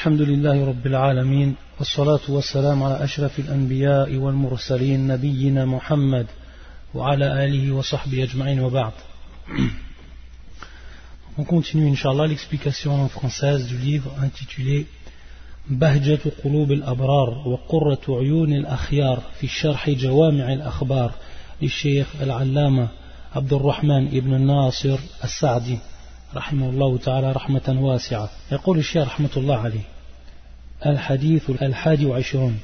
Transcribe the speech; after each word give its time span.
الحمد 0.00 0.20
لله 0.20 0.66
رب 0.66 0.86
العالمين 0.86 1.54
والصلاة 1.78 2.20
والسلام 2.28 2.82
على 2.82 3.04
أشرف 3.04 3.38
الأنبياء 3.38 4.16
والمرسلين 4.16 5.06
نبينا 5.06 5.64
محمد 5.64 6.26
وعلى 6.94 7.44
آله 7.44 7.72
وصحبه 7.72 8.22
أجمعين 8.22 8.60
وبعد. 8.60 8.92
On 11.38 11.44
continue, 11.44 11.86
Inch'Allah, 11.86 12.26
l'explication 12.26 12.92
en 13.02 13.08
française 13.08 13.66
du 13.66 13.76
livre 13.76 14.10
intitulé 14.22 14.86
بهجة 15.70 16.20
قلوب 16.44 16.72
الأبرار 16.72 17.48
وقرة 17.48 18.00
عيون 18.08 18.52
الأخيار 18.52 19.22
في 19.40 19.46
شرح 19.46 19.90
جوامع 19.90 20.52
الأخبار 20.52 21.12
للشيخ 21.62 22.06
العلامة 22.22 22.88
عبد 23.34 23.52
الرحمن 23.52 24.06
ابن 24.06 24.34
الناصر 24.34 24.98
السعدي 25.24 25.78
رحمه 26.36 26.70
الله 26.70 26.98
تعالى 26.98 27.32
رحمة 27.32 27.76
واسعة. 27.80 28.30
يقول 28.52 28.78
الشيخ 28.78 29.06
رحمة 29.06 29.30
الله 29.36 29.56
عليه 29.56 29.84
الحديث 30.86 31.50
الحادي 31.50 32.06
وعشرون. 32.06 32.60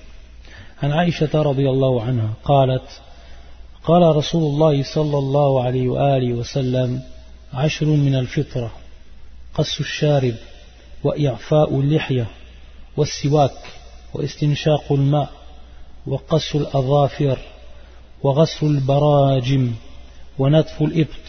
عن 0.82 0.92
عائشة 0.92 1.42
رضي 1.42 1.70
الله 1.70 2.02
عنها 2.02 2.30
قالت 2.44 3.00
قال 3.84 4.16
رسول 4.16 4.42
الله 4.42 4.82
صلى 4.82 5.18
الله 5.18 5.62
عليه 5.62 5.88
وآله 5.88 6.32
وسلم 6.32 7.02
عشر 7.54 7.86
من 7.86 8.14
الفطرة 8.14 8.70
قص 9.54 9.80
الشارب 9.80 10.34
وإعفاء 11.04 11.80
اللحية 11.80 12.26
والسواك 12.96 13.58
واستنشاق 14.14 14.92
الماء 14.92 15.30
وقص 16.06 16.54
الأظافر 16.54 17.38
وغسل 18.22 18.66
البراجم 18.66 19.72
ونتف 20.38 20.82
الإبط 20.82 21.24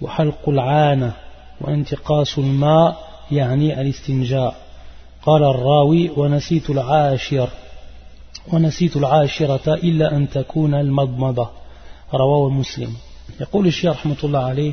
وحلق 0.00 0.48
العانة 0.48 1.12
وانتقاص 1.60 2.38
الماء 2.38 3.10
يعني 3.30 3.80
الاستنجاء. 3.80 4.66
قال 5.22 5.42
الراوي 5.42 6.10
ونسيت 6.10 6.70
العاشر. 6.70 7.48
ونسيت 8.52 8.96
العاشرة 8.96 9.74
إلا 9.74 10.16
أن 10.16 10.30
تكون 10.30 10.74
المضمضة. 10.74 11.50
رواه 12.14 12.50
مسلم. 12.50 12.94
يقول 13.40 13.66
الشيخ 13.66 13.92
رحمة 13.92 14.16
الله 14.24 14.44
عليه 14.44 14.72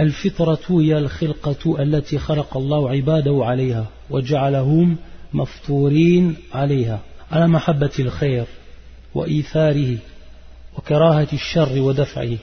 الفطرة 0.00 0.80
هي 0.80 0.98
الخلقة 0.98 1.82
التي 1.82 2.18
خلق 2.18 2.56
الله 2.56 2.90
عباده 2.90 3.38
عليها 3.44 3.86
وجعلهم 4.10 4.96
مفطورين 5.32 6.36
عليها 6.54 7.00
على 7.32 7.46
محبة 7.48 7.90
الخير 7.98 8.44
وإيثاره 9.14 9.96
وكراهة 10.78 11.28
الشر 11.32 11.80
ودفعه. 11.80 12.36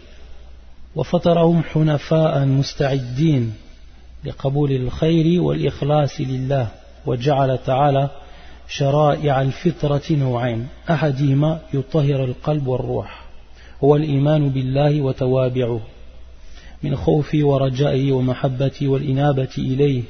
وفطرهم 0.96 1.64
حنفاء 1.64 2.46
مستعدين 2.46 3.54
لقبول 4.26 4.72
الخير 4.72 5.42
والإخلاص 5.42 6.22
لله 6.22 6.68
وجعل 7.06 7.58
تعالى 7.58 8.10
شرائع 8.68 9.42
الفطرة 9.42 10.02
نوعين. 10.12 10.68
أحدهما 10.90 11.60
يطهر 11.74 12.24
القلب 12.24 12.68
والروح 12.68 13.26
هو 13.84 13.96
الإيمان 13.96 14.50
بالله 14.50 15.02
وتوابعه 15.02 15.82
من 16.84 16.96
خوفي 16.96 17.44
ورجائي 17.44 18.12
ومحبتي 18.12 18.88
والإنابة 18.88 19.50
إليه. 19.58 20.04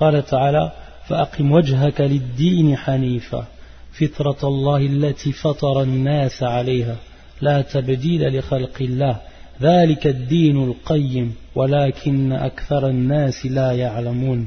قال 0.00 0.26
تعالى 0.26 0.72
فأقم 1.08 1.52
وجهك 1.52 2.00
للدين 2.00 2.76
حنيفا 2.76 3.44
فطرة 3.92 4.48
الله 4.48 4.76
التي 4.76 5.32
فطر 5.32 5.82
الناس 5.82 6.42
عليها 6.42 6.96
لا 7.40 7.62
تبديل 7.62 8.38
لخلق 8.38 8.76
الله. 8.80 9.20
ذلك 9.62 10.06
الدين 10.06 10.64
القيم 10.64 11.34
ولكن 11.54 12.32
أكثر 12.32 12.88
الناس 12.88 13.46
لا 13.46 13.72
يعلمون. 13.72 14.46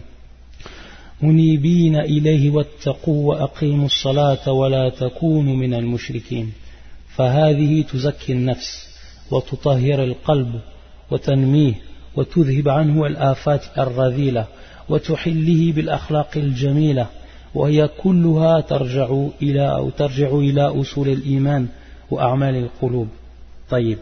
منيبين 1.21 1.95
إليه 1.95 2.49
واتقوا 2.49 3.29
وأقيموا 3.29 3.85
الصلاة 3.85 4.51
ولا 4.51 4.89
تكونوا 4.89 5.55
من 5.55 5.73
المشركين. 5.73 6.51
فهذه 7.15 7.81
تزكي 7.81 8.33
النفس 8.33 8.89
وتطهر 9.31 10.03
القلب 10.03 10.59
وتنميه 11.11 11.73
وتذهب 12.15 12.69
عنه 12.69 13.05
الآفات 13.05 13.61
الرذيلة 13.77 14.47
وتحله 14.89 15.71
بالأخلاق 15.71 16.29
الجميلة 16.35 17.07
وهي 17.55 17.89
كلها 18.03 18.61
ترجع 18.61 19.27
إلى 19.41 19.75
أو 19.75 19.89
ترجع 19.89 20.29
إلى 20.29 20.61
أصول 20.61 21.09
الإيمان 21.09 21.67
وأعمال 22.11 22.55
القلوب. 22.55 23.07
طيب 23.69 23.97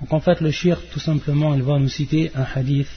Donc 0.00 0.12
en 0.12 0.20
fait 0.20 0.40
le 0.40 0.50
shir 0.50 0.78
tout 0.92 1.00
simplement 1.00 1.54
il 1.54 1.62
va 1.62 1.78
nous 1.78 1.88
citer 1.88 2.30
un 2.34 2.46
hadith. 2.54 2.88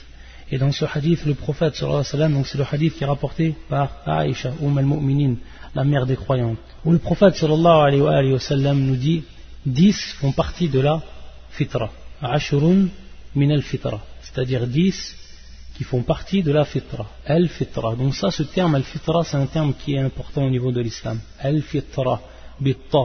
Et 0.50 0.58
dans 0.58 0.72
ce 0.72 0.84
hadith 0.84 1.24
le 1.26 1.34
prophète 1.34 1.74
sallallahu 1.74 2.00
alayhi 2.00 2.12
wa 2.12 2.18
sallam 2.18 2.32
donc 2.34 2.46
c'est 2.46 2.58
le 2.58 2.64
hadith 2.70 2.94
qui 2.94 3.04
est 3.04 3.06
rapporté 3.06 3.54
par 3.68 4.02
Aïcha 4.06 4.52
Umm 4.62 4.78
al-Mu'minin 4.78 5.34
la 5.74 5.84
mère 5.84 6.06
des 6.06 6.16
croyantes. 6.16 6.58
Où 6.84 6.92
le 6.92 6.98
prophète 6.98 7.36
sallallahu 7.36 8.02
alayhi 8.02 8.32
wa 8.32 8.40
sallam 8.40 8.80
nous 8.80 8.96
dit 8.96 9.22
10 9.66 10.14
font 10.20 10.32
partie 10.32 10.68
de 10.68 10.80
la 10.80 11.02
fitra. 11.50 11.90
Ashurun 12.22 12.88
min 13.34 13.50
al-fitra. 13.50 14.00
C'est-à-dire 14.22 14.66
10 14.66 15.16
qui 15.76 15.84
font 15.84 16.02
partie 16.02 16.42
de 16.42 16.50
la 16.50 16.64
fitra. 16.64 17.06
Al-fitra. 17.26 17.94
Donc 17.94 18.14
ça 18.14 18.30
ce 18.30 18.42
terme 18.42 18.74
al-fitra 18.74 19.22
c'est 19.24 19.36
un 19.36 19.46
terme 19.46 19.74
qui 19.74 19.94
est 19.94 20.00
important 20.00 20.44
au 20.44 20.50
niveau 20.50 20.72
de 20.72 20.80
l'islam. 20.80 21.20
Al-fitra 21.40 22.20
bitta 22.60 23.04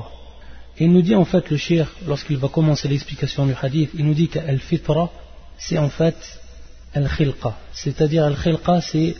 il 0.79 0.91
nous 0.91 1.01
dit 1.01 1.16
en 1.16 1.25
fait 1.25 1.50
le 1.50 1.57
shir, 1.57 1.91
lorsqu'il 2.07 2.38
va 2.38 2.47
commencer 2.47 2.88
l'explication 2.88 3.45
du 3.45 3.53
hadith, 3.61 3.91
il 3.94 4.06
nous 4.06 4.13
dit 4.13 4.28
qu'al-fitra, 4.28 5.11
c'est 5.57 5.78
en 5.78 5.89
fait 5.89 6.16
al-khilqa. 6.94 7.56
C'est-à-dire 7.73 8.23
al-khilqa, 8.25 8.81
c'est 8.81 9.16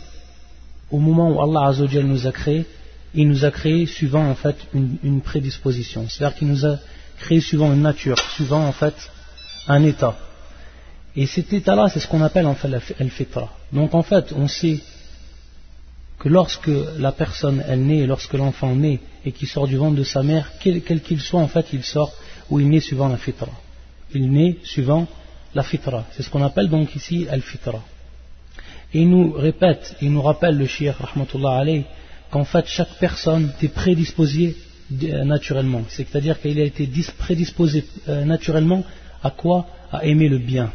au 0.90 0.98
moment 0.98 1.30
où 1.32 1.40
Allah 1.40 1.68
Azzawajal 1.68 2.04
nous 2.04 2.26
a 2.26 2.32
créé, 2.32 2.66
il 3.14 3.28
nous 3.28 3.44
a 3.44 3.50
créé 3.50 3.86
suivant 3.86 4.28
en 4.28 4.34
fait 4.34 4.56
une, 4.72 4.96
une 5.02 5.20
prédisposition. 5.20 6.06
C'est-à-dire 6.08 6.36
qu'il 6.36 6.48
nous 6.48 6.66
a 6.66 6.78
créé 7.18 7.40
suivant 7.40 7.72
une 7.72 7.82
nature, 7.82 8.18
suivant 8.34 8.66
en 8.66 8.72
fait 8.72 8.94
un 9.68 9.82
état. 9.84 10.16
Et 11.16 11.26
cet 11.26 11.52
état-là, 11.52 11.88
c'est 11.88 12.00
ce 12.00 12.08
qu'on 12.08 12.22
appelle 12.22 12.46
en 12.46 12.56
fait 12.56 12.68
al-fitra. 12.98 13.48
Donc 13.72 13.94
en 13.94 14.02
fait, 14.02 14.32
on 14.36 14.48
sait 14.48 14.80
que 16.18 16.28
lorsque 16.28 16.70
la 16.98 17.12
personne 17.12 17.62
elle 17.66 17.84
naît, 17.84 18.06
lorsque 18.06 18.34
l'enfant 18.34 18.74
naît 18.74 19.00
et 19.24 19.32
qu'il 19.32 19.48
sort 19.48 19.66
du 19.66 19.76
ventre 19.76 19.96
de 19.96 20.04
sa 20.04 20.22
mère, 20.22 20.52
quel 20.60 21.00
qu'il 21.00 21.20
soit 21.20 21.40
en 21.40 21.48
fait, 21.48 21.66
il 21.72 21.82
sort 21.82 22.12
ou 22.50 22.60
il 22.60 22.68
naît 22.68 22.80
suivant 22.80 23.08
la 23.08 23.16
fitra. 23.16 23.50
Il 24.14 24.30
naît 24.30 24.56
suivant 24.62 25.06
la 25.54 25.62
fitra. 25.62 26.06
C'est 26.12 26.22
ce 26.22 26.30
qu'on 26.30 26.42
appelle 26.42 26.68
donc 26.68 26.94
ici 26.94 27.26
al-fitra. 27.30 27.82
Et 28.92 29.00
il 29.02 29.10
nous 29.10 29.32
répète, 29.32 29.96
il 30.00 30.12
nous 30.12 30.22
rappelle 30.22 30.56
le 30.56 30.66
shir, 30.66 30.94
rahmatullah 30.98 31.58
alayh, 31.58 31.84
qu'en 32.30 32.44
fait 32.44 32.66
chaque 32.66 32.94
personne 33.00 33.52
est 33.60 33.68
prédisposée 33.68 34.56
naturellement. 35.24 35.82
C'est-à-dire 35.88 36.40
qu'il 36.40 36.60
a 36.60 36.64
été 36.64 36.88
prédisposé 37.18 37.84
naturellement 38.06 38.84
à 39.22 39.30
quoi? 39.30 39.66
À 39.90 40.04
aimer 40.04 40.28
le 40.28 40.38
bien. 40.38 40.72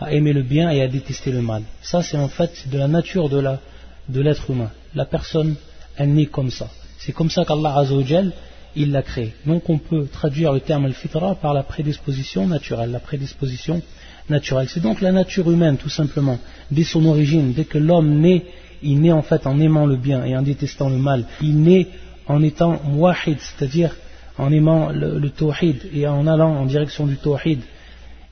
À 0.00 0.12
aimer 0.12 0.32
le 0.32 0.42
bien 0.42 0.70
et 0.70 0.82
à 0.82 0.88
détester 0.88 1.30
le 1.30 1.42
mal. 1.42 1.62
Ça 1.82 2.02
c'est 2.02 2.16
en 2.16 2.28
fait 2.28 2.68
de 2.68 2.78
la 2.78 2.88
nature 2.88 3.28
de 3.28 3.38
la 3.38 3.60
de 4.08 4.20
l'être 4.20 4.50
humain. 4.50 4.70
La 4.94 5.04
personne, 5.04 5.56
elle 5.96 6.14
naît 6.14 6.26
comme 6.26 6.50
ça. 6.50 6.68
C'est 6.98 7.12
comme 7.12 7.30
ça 7.30 7.44
qu'Allah 7.44 7.76
Azzawajal, 7.78 8.32
il 8.76 8.92
l'a 8.92 9.02
créé. 9.02 9.34
Donc 9.46 9.68
on 9.70 9.78
peut 9.78 10.06
traduire 10.10 10.52
le 10.52 10.60
terme 10.60 10.86
al-fitra 10.86 11.36
par 11.36 11.54
la 11.54 11.62
prédisposition 11.62 12.46
naturelle. 12.46 12.90
La 12.90 13.00
prédisposition 13.00 13.82
naturelle. 14.28 14.68
C'est 14.68 14.80
donc 14.80 15.00
la 15.00 15.12
nature 15.12 15.50
humaine, 15.50 15.76
tout 15.76 15.88
simplement. 15.88 16.38
Dès 16.70 16.84
son 16.84 17.04
origine, 17.06 17.52
dès 17.52 17.64
que 17.64 17.78
l'homme 17.78 18.20
naît, 18.20 18.44
il 18.82 19.00
naît 19.00 19.12
en 19.12 19.22
fait 19.22 19.46
en 19.46 19.60
aimant 19.60 19.86
le 19.86 19.96
bien 19.96 20.24
et 20.24 20.36
en 20.36 20.42
détestant 20.42 20.88
le 20.88 20.98
mal. 20.98 21.26
Il 21.40 21.62
naît 21.62 21.88
en 22.26 22.42
étant 22.42 22.80
muwahid, 22.84 23.38
c'est-à-dire 23.38 23.94
en 24.38 24.50
aimant 24.52 24.90
le, 24.90 25.18
le 25.18 25.30
tawhid 25.30 25.90
et 25.92 26.06
en 26.08 26.26
allant 26.26 26.56
en 26.56 26.66
direction 26.66 27.06
du 27.06 27.16
tawhid. 27.16 27.60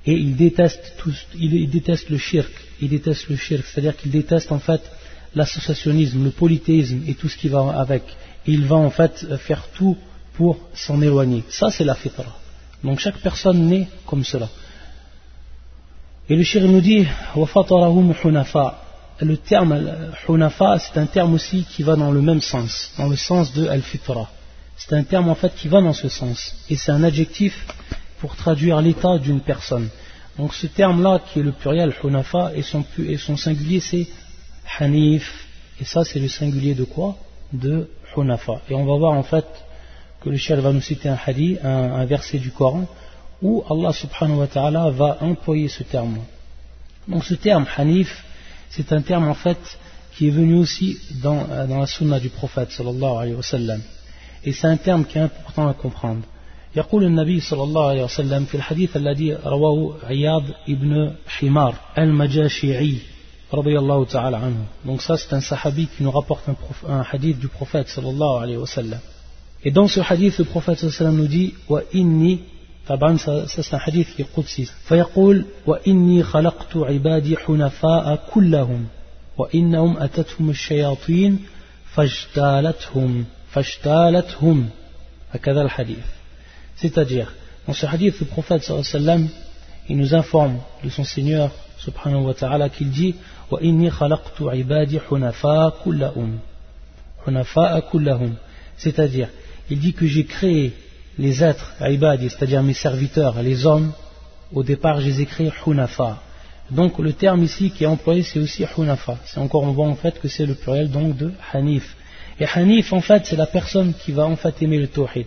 Et 0.04 0.14
il 0.14 0.34
déteste, 0.34 0.94
tout, 0.98 1.12
il 1.38 1.70
déteste 1.70 2.10
le 2.10 2.18
shirk. 2.18 2.50
Il 2.80 2.88
déteste 2.88 3.28
le 3.28 3.36
shirk, 3.36 3.64
c'est-à-dire 3.64 3.96
qu'il 3.96 4.10
déteste 4.10 4.50
en 4.50 4.58
fait 4.58 4.82
l'associationnisme, 5.34 6.24
le 6.24 6.30
polythéisme 6.30 7.02
et 7.06 7.14
tout 7.14 7.28
ce 7.28 7.36
qui 7.36 7.48
va 7.48 7.78
avec. 7.78 8.02
il 8.46 8.66
va 8.66 8.76
en 8.76 8.90
fait 8.90 9.36
faire 9.36 9.68
tout 9.74 9.96
pour 10.34 10.58
s'en 10.74 11.00
éloigner. 11.00 11.44
Ça, 11.48 11.70
c'est 11.70 11.84
la 11.84 11.94
fitra. 11.94 12.24
Donc 12.82 12.98
chaque 12.98 13.18
personne 13.18 13.66
naît 13.66 13.88
comme 14.06 14.24
cela. 14.24 14.48
Et 16.28 16.36
le 16.36 16.42
shir 16.42 16.62
nous 16.62 16.80
dit 16.80 17.06
Le 19.20 19.36
terme 19.36 19.80
hunafa, 20.28 20.78
c'est 20.78 20.98
un 20.98 21.06
terme 21.06 21.34
aussi 21.34 21.64
qui 21.64 21.82
va 21.82 21.96
dans 21.96 22.10
le 22.10 22.22
même 22.22 22.40
sens, 22.40 22.92
dans 22.96 23.08
le 23.08 23.16
sens 23.16 23.52
de 23.52 23.66
al-fitra. 23.68 24.28
C'est 24.76 24.94
un 24.94 25.04
terme 25.04 25.28
en 25.28 25.34
fait 25.34 25.54
qui 25.54 25.68
va 25.68 25.80
dans 25.80 25.92
ce 25.92 26.08
sens. 26.08 26.56
Et 26.70 26.76
c'est 26.76 26.90
un 26.90 27.04
adjectif 27.04 27.66
pour 28.20 28.36
traduire 28.36 28.80
l'état 28.80 29.18
d'une 29.18 29.40
personne. 29.40 29.88
Donc 30.38 30.54
ce 30.54 30.66
terme-là, 30.66 31.20
qui 31.20 31.40
est 31.40 31.42
le 31.42 31.52
pluriel 31.52 31.92
hunafa, 32.02 32.52
et 32.54 32.62
son, 32.62 32.84
et 32.98 33.18
son 33.18 33.36
singulier, 33.36 33.80
c'est 33.80 34.06
Hanif, 34.79 35.47
et 35.79 35.85
ça 35.85 36.03
c'est 36.03 36.19
le 36.19 36.27
singulier 36.27 36.75
de 36.75 36.83
quoi 36.83 37.15
De 37.53 37.89
Hunafa. 38.15 38.61
Et 38.69 38.73
on 38.73 38.85
va 38.85 38.95
voir 38.97 39.13
en 39.13 39.23
fait 39.23 39.45
que 40.21 40.29
le 40.29 40.37
chef 40.37 40.59
va 40.59 40.71
nous 40.73 40.81
citer 40.81 41.09
un 41.09 41.17
hadith, 41.25 41.59
un, 41.63 41.93
un, 42.01 42.05
verset 42.05 42.39
du 42.39 42.51
Coran, 42.51 42.85
où 43.41 43.63
Allah 43.69 43.93
subhanahu 43.93 44.37
wa 44.37 44.47
ta'ala 44.47 44.89
va 44.89 45.17
employer 45.21 45.67
ce 45.67 45.83
terme. 45.83 46.17
Donc 47.07 47.23
ce 47.23 47.35
terme 47.35 47.65
Hanif, 47.77 48.25
c'est 48.69 48.91
un 48.91 49.01
terme 49.01 49.27
en 49.27 49.35
fait 49.35 49.57
qui 49.57 49.77
qui 50.17 50.29
est 50.29 50.31
venu 50.31 50.55
aussi 50.55 50.97
dans, 51.21 51.45
euh, 51.51 51.67
dans 51.67 51.79
la 51.79 51.85
sunna 51.85 52.19
du 52.19 52.29
prophète 52.29 52.71
sallallahu 52.71 53.17
alayhi 53.21 53.35
wa 53.35 53.43
sallam. 53.43 53.81
Et 54.43 54.51
c'est 54.51 54.65
un 54.65 54.77
terme 54.77 55.05
qui 55.05 55.19
est 55.19 55.21
important 55.21 55.67
à 55.67 55.73
comprendre. 55.73 56.23
يقول 56.75 57.03
النبي 57.03 57.39
صلى 57.39 57.63
الله 57.63 57.89
عليه 57.89 58.03
وسلم 58.03 58.45
في 58.45 58.55
الحديث 58.55 58.97
الذي 58.97 59.33
رواه 59.33 59.95
عياض 60.03 60.43
ابن 60.69 61.11
حمار 61.27 61.75
المجاشعي 61.97 62.97
رضي 63.53 63.79
الله 63.79 64.05
تعالى 64.05 64.37
عنه 64.37 64.65
donc 64.85 65.01
ça 65.01 65.17
c'est 65.17 65.33
un 65.33 65.41
sahabi 65.41 65.87
qui 65.87 66.03
nous 66.03 66.11
rapporte 66.11 66.49
un, 66.49 66.55
un 66.89 67.05
hadith 67.11 67.39
du 67.39 67.47
prophète 67.47 67.87
صلى 67.87 68.09
الله 68.09 68.39
عليه 68.39 68.57
وسلم 68.57 68.99
et 69.63 69.71
dans 69.71 69.87
ce 69.87 69.99
hadith 69.99 70.37
le 70.37 70.45
prophète 70.45 70.77
صلى 70.79 70.89
الله 70.89 70.97
عليه 70.99 71.07
وسلم 71.09 71.17
nous 71.17 71.27
dit 71.27 71.53
وإني 71.69 72.39
طبعا 72.87 73.17
ça 73.17 73.47
c'est 73.47 73.73
un 73.73 73.79
hadith 73.85 74.15
qui 74.15 74.21
est 74.21 74.35
قدسي 74.37 74.65
فيقول 74.65 75.45
وإني 75.65 76.23
خلقت 76.23 76.77
عبادي 76.77 77.37
حنفاء 77.37 78.25
كلهم 78.33 78.87
وإنهم 79.37 79.97
أتتهم 79.97 80.49
الشياطين 80.49 81.39
فاجتالتهم 81.93 83.25
فاجتالتهم 83.51 84.69
هكذا 85.33 85.61
الحديث 85.61 86.05
C'est-à-dire, 86.77 87.33
dans 87.65 87.73
ce 87.73 87.87
hadith, 87.87 88.19
le 88.19 88.27
prophète 88.27 88.61
sallam, 88.63 89.27
il 89.89 89.97
nous 89.97 90.13
informe 90.13 90.59
de 90.83 90.89
son 90.89 91.03
Seigneur 91.03 91.51
subhanahu 91.79 92.23
wa 92.25 92.33
ta'ala 92.33 92.69
qu'il 92.69 92.91
dit 92.91 93.15
c'est-à-dire, 98.76 99.28
il 99.70 99.78
dit 99.78 99.92
que 99.92 100.06
j'ai 100.06 100.24
créé 100.24 100.72
les 101.18 101.44
êtres, 101.44 101.72
ibadi, 101.80 102.30
c'est-à-dire 102.30 102.62
mes 102.62 102.74
serviteurs, 102.74 103.42
les 103.42 103.66
hommes, 103.66 103.92
au 104.52 104.62
départ, 104.62 105.00
je 105.00 105.10
les. 105.10 106.22
Donc 106.70 106.98
le 106.98 107.12
terme 107.12 107.42
ici 107.42 107.70
qui 107.70 107.84
est 107.84 107.86
employé, 107.86 108.22
c'est 108.22 108.38
aussi 108.38 108.64
hunafa. 108.76 109.18
C'est 109.26 109.38
encore, 109.38 109.62
on 109.62 109.72
voit 109.72 109.88
en 109.88 109.94
fait 109.94 110.18
que 110.20 110.28
c'est 110.28 110.46
le 110.46 110.54
pluriel 110.54 110.90
donc 110.90 111.16
de 111.16 111.32
hanif. 111.52 111.96
Et 112.40 112.46
hanif, 112.46 112.92
en 112.92 113.00
fait, 113.00 113.26
c'est 113.26 113.36
la 113.36 113.46
personne 113.46 113.92
qui 113.94 114.12
va 114.12 114.24
en 114.26 114.36
fait 114.36 114.62
aimer 114.62 114.78
le 114.78 114.88
tawhid 114.88 115.26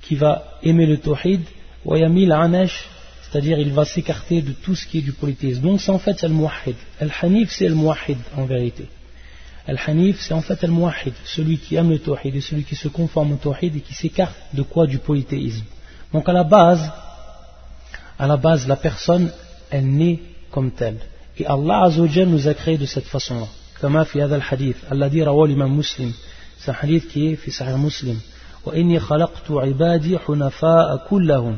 qui 0.00 0.14
va 0.14 0.58
aimer 0.62 0.86
le 0.86 0.98
tawhid, 0.98 1.42
c'est-à-dire 3.27 3.57
il 3.57 3.71
va 3.73 3.85
s'écarter 3.85 4.41
de 4.41 4.51
tout 4.51 4.75
ce 4.75 4.85
qui 4.85 4.99
est 4.99 5.01
du 5.01 5.13
polythéisme. 5.13 5.61
Donc 5.61 5.81
c'est 5.81 5.91
en 5.91 5.99
fait 5.99 6.21
le 6.21 6.29
muwahid. 6.29 6.75
Al-hanif 6.99 7.51
c'est 7.51 7.67
le 7.67 7.75
muwahid 7.75 8.17
en 8.37 8.45
vérité. 8.45 8.87
Al-hanif 9.67 10.19
c'est 10.21 10.33
en 10.33 10.41
fait 10.41 10.61
le 10.61 10.71
muwahid, 10.71 11.13
celui 11.25 11.57
qui 11.57 11.75
aime 11.75 11.89
le 11.89 11.99
tawhid 11.99 12.35
et 12.35 12.41
celui 12.41 12.63
qui 12.63 12.75
se 12.75 12.87
conforme 12.87 13.33
au 13.33 13.35
tawhid 13.37 13.75
et 13.75 13.81
qui 13.81 13.93
s'écarte 13.93 14.35
de 14.53 14.61
quoi 14.61 14.85
Du 14.87 14.99
polythéisme. 14.99 15.65
Donc 16.11 16.29
à 16.29 16.33
la 16.33 16.43
base, 16.43 16.91
à 18.19 18.27
la 18.27 18.37
base 18.37 18.67
la 18.67 18.75
personne 18.75 19.31
elle 19.71 19.87
naît 19.87 20.19
comme 20.51 20.71
telle. 20.71 20.99
Et 21.37 21.45
Allah 21.47 21.85
Azzawajal 21.85 22.27
nous 22.27 22.47
a 22.47 22.53
créé 22.53 22.77
de 22.77 22.85
cette 22.85 23.07
façon-là. 23.07 23.47
Comme 23.81 23.95
a 23.95 24.05
fait 24.05 24.21
hadith, 24.21 24.77
Allah 24.91 25.09
dit 25.09 25.21
l'imam 25.21 25.75
muslim. 25.75 26.13
C'est 26.59 26.71
un 26.71 26.75
hadith 26.79 27.07
qui 27.09 27.27
est 27.27 27.35
fait 27.35 27.51
Sahih 27.51 27.77
Muslim. 27.77 28.19
وإني 28.65 28.99
خلقت 28.99 29.51
عبادي 29.51 30.19
حنفاء 30.19 30.97
كلهم 31.09 31.57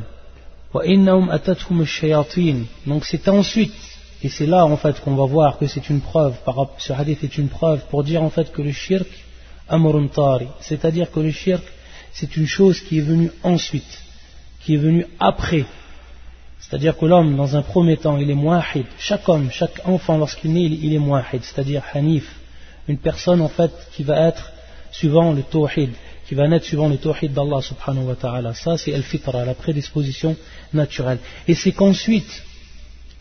donc 2.85 3.05
c'est 3.05 3.27
ensuite 3.27 3.73
et 4.23 4.29
c'est 4.29 4.45
là 4.45 4.65
en 4.65 4.77
fait 4.77 5.01
qu'on 5.01 5.15
va 5.15 5.25
voir 5.25 5.57
que 5.57 5.67
c'est 5.67 5.89
une 5.89 5.99
preuve 5.99 6.35
ce 6.77 6.93
hadith 6.93 7.23
est 7.23 7.37
une 7.37 7.49
preuve 7.49 7.81
pour 7.89 8.03
dire 8.03 8.23
en 8.23 8.29
fait 8.29 8.51
que 8.51 8.61
le 8.61 8.71
shirk 8.71 9.07
tari. 10.13 10.47
C'est-à-dire 10.61 11.11
que 11.11 11.19
le 11.19 11.31
shirk 11.31 11.63
c'est 12.13 12.37
une 12.37 12.47
chose 12.47 12.79
qui 12.81 12.99
est 12.99 13.01
venue 13.01 13.31
ensuite 13.43 14.01
qui 14.63 14.75
est 14.75 14.77
venue 14.77 15.07
après. 15.19 15.65
C'est-à-dire 16.59 16.95
que 16.97 17.05
l'homme 17.05 17.35
dans 17.35 17.55
un 17.57 17.63
premier 17.63 17.97
temps 17.97 18.17
il 18.17 18.29
est 18.29 18.35
muahid. 18.35 18.85
Chaque 18.97 19.27
homme 19.27 19.49
chaque 19.51 19.81
enfant 19.85 20.17
lorsqu'il 20.17 20.53
naît 20.53 20.63
il 20.65 20.93
est 20.93 20.99
muahid. 20.99 21.43
C'est-à-dire 21.43 21.83
hanif. 21.93 22.27
Une 22.87 22.97
personne 22.97 23.41
en 23.41 23.49
fait 23.49 23.71
qui 23.93 24.03
va 24.03 24.27
être 24.27 24.51
suivant 24.91 25.33
le 25.33 25.41
tawhid 25.41 25.91
qui 26.31 26.35
va 26.35 26.47
naître 26.47 26.65
suivant 26.65 26.87
le 26.87 26.95
tawhid 26.95 27.33
d'Allah 27.33 27.61
subhanahu 27.61 28.05
wa 28.05 28.15
ta'ala. 28.15 28.53
Ça, 28.53 28.77
c'est 28.77 28.93
al-fitra, 28.93 29.43
la 29.43 29.53
prédisposition 29.53 30.37
naturelle. 30.73 31.19
Et 31.45 31.55
c'est 31.55 31.73
qu'ensuite 31.73 32.43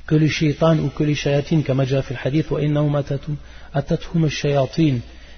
que 0.06 0.14
les 0.14 0.28
shaitan 0.28 0.78
ou 0.78 0.90
que 0.90 1.02
les 1.02 1.16
shayatines, 1.16 1.64
comme 1.64 1.80
déjà 1.80 2.02
fait 2.02 2.14
le 2.14 2.20
hadith, 2.24 2.46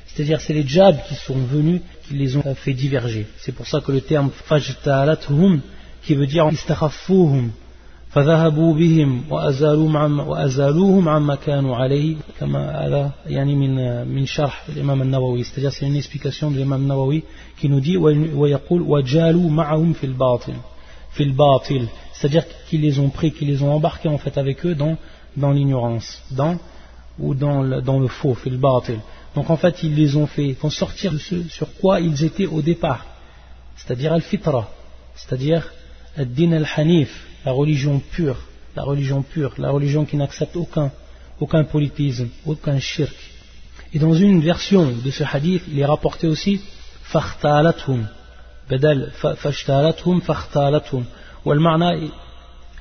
c'est-à-dire 0.05 0.41
c'est 0.43 0.53
les 0.53 0.69
djabs 0.69 0.99
qui 1.09 1.15
sont 1.15 1.39
venus 1.39 1.81
qui 2.07 2.13
les 2.13 2.37
ont 2.37 2.55
fait 2.55 2.75
diverger. 2.75 3.27
C'est 3.39 3.53
pour 3.53 3.67
ça 3.67 3.81
que 3.81 3.91
le 3.91 4.03
terme 4.03 4.31
fajtalathum, 4.45 5.63
qui 6.03 6.15
veut 6.15 6.27
dire 6.27 6.47
istakhafuhum, 6.53 7.53
فذهبوا 8.12 8.74
بهم 8.74 9.24
وأزالوهم 9.30 9.98
عن 9.98 10.20
وأزالوهم 10.20 11.10
عما 11.10 11.36
كانوا 11.36 11.76
عليه 11.76 12.16
كما 12.40 12.88
هذا 12.88 13.12
يعني 13.26 13.56
من 13.56 14.08
من 14.08 14.26
شرح 14.26 14.64
الإمام 14.70 15.02
النووي 15.02 15.44
c'est-à-dire 15.44 15.72
c'est 15.72 15.86
une 15.86 15.96
explication 15.96 16.52
de 16.52 16.58
l'imam 16.58 16.88
Nawawi 16.88 17.24
qui 17.60 17.70
nous 17.70 17.80
dit 17.80 17.98
ويقول 18.36 18.82
وجالوا 18.82 19.50
معهم 19.50 19.94
في 19.94 20.04
الباطل 20.04 20.54
في 21.12 21.24
الباطل 21.24 21.88
c'est-à-dire 22.14 22.44
qu'ils 22.70 22.82
les 22.82 23.00
ont 23.00 23.10
pris 23.10 23.32
qu'ils 23.32 23.50
les 23.50 23.62
ont 23.62 23.74
embarqués 23.74 24.10
en 24.10 24.18
fait 24.18 24.38
avec 24.38 24.66
eux 24.66 24.74
dans 24.74 24.98
dans 25.36 25.52
l'ignorance 25.52 26.24
dans 26.32 26.58
ou 27.20 27.36
dans 27.36 27.62
le, 27.62 27.82
dans 27.82 28.00
le 28.00 28.08
faux 28.08 28.34
في 28.34 28.48
الباطل 28.48 29.00
donc 29.36 29.50
en 29.50 29.58
fait 29.58 29.84
ils 29.84 29.96
les 29.96 30.16
ont 30.16 30.28
fait 30.28 30.54
font 30.54 30.70
sortir 30.70 31.12
de 31.12 31.18
ce 31.18 31.44
sur 31.50 31.68
quoi 31.82 32.00
ils 32.00 32.24
étaient 32.24 32.48
au 32.48 32.62
départ 32.62 33.06
c'est-à-dire 33.76 34.14
al-fitra 34.14 34.70
c'est-à-dire 35.16 35.64
ad-din 36.16 36.54
al-hanif 36.54 37.28
la 37.46 37.52
religion 37.52 38.00
pure, 38.00 38.38
la 38.76 38.84
religion 38.84 39.22
pure, 39.22 39.54
la 39.58 39.72
religion 39.72 40.06
qui 40.06 40.18
n'accepte 40.18 40.56
aucun, 40.56 40.92
aucun 41.40 41.64
politisme, 41.64 42.30
aucun 42.46 42.80
shirk. 42.80 43.16
Et 43.94 44.00
dans 44.00 44.14
une 44.14 44.42
version 44.42 44.92
de 45.06 45.12
ce 45.12 45.24
hadith, 45.24 45.64
il 45.72 45.80
est 45.80 45.86
rapporté 45.86 46.28
aussi 46.28 46.62
فاختالتهم 47.08 48.06
بدل 48.70 49.12
فاشتالتهم 49.12 50.20
فاختالتهم 50.20 51.06
والمعنى 51.46 52.10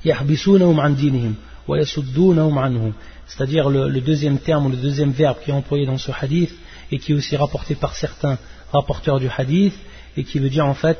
يحبسونهم 0.04 0.80
عن 0.80 0.96
دينهم 0.96 1.34
ويصدونهم 1.68 2.58
عنه 2.58 2.92
c'est-à-dire 3.28 3.70
le, 3.70 3.88
le, 3.88 4.00
deuxième 4.00 4.38
terme 4.38 4.66
ou 4.66 4.68
le 4.68 4.76
deuxième 4.76 5.10
verbe 5.10 5.38
qui 5.44 5.50
est 5.50 5.54
employé 5.54 5.84
dans 5.86 5.98
ce 5.98 6.12
hadith 6.20 6.54
et 6.92 6.98
qui 6.98 7.12
est 7.12 7.14
aussi 7.14 7.36
rapporté 7.36 7.74
par 7.74 7.94
certains 7.94 8.38
rapporteurs 8.72 9.18
du 9.18 9.28
hadith 9.28 9.74
et 10.16 10.22
qui 10.24 10.38
veut 10.38 10.50
dire 10.50 10.66
en 10.66 10.74
fait 10.74 10.98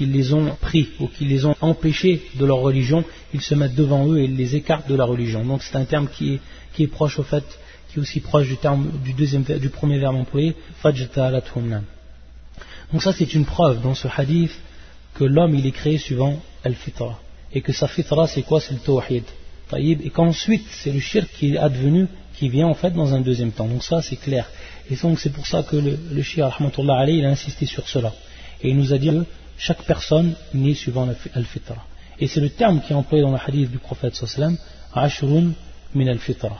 qu'ils 0.00 0.12
les 0.12 0.32
ont 0.32 0.56
pris 0.58 0.88
ou 0.98 1.08
qu'ils 1.08 1.28
les 1.28 1.44
ont 1.44 1.54
empêchés 1.60 2.22
de 2.34 2.46
leur 2.46 2.60
religion, 2.60 3.04
ils 3.34 3.42
se 3.42 3.54
mettent 3.54 3.74
devant 3.74 4.10
eux 4.10 4.18
et 4.18 4.24
ils 4.24 4.34
les 4.34 4.56
écartent 4.56 4.88
de 4.88 4.94
la 4.94 5.04
religion. 5.04 5.44
Donc 5.44 5.62
c'est 5.62 5.76
un 5.76 5.84
terme 5.84 6.08
qui 6.08 6.34
est, 6.34 6.40
qui 6.72 6.84
est 6.84 6.86
proche 6.86 7.18
au 7.18 7.22
fait, 7.22 7.44
qui 7.88 7.98
est 7.98 8.00
aussi 8.00 8.20
proche 8.20 8.48
du 8.48 8.56
terme 8.56 8.90
du, 9.04 9.12
deuxième, 9.12 9.42
du 9.42 9.68
premier 9.68 9.98
verbe 9.98 10.16
employé, 10.16 10.56
Donc 12.90 13.02
ça 13.02 13.12
c'est 13.12 13.34
une 13.34 13.44
preuve 13.44 13.82
dans 13.82 13.94
ce 13.94 14.08
hadith 14.16 14.58
que 15.12 15.24
l'homme 15.24 15.54
il 15.54 15.66
est 15.66 15.76
créé 15.80 15.98
suivant 15.98 16.40
al-fitra. 16.64 17.20
Et 17.52 17.60
que 17.60 17.74
sa 17.74 17.86
fitra 17.86 18.26
c'est 18.26 18.40
quoi? 18.40 18.58
C'est 18.62 18.72
le 18.72 18.80
tawhid. 18.80 19.24
Et 19.76 20.08
qu'ensuite 20.08 20.66
c'est 20.70 20.92
le 20.92 21.00
shirk 21.00 21.28
qui 21.38 21.52
est 21.52 21.58
advenu, 21.58 22.06
qui 22.38 22.48
vient 22.48 22.68
en 22.68 22.74
fait 22.74 22.92
dans 22.92 23.12
un 23.12 23.20
deuxième 23.20 23.52
temps. 23.52 23.66
Donc 23.66 23.84
ça 23.84 24.00
c'est 24.00 24.16
clair. 24.16 24.48
Et 24.90 24.96
donc 24.96 25.20
c'est 25.20 25.34
pour 25.38 25.46
ça 25.46 25.62
que 25.62 25.76
le, 25.76 25.98
le 26.10 26.22
shir, 26.22 26.56
il 26.78 27.24
a 27.26 27.28
insisté 27.28 27.66
sur 27.66 27.86
cela. 27.86 28.14
Et 28.62 28.70
il 28.70 28.76
nous 28.78 28.94
a 28.94 28.98
dit 28.98 29.10
chaque 29.60 29.82
personne 29.82 30.32
naît 30.54 30.74
suivant 30.74 31.06
al-fitra. 31.34 31.76
Et 32.18 32.26
c'est 32.26 32.40
le 32.40 32.48
terme 32.48 32.80
qui 32.80 32.92
est 32.92 32.96
employé 32.96 33.22
dans 33.22 33.30
le 33.30 33.38
hadith 33.46 33.70
du 33.70 33.78
prophète 33.78 34.14
sallam, 34.14 34.56
ashrun 34.94 35.52
min 35.94 36.06
al-fitra. 36.06 36.56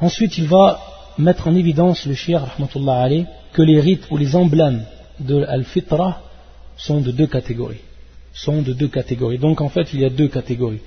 Ensuite, 0.00 0.38
il 0.38 0.48
va 0.48 0.80
mettre 1.18 1.46
en 1.46 1.54
évidence 1.54 2.06
le 2.06 2.14
shir, 2.14 2.40
rahmatullah 2.40 3.08
que 3.52 3.62
les 3.62 3.80
rites 3.80 4.06
ou 4.10 4.16
les 4.16 4.34
emblèmes 4.34 4.82
de 5.20 5.44
al-fitra 5.44 6.22
sont 6.76 7.00
de 7.02 7.10
deux 7.10 7.26
catégories. 7.26 7.84
Sont 8.32 8.62
de 8.62 8.72
deux 8.72 8.88
catégories. 8.88 9.38
Donc 9.38 9.60
en 9.60 9.68
fait, 9.68 9.92
il 9.92 10.00
y 10.00 10.06
a 10.06 10.10
deux 10.10 10.28
catégories. 10.28 10.80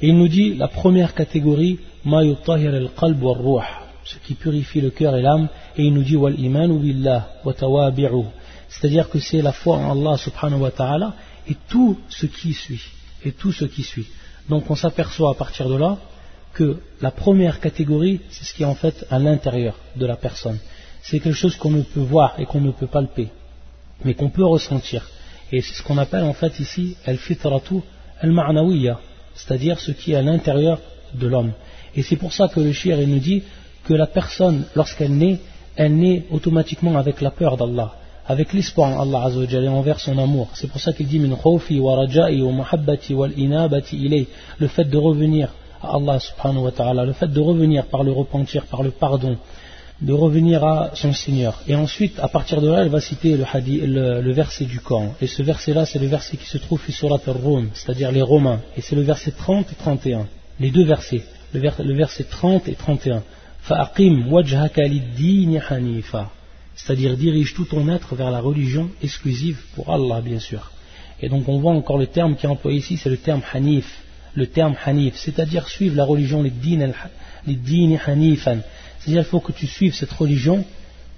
Et 0.00 0.08
il 0.08 0.16
nous 0.16 0.28
dit 0.28 0.54
la 0.54 0.68
première 0.68 1.14
catégorie, 1.14 1.80
ma 2.04 2.20
al-qalb 2.20 3.22
wa 3.22 3.64
ce 4.04 4.16
qui 4.24 4.34
purifie 4.34 4.80
le 4.80 4.90
cœur 4.90 5.16
et 5.16 5.22
l'âme, 5.22 5.48
et 5.76 5.82
il 5.84 5.92
nous 5.92 6.02
dit 6.02 6.16
wal 6.16 6.38
iman 6.38 6.70
wa 7.44 7.92
c'est-à-dire 8.68 9.08
que 9.08 9.18
c'est 9.18 9.42
la 9.42 9.52
foi 9.52 9.76
en 9.76 9.90
Allah 9.90 10.16
subhanahu 10.16 10.60
wa 10.60 10.70
ta'ala 10.70 11.14
et 11.48 11.56
tout 11.68 11.98
ce 12.08 12.26
qui 12.26 12.52
suit. 12.52 12.82
Et 13.24 13.32
tout 13.32 13.52
ce 13.52 13.64
qui 13.64 13.82
suit. 13.82 14.06
Donc 14.48 14.70
on 14.70 14.76
s'aperçoit 14.76 15.30
à 15.30 15.34
partir 15.34 15.68
de 15.68 15.76
là 15.76 15.98
que 16.52 16.80
la 17.00 17.10
première 17.10 17.60
catégorie, 17.60 18.20
c'est 18.30 18.44
ce 18.44 18.54
qui 18.54 18.62
est 18.62 18.66
en 18.66 18.74
fait 18.74 19.06
à 19.10 19.18
l'intérieur 19.18 19.74
de 19.96 20.06
la 20.06 20.16
personne. 20.16 20.58
C'est 21.02 21.20
quelque 21.20 21.36
chose 21.36 21.56
qu'on 21.56 21.70
ne 21.70 21.82
peut 21.82 22.00
voir 22.00 22.34
et 22.38 22.46
qu'on 22.46 22.60
ne 22.60 22.70
peut 22.70 22.86
palper, 22.86 23.28
mais 24.04 24.14
qu'on 24.14 24.30
peut 24.30 24.44
ressentir. 24.44 25.08
Et 25.50 25.62
c'est 25.62 25.74
ce 25.74 25.82
qu'on 25.82 25.98
appelle 25.98 26.24
en 26.24 26.34
fait 26.34 26.58
ici 26.60 26.96
al-fitratu 27.06 27.80
al-ma'nawiyya, 28.20 29.00
c'est-à-dire 29.34 29.78
ce 29.80 29.92
qui 29.92 30.12
est 30.12 30.16
à 30.16 30.22
l'intérieur 30.22 30.80
de 31.14 31.26
l'homme. 31.26 31.52
Et 31.94 32.02
c'est 32.02 32.16
pour 32.16 32.32
ça 32.32 32.48
que 32.48 32.60
le 32.60 32.72
shir 32.72 32.98
nous 33.06 33.18
dit 33.18 33.42
que 33.84 33.94
la 33.94 34.06
personne, 34.06 34.64
lorsqu'elle 34.74 35.16
naît, 35.16 35.38
elle 35.76 35.96
naît 35.96 36.24
automatiquement 36.30 36.96
avec 36.98 37.20
la 37.20 37.30
peur 37.30 37.56
d'Allah 37.56 37.94
avec 38.28 38.52
l'espoir 38.52 38.90
en 38.90 39.00
Allah 39.00 39.30
et 39.50 39.68
envers 39.68 39.98
son 39.98 40.18
amour. 40.18 40.48
C'est 40.52 40.70
pour 40.70 40.80
ça 40.80 40.92
qu'il 40.92 41.06
dit 41.06 41.20
khawfi 41.42 41.80
wa 41.80 41.96
raja'i 41.96 42.42
wa 42.42 42.52
wal 43.10 43.32
inabati. 43.36 44.26
Le 44.58 44.68
fait 44.68 44.84
de 44.84 44.98
revenir 44.98 45.48
à 45.82 45.96
Allah 45.96 46.18
subhanahu 46.20 46.64
wa 46.64 46.70
ta'ala, 46.70 47.04
le 47.06 47.14
fait 47.14 47.28
de 47.28 47.40
revenir 47.40 47.86
par 47.86 48.04
le 48.04 48.12
repentir, 48.12 48.66
par 48.66 48.82
le 48.82 48.90
pardon, 48.90 49.38
de 50.02 50.12
revenir 50.12 50.62
à 50.62 50.90
son 50.94 51.12
Seigneur. 51.12 51.60
Et 51.66 51.74
ensuite, 51.74 52.18
à 52.20 52.28
partir 52.28 52.60
de 52.60 52.68
là, 52.68 52.82
elle 52.82 52.90
va 52.90 53.00
citer 53.00 53.36
le, 53.36 54.32
verset 54.32 54.66
du 54.66 54.78
Coran. 54.80 55.14
Et 55.22 55.26
ce 55.26 55.42
verset-là, 55.42 55.86
c'est 55.86 55.98
le 55.98 56.06
verset 56.06 56.36
qui 56.36 56.46
se 56.46 56.58
trouve 56.58 56.80
sur 56.90 57.08
la 57.08 57.18
Rum, 57.32 57.70
c'est-à-dire 57.72 58.12
les 58.12 58.22
Romains. 58.22 58.60
Et 58.76 58.82
c'est 58.82 58.94
le 58.94 59.02
verset 59.02 59.30
30 59.30 59.72
et 59.72 59.74
31. 59.74 60.26
Les 60.60 60.70
deux 60.70 60.84
versets. 60.84 61.22
Le, 61.54 61.94
verset 61.94 62.24
30 62.24 62.68
et 62.68 62.74
31. 62.74 63.22
Fa'aqim 63.60 64.30
wajhaka 64.30 64.82
hanifa. 65.70 66.30
C'est-à-dire 66.78 67.16
dirige 67.16 67.54
tout 67.54 67.64
ton 67.64 67.88
être 67.88 68.14
vers 68.14 68.30
la 68.30 68.40
religion 68.40 68.88
exclusive 69.02 69.58
pour 69.74 69.92
Allah, 69.92 70.20
bien 70.20 70.38
sûr. 70.38 70.70
Et 71.20 71.28
donc 71.28 71.48
on 71.48 71.58
voit 71.58 71.72
encore 71.72 71.98
le 71.98 72.06
terme 72.06 72.36
qui 72.36 72.46
est 72.46 72.48
employé 72.48 72.78
ici, 72.78 72.96
c'est 72.96 73.10
le 73.10 73.16
terme 73.16 73.42
hanif. 73.52 74.02
Le 74.34 74.46
terme 74.46 74.76
hanif, 74.84 75.16
c'est-à-dire 75.16 75.68
suivre 75.68 75.96
la 75.96 76.04
religion, 76.04 76.42
les 76.42 76.50
din 76.50 76.92
hanifan 78.06 78.60
c'est-à-dire 78.98 79.22
qu'il 79.22 79.30
faut 79.30 79.40
que 79.40 79.52
tu 79.52 79.66
suives 79.66 79.94
cette 79.94 80.12
religion 80.12 80.64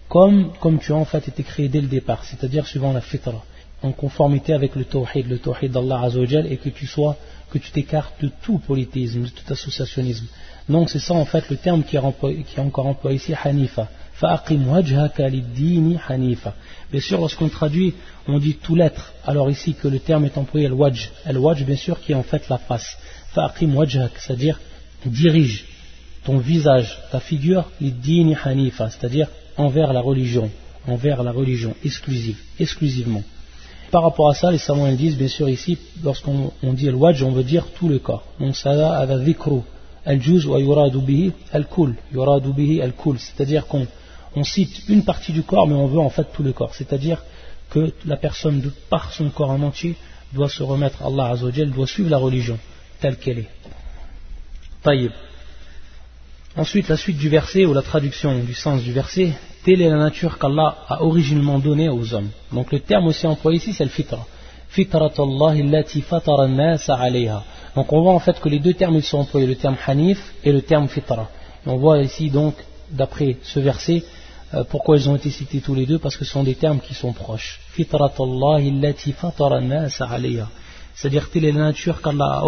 comme, 0.09 0.53
comme 0.61 0.79
tu 0.79 0.93
as 0.93 0.97
en 0.97 1.05
fait 1.05 1.29
été 1.29 1.43
créé 1.43 1.69
dès 1.69 1.81
le 1.81 1.87
départ, 1.87 2.25
c'est-à-dire 2.25 2.67
suivant 2.67 2.93
la 2.93 3.01
fitra, 3.01 3.45
en 3.83 3.93
conformité 3.93 4.53
avec 4.53 4.75
le 4.75 4.85
tawhid, 4.85 5.29
le 5.29 5.39
tawhid 5.39 5.71
d'Allah 5.73 6.03
Azzawajal, 6.03 6.53
et 6.53 6.57
que 6.57 6.69
tu 6.69 6.87
sois, 6.87 7.17
que 7.51 7.59
tu 7.59 7.71
t'écartes 7.71 8.23
de 8.23 8.31
tout 8.43 8.59
polythéisme, 8.59 9.23
de 9.23 9.29
tout 9.29 9.53
associationnisme. 9.53 10.27
Donc 10.69 10.91
c'est 10.91 10.99
ça 10.99 11.15
en 11.15 11.25
fait 11.25 11.49
le 11.49 11.57
terme 11.57 11.83
qui 11.83 11.97
qui 11.97 12.57
est 12.57 12.61
encore 12.61 12.87
employé 12.87 13.17
ici, 13.17 13.35
hanifa. 13.35 13.89
Bien 16.91 17.01
sûr, 17.01 17.21
lorsqu'on 17.21 17.49
traduit, 17.49 17.95
on 18.29 18.39
dit 18.39 18.55
tout 18.55 18.75
l'être. 18.75 19.13
Alors 19.25 19.51
ici 19.51 19.75
que 19.75 19.89
le 19.89 19.99
terme 19.99 20.27
est 20.27 20.37
employé, 20.37 20.67
al-wajh. 20.67 21.11
Al-wajh, 21.25 21.65
bien 21.65 21.77
sûr, 21.77 22.01
qui 22.01 22.13
est 22.13 22.15
en 22.15 22.23
fait 22.23 22.49
la 22.49 22.59
face. 22.59 22.99
Fa'aqim 23.33 23.75
wajhak, 23.75 24.13
c'est-à-dire 24.19 24.61
dirige 25.07 25.65
ton 26.25 26.37
visage, 26.39 26.99
ta 27.11 27.21
figure, 27.21 27.65
dini 27.81 28.37
hanifa, 28.45 28.91
c'est-à-dire 28.91 29.29
envers 29.57 29.93
la 29.95 30.01
religion, 30.01 30.51
envers 30.87 31.23
la 31.23 31.33
religion 31.33 31.75
exclusive, 31.83 32.37
exclusivement. 32.59 33.23
Par 33.91 34.03
rapport 34.03 34.29
à 34.29 34.35
ça, 34.35 34.51
les 34.51 34.59
savants 34.59 34.93
disent, 34.93 35.17
bien 35.17 35.29
sûr 35.29 35.49
ici, 35.49 35.79
lorsqu'on 36.05 36.53
dit 36.75 36.89
al 36.89 36.95
wajj, 36.95 37.23
on 37.23 37.33
veut 37.33 37.43
dire 37.43 37.67
tout 37.75 37.89
le 37.89 37.99
corps. 37.99 38.25
Donc 38.39 38.55
ça 38.55 38.75
va 38.75 38.99
avec 38.99 39.25
dhikru, 39.25 39.61
al-juz 40.05 40.47
wa 40.47 40.61
yuradu 40.61 40.99
bihi 40.99 41.33
al-kul, 42.83 43.19
c'est-à-dire 43.19 43.67
qu'on 43.67 43.87
cite 44.45 44.89
une 44.89 45.05
partie 45.05 45.33
du 45.33 45.43
corps, 45.43 45.67
mais 45.67 45.75
on 45.75 45.87
veut 45.87 46.01
en 46.01 46.11
fait 46.11 46.27
tout 46.33 46.43
le 46.43 46.53
corps. 46.53 46.75
C'est-à-dire 46.75 47.23
que 47.71 47.93
la 48.05 48.17
personne, 48.17 48.61
de 48.61 48.73
par 48.89 49.13
son 49.13 49.31
corps 49.31 49.51
en 49.51 49.63
entier, 49.63 49.97
doit 50.33 50.49
se 50.49 50.63
remettre 50.63 51.03
à 51.03 51.07
Allah 51.07 51.31
Azzawajal, 51.31 51.71
doit 51.71 51.87
suivre 51.87 52.11
la 52.11 52.19
religion 52.19 52.59
telle 53.01 53.17
qu'elle 53.17 53.41
est. 53.41 53.49
Taïb. 54.83 55.13
Ensuite, 56.57 56.89
la 56.89 56.97
suite 56.97 57.19
du 57.19 57.29
verset 57.29 57.65
ou 57.65 57.73
la 57.73 57.83
traduction 57.83 58.39
du 58.41 58.55
sens 58.55 58.83
du 58.83 58.93
verset, 58.93 59.33
telle 59.65 59.83
est 59.83 59.89
la 59.89 59.97
nature 59.97 60.39
qu'Allah 60.39 60.79
a 60.89 61.03
originellement 61.03 61.59
donnée 61.59 61.89
aux 61.89 62.13
hommes. 62.15 62.31
Donc 62.53 62.73
le 62.73 62.81
terme 62.81 63.07
aussi 63.07 63.27
employé 63.27 63.59
ici, 63.59 63.73
c'est 63.73 63.85
le 63.85 63.91
fitra. 63.91 64.27
Donc 67.77 67.93
on 67.93 68.03
voit 68.03 68.13
en 68.13 68.19
fait 68.21 68.41
que 68.41 68.49
les 68.49 68.59
deux 68.59 68.75
termes 68.75 69.01
sont 69.01 69.19
employés, 69.19 69.47
le 69.47 69.57
terme 69.57 69.77
hanif 69.87 70.35
et 70.45 70.53
le 70.53 70.63
terme 70.63 70.89
fitra. 70.89 71.29
on 71.67 71.77
voit 71.77 71.99
ici 71.99 72.31
donc, 72.31 72.55
d'après 72.91 73.37
ce 73.43 73.61
verset, 73.61 74.05
pourquoi 74.69 74.97
ils 74.97 75.09
ont 75.09 75.17
été 75.17 75.31
cités 75.31 75.61
tous 75.61 75.75
les 75.75 75.87
deux, 75.87 75.99
parce 75.99 76.17
que 76.17 76.25
ce 76.25 76.33
sont 76.33 76.43
des 76.43 76.57
termes 76.57 76.81
qui 76.81 76.95
sont 76.95 77.13
proches. 77.13 77.61
C'est-à-dire 80.95 81.31
telle 81.31 81.45
est 81.45 81.53
la 81.53 81.61
nature 81.61 82.03
qu'Allah 82.03 82.41
a 82.41 82.45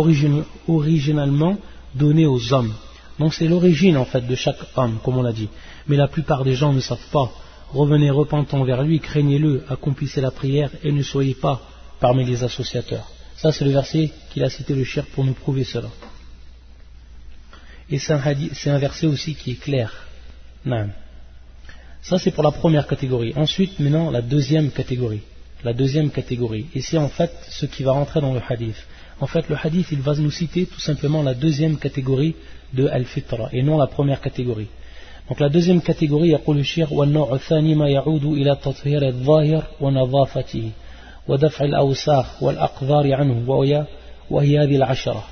originalement 0.68 1.56
donnée 1.94 2.26
aux 2.26 2.52
hommes. 2.52 2.74
Donc 3.18 3.34
c'est 3.34 3.46
l'origine 3.46 3.96
en 3.96 4.04
fait 4.04 4.26
de 4.26 4.34
chaque 4.34 4.58
homme, 4.76 4.98
comme 5.02 5.18
on 5.18 5.22
l'a 5.22 5.32
dit. 5.32 5.48
Mais 5.86 5.96
la 5.96 6.08
plupart 6.08 6.44
des 6.44 6.54
gens 6.54 6.72
ne 6.72 6.80
savent 6.80 7.08
pas. 7.12 7.30
Revenez 7.72 8.10
repentant 8.10 8.64
vers 8.64 8.82
lui, 8.82 9.00
craignez-le, 9.00 9.64
accomplissez 9.68 10.20
la 10.20 10.30
prière 10.30 10.70
et 10.82 10.92
ne 10.92 11.02
soyez 11.02 11.34
pas 11.34 11.60
parmi 12.00 12.24
les 12.24 12.42
associateurs. 12.42 13.08
Ça 13.36 13.52
c'est 13.52 13.64
le 13.64 13.70
verset 13.70 14.10
qu'il 14.30 14.44
a 14.44 14.50
cité 14.50 14.74
le 14.74 14.84
cher 14.84 15.06
pour 15.06 15.24
nous 15.24 15.34
prouver 15.34 15.64
cela. 15.64 15.88
Et 17.90 17.98
c'est 17.98 18.12
un, 18.70 18.78
verset 18.78 19.06
aussi 19.06 19.34
qui 19.34 19.52
est 19.52 19.60
clair. 19.60 19.92
Non. 20.64 20.88
Ça 22.01 22.17
c'est 22.17 22.31
pour 22.31 22.43
la 22.43 22.51
première 22.51 22.87
catégorie. 22.87 23.33
Ensuite, 23.35 23.79
maintenant, 23.79 24.11
la 24.11 24.21
deuxième 24.21 24.71
catégorie. 24.71 25.21
La 25.63 25.73
deuxième 25.73 26.09
catégorie. 26.11 26.67
Et 26.75 26.81
c'est 26.81 26.97
en 26.97 27.09
fait 27.09 27.31
ce 27.49 27.65
qui 27.65 27.83
va 27.83 27.91
rentrer 27.91 28.21
dans 28.21 28.33
le 28.33 28.41
hadith. 28.47 28.77
En 29.19 29.27
fait, 29.27 29.49
le 29.49 29.57
hadith, 29.61 29.87
il 29.91 30.01
va 30.01 30.13
nous 30.15 30.31
citer 30.31 30.67
tout 30.67 30.79
simplement 30.79 31.23
la 31.23 31.33
deuxième 31.33 31.77
catégorie 31.77 32.35
de 32.73 32.87
al-fitra 32.87 33.49
et 33.51 33.63
non 33.63 33.77
la 33.77 33.87
première 33.87 34.21
catégorie. 34.21 34.67
Donc 35.27 35.39
la 35.39 35.49
deuxième 35.49 35.81
catégorie, 35.81 36.29
يقول 36.29 36.59
الشيخ 36.59 36.91
والنوع 36.91 37.33
الثاني 37.33 37.75
ما 37.75 37.89
يعود 37.89 38.25
إلى 38.25 38.55
تطهير 38.55 39.07
الظاهر 39.07 39.63
ونظافته 39.81 40.71
ودفع 41.27 41.65
الأوساخ 41.65 42.43
والأقذار 42.43 43.13
عنه 43.13 43.49
وهي, 43.49 43.85
وهي 44.29 44.59
هذه 44.59 44.75
العشرة 44.75 45.23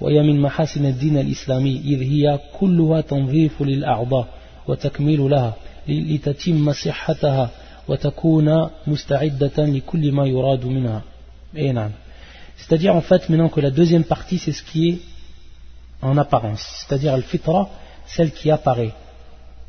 وهي 0.00 0.22
من 0.22 0.40
محاسن 0.40 0.86
الدين 0.86 1.18
الإسلامي 1.18 1.82
إذ 1.84 2.02
هي 2.02 2.38
كلها 2.60 3.00
تنظيف 3.00 3.62
للأعضاء 3.62 4.28
وتكميل 4.68 5.30
لها 5.30 5.54
لتتم 5.88 6.72
صحتها 6.72 7.50
وتكون 7.88 8.70
مستعدة 8.86 9.52
لكل 9.58 10.12
ما 10.12 10.26
يراد 10.26 10.64
منها. 10.64 11.02
Et 11.56 11.72
نعم. 11.72 11.90
C'est-à-dire 12.56 12.94
en 12.94 13.00
fait 13.00 13.28
maintenant 13.28 13.48
que 13.48 13.60
la 13.60 13.70
deuxième 13.70 14.04
partie 14.04 14.38
c'est 14.38 14.52
ce 14.52 14.62
qui 14.62 14.88
est 14.88 14.98
en 16.02 16.16
apparence, 16.18 16.64
c'est-à-dire 16.78 17.14
al-fitra, 17.14 17.70
celle 18.06 18.32
qui 18.32 18.50
apparaît, 18.50 18.92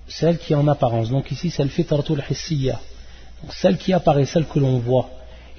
celle 0.07 0.37
qui 0.37 0.53
est 0.53 0.55
en 0.55 0.67
apparence. 0.67 1.09
Donc 1.09 1.31
ici 1.31 1.49
c'est 1.49 1.61
al-fitratul 1.61 2.23
hissiya, 2.29 2.79
celle 3.49 3.77
qui 3.77 3.93
apparaît, 3.93 4.25
celle 4.25 4.45
que 4.45 4.59
l'on 4.59 4.77
voit, 4.79 5.09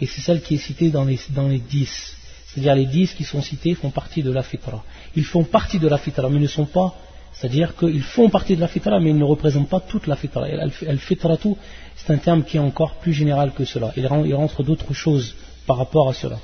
et 0.00 0.06
c'est 0.06 0.20
celle 0.20 0.42
qui 0.42 0.54
est 0.54 0.58
citée 0.58 0.90
dans 0.90 1.04
les, 1.04 1.18
dans 1.30 1.48
les 1.48 1.58
dix. 1.58 2.14
C'est-à-dire 2.46 2.74
les 2.74 2.86
dix 2.86 3.12
qui 3.12 3.24
sont 3.24 3.42
cités 3.42 3.74
font 3.74 3.90
partie 3.90 4.22
de 4.22 4.30
la 4.30 4.42
fitra. 4.42 4.82
Ils 5.14 5.24
font 5.24 5.44
partie 5.44 5.78
de 5.78 5.88
la 5.88 5.98
fitra, 5.98 6.28
mais 6.28 6.40
ne 6.40 6.46
sont 6.46 6.66
pas, 6.66 6.94
c'est-à-dire 7.33 7.75
qu'ils 7.75 8.03
font 8.03 8.29
partie 8.29 8.55
de 8.55 8.61
la 8.61 8.67
fitra, 8.67 8.99
mais 8.99 9.11
ils 9.11 9.17
ne 9.17 9.23
représentent 9.23 9.69
pas 9.69 9.79
toute 9.79 10.07
la 10.07 10.15
fitra. 10.15 10.45
Al-fitratu, 10.87 11.55
c'est 11.95 12.11
un 12.11 12.17
terme 12.17 12.43
qui 12.43 12.57
est 12.57 12.59
encore 12.59 12.95
plus 12.95 13.13
général 13.13 13.53
que 13.53 13.65
cela. 13.65 13.93
Il 13.95 14.05
rentre 14.35 14.63
d'autres 14.63 14.93
choses 14.93 15.35
par 15.65 15.77
rapport 15.77 16.09
à 16.09 16.13
cela, 16.13 16.37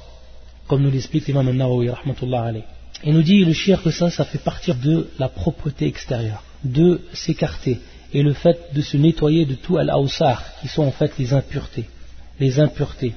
comme 0.68 0.82
nous 0.82 0.92
l'explique 0.92 1.28
l'imam 1.28 1.48
al-Nawawi, 1.48 1.90
rahmatullah. 1.90 2.54
Et 3.04 3.12
nous 3.12 3.22
dit 3.22 3.44
le 3.46 3.54
shir 3.54 3.84
que 3.84 3.92
ça, 3.92 4.10
ça 4.10 4.26
fait 4.26 4.38
partir 4.40 4.76
de 4.76 5.10
la 5.20 5.30
propreté 5.30 5.86
extérieure, 5.86 6.44
de 6.64 7.02
s'écarter 7.14 7.80
et 8.14 8.24
le 8.24 8.34
fait 8.34 8.74
de 8.74 8.82
se 8.82 8.98
nettoyer 8.98 9.46
de 9.46 9.56
tout 9.56 9.78
al-awsar, 9.78 10.44
qui 10.62 10.68
sont 10.68 10.84
en 10.84 10.92
fait 10.92 11.12
les 11.20 11.34
impuretés. 11.34 11.86
Les 12.40 12.60
impuretés. 12.60 13.14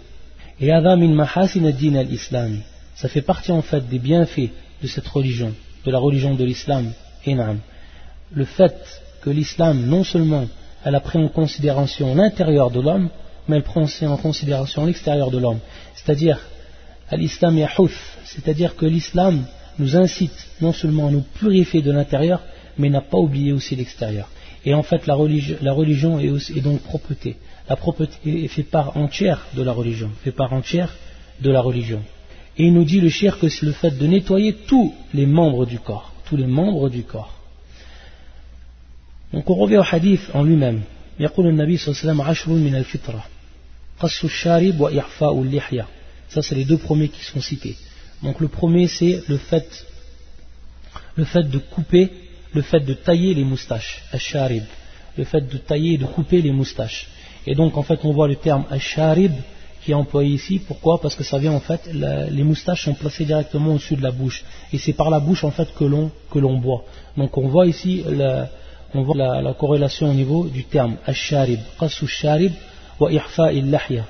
Et 0.61 0.73
adam 0.73 0.97
min 0.97 1.15
mahasin 1.15 1.65
ad-din 1.65 1.95
al-islami. 1.95 2.61
Ça 2.95 3.09
fait 3.09 3.23
partie 3.23 3.53
en 3.53 3.63
fait 3.63 3.89
des 3.89 3.99
bienfaits 3.99 4.51
de 4.83 4.87
cette 4.87 5.07
religion, 5.09 5.55
de 5.85 5.91
la 5.91 5.99
religion 5.99 6.35
de 6.35 6.45
l'islam. 6.45 6.93
Le 7.27 8.45
fait 8.45 9.03
que 9.23 9.31
l'islam, 9.31 9.87
non 9.87 10.05
seulement 10.05 10.47
elle 10.85 10.95
a 10.95 11.01
pris 11.01 11.19
en 11.19 11.29
considération 11.29 12.15
l'intérieur 12.15 12.71
de 12.71 12.81
l'homme, 12.81 13.11
mais 13.49 13.57
elle 13.57 13.63
prend 13.63 13.83
aussi 13.83 14.07
en 14.07 14.17
considération 14.17 14.87
l'extérieur 14.87 15.31
de 15.31 15.39
l'homme. 15.39 15.59
C'est-à-dire, 15.95 16.39
l'islam 17.13 17.59
yahouth, 17.59 17.91
c'est-à-dire 18.25 18.77
que 18.77 18.87
l'islam 18.87 19.45
nous 19.79 19.97
incite 19.97 20.49
non 20.61 20.73
seulement 20.73 21.09
à 21.09 21.11
nous 21.11 21.25
purifier 21.39 21.83
de 21.83 21.91
l'intérieur, 21.91 22.43
mais 22.79 22.89
n'a 22.89 23.01
pas 23.01 23.19
oublié 23.19 23.53
aussi 23.53 23.77
l'extérieur. 23.77 24.29
Et 24.65 24.75
en 24.75 24.83
fait, 24.83 25.07
la, 25.07 25.15
religion 25.15 26.19
est, 26.19 26.61
donc 26.61 26.81
propreté. 26.83 27.37
La 27.69 27.77
propreté 27.77 28.47
fait 28.49 28.63
part 28.63 28.97
entière 28.97 29.47
de 29.55 29.63
la 29.63 29.73
religion, 29.73 30.11
fait 30.23 30.33
part 30.33 30.53
entière 30.53 30.95
de 31.41 31.51
la 31.51 31.61
religion. 31.61 32.03
Et 32.59 32.65
il 32.65 32.75
nous 32.75 32.85
dit 32.85 33.01
le 33.01 33.09
cher 33.09 33.39
que 33.39 33.49
c'est 33.49 33.65
le 33.65 33.73
fait 33.73 33.97
de 33.97 34.07
nettoyer 34.07 34.53
tous 34.67 34.95
les 35.15 35.25
membres 35.25 35.65
du 35.65 35.79
corps, 35.79 36.10
tous 36.30 36.38
les 36.38 36.48
membres 36.48 36.90
du 36.90 37.04
corps. 37.04 37.34
Donc 39.34 39.50
on 39.50 39.56
revient 39.56 39.78
au 39.78 39.96
hadith 39.96 40.22
en 40.34 40.44
lui-même. 40.44 40.82
يقول 41.20 41.48
النبي 41.48 41.78
صلى 41.78 41.88
الله 41.88 42.02
عليه 42.02 42.12
وسلم 42.12 42.22
عشر 42.22 42.52
من 42.52 42.76
الفطرة 42.76 43.26
قص 44.00 44.24
الشارب 44.24 44.80
وإعفاء 44.80 45.42
اللحية 45.42 45.86
ça 46.30 46.42
c'est 46.42 46.56
les 46.56 46.66
deux 46.66 46.78
premiers 46.78 47.08
qui 47.08 47.24
sont 47.24 47.40
cités 47.40 47.78
donc 48.24 48.40
le 48.40 48.48
premier 48.48 48.88
c'est 48.88 49.22
le 49.28 49.38
fait, 49.38 49.86
le 51.16 51.26
fait 51.26 51.44
de 51.44 51.58
couper, 51.58 52.12
le 52.54 52.62
fait 52.62 52.80
de 52.80 52.94
tailler 52.94 53.34
les 53.34 53.44
moustaches, 53.44 54.04
asharib, 54.12 54.64
le 55.18 55.24
fait 55.24 55.42
de 55.42 55.58
tailler 55.58 55.94
et 55.94 55.98
de 55.98 56.06
couper 56.06 56.42
les 56.42 56.52
moustaches. 56.52 57.08
Et 57.46 57.56
donc 57.56 57.78
en 57.78 57.84
fait 57.84 58.00
on 58.04 58.12
voit 58.14 58.28
le 58.28 58.36
terme 58.36 58.66
asharib 58.70 59.34
qui 59.83 59.93
est 59.93 59.95
employé 59.95 60.35
ici. 60.35 60.59
Pourquoi? 60.59 61.01
Parce 61.01 61.15
que 61.15 61.25
ça 61.25 61.39
vient 61.39 61.53
en 61.53 61.61
fait, 61.61 61.89
les 61.93 62.43
moustaches 62.43 62.85
sont 62.85 62.95
placées 62.95 63.25
directement 63.25 63.73
au-dessus 63.75 63.97
de 63.97 64.03
la 64.03 64.11
bouche. 64.11 64.45
Et 64.73 64.79
c'est 64.79 64.93
par 64.93 65.11
la 65.11 65.21
bouche 65.21 65.45
en 65.45 65.51
fait 65.51 65.69
que 65.75 65.85
l'on 65.85 66.59
boit. 66.59 66.85
Donc 67.17 67.37
on 67.39 67.49
voit 67.49 67.67
ici 67.67 68.05
la, 68.09 68.49
on 68.95 69.03
voit 69.03 69.17
la, 69.17 69.55
corrélation 69.55 70.11
au 70.11 70.15
niveau 70.15 70.45
du 70.45 70.65
terme 70.65 70.97
qasu 71.79 72.07
sharib 72.07 72.53
wa 72.99 73.11
ihfa 73.13 73.53
lahya. 73.53 74.05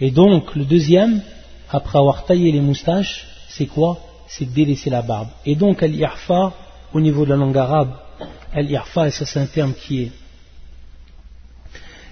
Et 0.00 0.10
donc 0.10 0.54
le 0.54 0.64
deuxième, 0.64 1.22
après 1.70 1.98
avoir 1.98 2.24
taillé 2.24 2.52
les 2.52 2.60
moustaches, 2.60 3.26
c'est 3.48 3.66
quoi? 3.66 3.98
C'est 4.26 4.44
délaisser 4.52 4.90
la 4.90 5.02
barbe. 5.02 5.28
Et 5.46 5.54
donc, 5.54 5.82
al-irfa, 5.82 6.52
au 6.92 7.00
niveau 7.00 7.24
de 7.24 7.30
la 7.30 7.36
langue 7.36 7.56
arabe, 7.56 7.92
al-irfa, 8.52 9.08
et 9.08 9.10
ça 9.10 9.24
c'est 9.24 9.40
un 9.40 9.46
terme 9.46 9.72
qui 9.74 10.02
est 10.02 10.12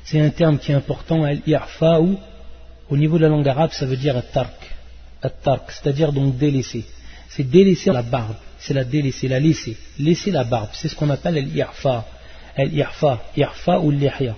c'est 0.04 0.20
un 0.20 0.30
terme 0.30 0.58
qui 0.58 0.70
est 0.70 0.74
important, 0.74 1.24
al-i'fa'u, 1.24 2.16
au 2.88 2.96
niveau 2.96 3.18
de 3.18 3.22
la 3.22 3.28
langue 3.28 3.48
arabe, 3.48 3.70
ça 3.72 3.86
veut 3.86 3.96
dire 3.96 4.16
at-tark, 4.16 5.70
c'est-à-dire 5.70 6.12
donc 6.12 6.36
délaisser. 6.36 6.84
C'est 7.28 7.44
délaisser 7.44 7.92
la 7.92 8.02
barbe, 8.02 8.36
c'est 8.58 8.74
la 8.74 8.84
délaisser, 8.84 9.28
la 9.28 9.40
laisser, 9.40 9.76
laisser 9.98 10.30
la 10.30 10.44
barbe, 10.44 10.70
c'est 10.72 10.88
ce 10.88 10.94
qu'on 10.94 11.10
appelle 11.10 11.36
al-i'fa, 11.38 12.04
al-i'fa, 12.56 13.22
i'fa 13.36 13.80
ou 13.80 13.90
l'ihya. 13.90 14.36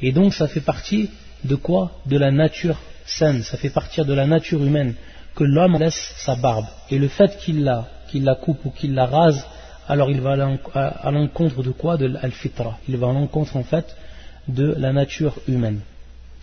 Et 0.00 0.12
donc 0.12 0.34
ça 0.34 0.48
fait 0.48 0.60
partie 0.60 1.10
de 1.44 1.54
quoi? 1.54 1.92
De 2.06 2.16
la 2.16 2.30
nature 2.30 2.78
saine, 3.04 3.42
ça 3.42 3.56
fait 3.56 3.70
partie 3.70 4.02
de 4.04 4.14
la 4.14 4.26
nature 4.26 4.64
humaine, 4.64 4.94
que 5.34 5.44
l'homme 5.44 5.78
laisse 5.78 6.14
sa 6.16 6.34
barbe. 6.36 6.66
Et 6.90 6.98
le 6.98 7.08
fait 7.08 7.38
qu'il 7.38 7.64
la, 7.64 7.88
qu'il 8.08 8.24
la 8.24 8.34
coupe 8.34 8.64
ou 8.64 8.70
qu'il 8.70 8.94
la 8.94 9.06
rase, 9.06 9.44
alors 9.88 10.10
il 10.10 10.20
va 10.20 10.32
à 10.74 11.10
l'encontre 11.10 11.62
de 11.62 11.70
quoi? 11.70 11.96
De 11.96 12.06
l'al-fitra. 12.06 12.78
Il 12.88 12.96
va 12.96 13.08
à 13.08 13.12
l'encontre 13.12 13.56
en 13.56 13.64
fait 13.64 13.96
de 14.48 14.74
la 14.78 14.92
nature 14.92 15.34
humaine. 15.48 15.80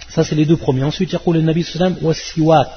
Ça, 0.09 0.23
c'est 0.23 0.35
les 0.35 0.45
deux 0.45 0.57
premiers. 0.57 0.83
Ensuite, 0.83 1.11
il 1.11 1.13
y 1.13 1.17
a 1.17 1.33
le 1.33 1.41
Nabi 1.41 1.63
sallam 1.63 1.97
wa 2.01 2.13
siwak. 2.13 2.69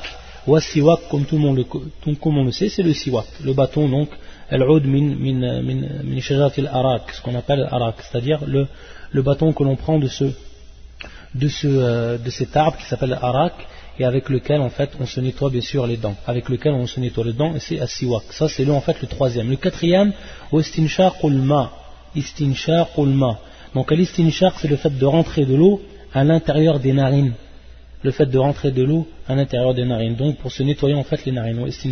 Wa 0.46 0.60
siwak, 0.60 1.08
comme 1.10 1.24
tout 1.24 1.36
le 1.36 1.42
monde 1.42 1.56
le, 1.58 2.14
comme 2.14 2.38
on 2.38 2.44
le 2.44 2.52
sait, 2.52 2.68
c'est 2.68 2.82
le 2.82 2.92
siwak. 2.92 3.26
Le 3.44 3.52
bâton, 3.52 3.88
donc, 3.88 4.08
al-oud 4.50 4.84
min, 4.84 5.14
min, 5.14 5.62
min, 5.62 5.80
min 6.02 6.20
al-arak, 6.56 7.12
ce 7.12 7.22
qu'on 7.22 7.34
appelle 7.34 7.68
arak, 7.70 7.96
c'est-à-dire 8.02 8.40
le, 8.46 8.66
le 9.12 9.22
bâton 9.22 9.52
que 9.52 9.62
l'on 9.62 9.76
prend 9.76 9.98
de 9.98 10.08
ce, 10.08 10.24
de 11.34 11.48
ce, 11.48 11.66
euh, 11.66 12.18
de 12.18 12.30
cet 12.30 12.56
arbre 12.56 12.76
qui 12.78 12.84
s'appelle 12.84 13.16
arak, 13.20 13.54
et 13.98 14.04
avec 14.04 14.28
lequel 14.28 14.60
en 14.60 14.70
fait 14.70 14.90
on 14.98 15.06
se 15.06 15.20
nettoie 15.20 15.50
bien 15.50 15.60
sûr 15.60 15.86
les 15.86 15.98
dents, 15.98 16.16
avec 16.26 16.48
lequel 16.48 16.72
on 16.72 16.86
se 16.86 16.98
nettoie 16.98 17.24
les 17.24 17.32
dents, 17.32 17.54
et 17.54 17.60
c'est 17.60 17.86
siwak. 17.86 18.24
Ça 18.30 18.48
c'est 18.48 18.64
le 18.64 18.72
en 18.72 18.80
fait 18.80 19.00
le 19.00 19.08
troisième. 19.08 19.50
Le 19.50 19.56
quatrième, 19.56 20.12
istinshaqul 20.52 21.34
ma. 21.34 21.70
Istinshaqul 22.16 23.10
ma. 23.10 23.38
Donc 23.74 23.90
l'istinshaq 23.92 24.54
c'est 24.60 24.68
le 24.68 24.76
fait 24.76 24.96
de 24.98 25.06
rentrer 25.06 25.44
de 25.44 25.54
l'eau 25.54 25.80
à 26.12 26.24
l'intérieur 26.24 26.80
des 26.80 26.92
narines. 26.92 27.34
Le 28.02 28.10
fait 28.10 28.26
de 28.26 28.38
rentrer 28.38 28.70
de 28.70 28.82
l'eau 28.82 29.06
à 29.28 29.34
l'intérieur 29.34 29.74
des 29.74 29.84
narines. 29.84 30.16
Donc 30.16 30.38
pour 30.38 30.52
se 30.52 30.62
nettoyer 30.62 30.94
en 30.94 31.04
fait 31.04 31.24
les 31.24 31.32
narines. 31.32 31.70
C'est 31.70 31.88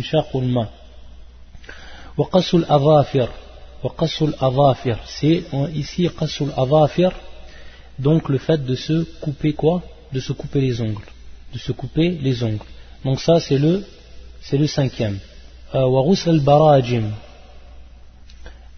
ici. 5.73 6.09
Donc 7.99 8.29
le 8.29 8.37
fait 8.37 8.65
de 8.65 8.75
se 8.75 9.03
couper 9.21 9.53
quoi? 9.53 9.83
De 10.11 10.19
se 10.19 10.33
couper 10.33 10.61
les 10.61 10.81
ongles 10.81 11.05
de 11.53 11.57
se 11.57 11.71
couper 11.71 12.09
les 12.21 12.43
ongles. 12.43 12.65
Donc 13.03 13.19
ça 13.19 13.39
c'est 13.39 13.57
le 13.57 13.83
c'est 14.41 14.57
le 14.57 14.67
cinquième. 14.67 15.19
Euh, 15.75 15.85
Warus 15.85 16.27
al-barajim. 16.27 17.11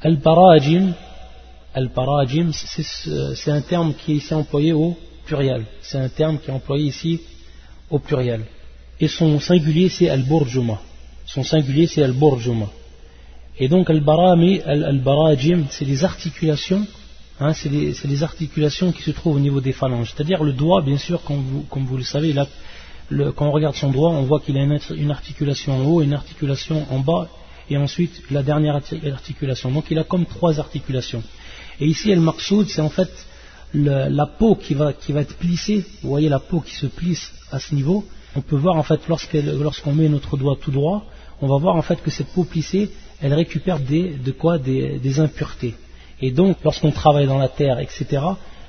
Al-barajim, 0.02 0.94
al-barajim, 1.74 2.52
c'est 2.54 3.52
un 3.52 3.62
terme 3.62 3.94
qui 3.94 4.14
est 4.14 4.16
ici 4.16 4.34
employé 4.34 4.74
au 4.74 4.98
pluriel. 5.32 5.64
C'est 5.82 5.98
un 5.98 6.10
terme 6.10 6.38
qui 6.40 6.50
est 6.50 6.54
employé 6.54 6.86
ici 6.96 7.22
au 7.90 8.00
pluriel. 8.00 8.42
Et 9.00 9.08
son 9.08 9.40
singulier 9.40 9.90
c'est 9.90 10.10
al-burjuma. 10.10 10.78
Son 11.26 11.44
singulier 11.44 11.88
c'est 11.88 12.04
al-burjuma. 12.04 12.70
Et 13.58 13.68
donc 13.74 13.90
al-barami, 13.90 14.62
al-barajim, 14.62 15.62
c'est 15.70 15.86
les 15.86 16.04
articulations 16.04 16.86
Hein, 17.44 17.54
c'est 17.56 17.70
les, 17.70 18.22
articulations 18.22 18.92
qui 18.92 19.02
se 19.02 19.10
trouvent 19.10 19.38
au 19.38 19.40
niveau 19.40 19.62
des 19.62 19.72
phalanges. 19.72 20.14
C'est-à-dire 20.14 20.44
le 20.44 20.54
doigt, 20.54 20.84
bien 20.84 21.00
sûr, 21.00 21.24
comme 21.24 21.86
vous, 21.92 21.98
le 21.98 22.04
savez, 22.04 22.36
quand 23.36 23.48
on 23.48 23.52
regarde 23.52 23.76
son 23.76 23.90
doigt, 23.90 24.12
on 24.12 24.26
voit 24.26 24.42
qu'il 24.42 24.56
a 24.60 24.62
une, 24.62 25.12
articulation 25.12 25.74
en 25.76 25.84
haut, 25.84 26.02
une 26.04 26.14
articulation 26.14 26.86
en 26.92 27.00
bas, 27.00 27.30
et 27.68 27.78
ensuite 27.78 28.22
la 28.30 28.44
dernière 28.44 28.76
articulation. 28.76 29.72
Donc 29.72 29.86
il 29.90 29.98
a 29.98 30.04
comme 30.04 30.28
trois 30.28 30.60
articulations. 30.60 31.24
Et 31.80 31.88
ici, 31.88 32.12
el 32.12 32.20
marsoud, 32.20 32.68
c'est 32.68 32.82
en 32.82 32.92
fait 32.92 33.10
la 33.74 34.26
peau 34.26 34.56
qui 34.56 34.74
va, 34.74 34.92
être 34.92 35.36
plissée. 35.36 35.86
Vous 36.02 36.10
voyez 36.10 36.30
la 36.30 36.40
peau 36.40 36.60
qui 36.62 36.76
se 36.76 36.88
plisse 36.88 37.32
à 37.52 37.60
ce 37.60 37.74
niveau. 37.76 38.06
On 38.36 38.42
peut 38.42 38.56
voir 38.56 38.78
en 38.78 38.84
fait 38.84 39.02
lorsqu'on 39.08 39.94
met 39.94 40.10
notre 40.10 40.38
doigt 40.38 40.58
tout 40.60 40.72
droit, 40.72 41.06
on 41.42 41.48
va 41.48 41.58
voir 41.58 41.76
en 41.76 41.82
fait 41.82 42.02
que 42.02 42.12
cette 42.12 42.28
peau 42.28 42.44
plissée, 42.44 42.92
elle 43.22 43.34
récupère 43.34 43.80
des, 43.80 44.16
de 44.16 44.32
quoi? 44.32 44.58
Des 44.58 45.20
impuretés. 45.20 45.76
Et 46.22 46.32
donc, 46.32 46.58
lorsqu'on 46.64 46.92
travaille 46.92 47.28
dans 47.28 47.40
la 47.40 47.50
terre, 47.50 47.80
etc., 47.80 48.22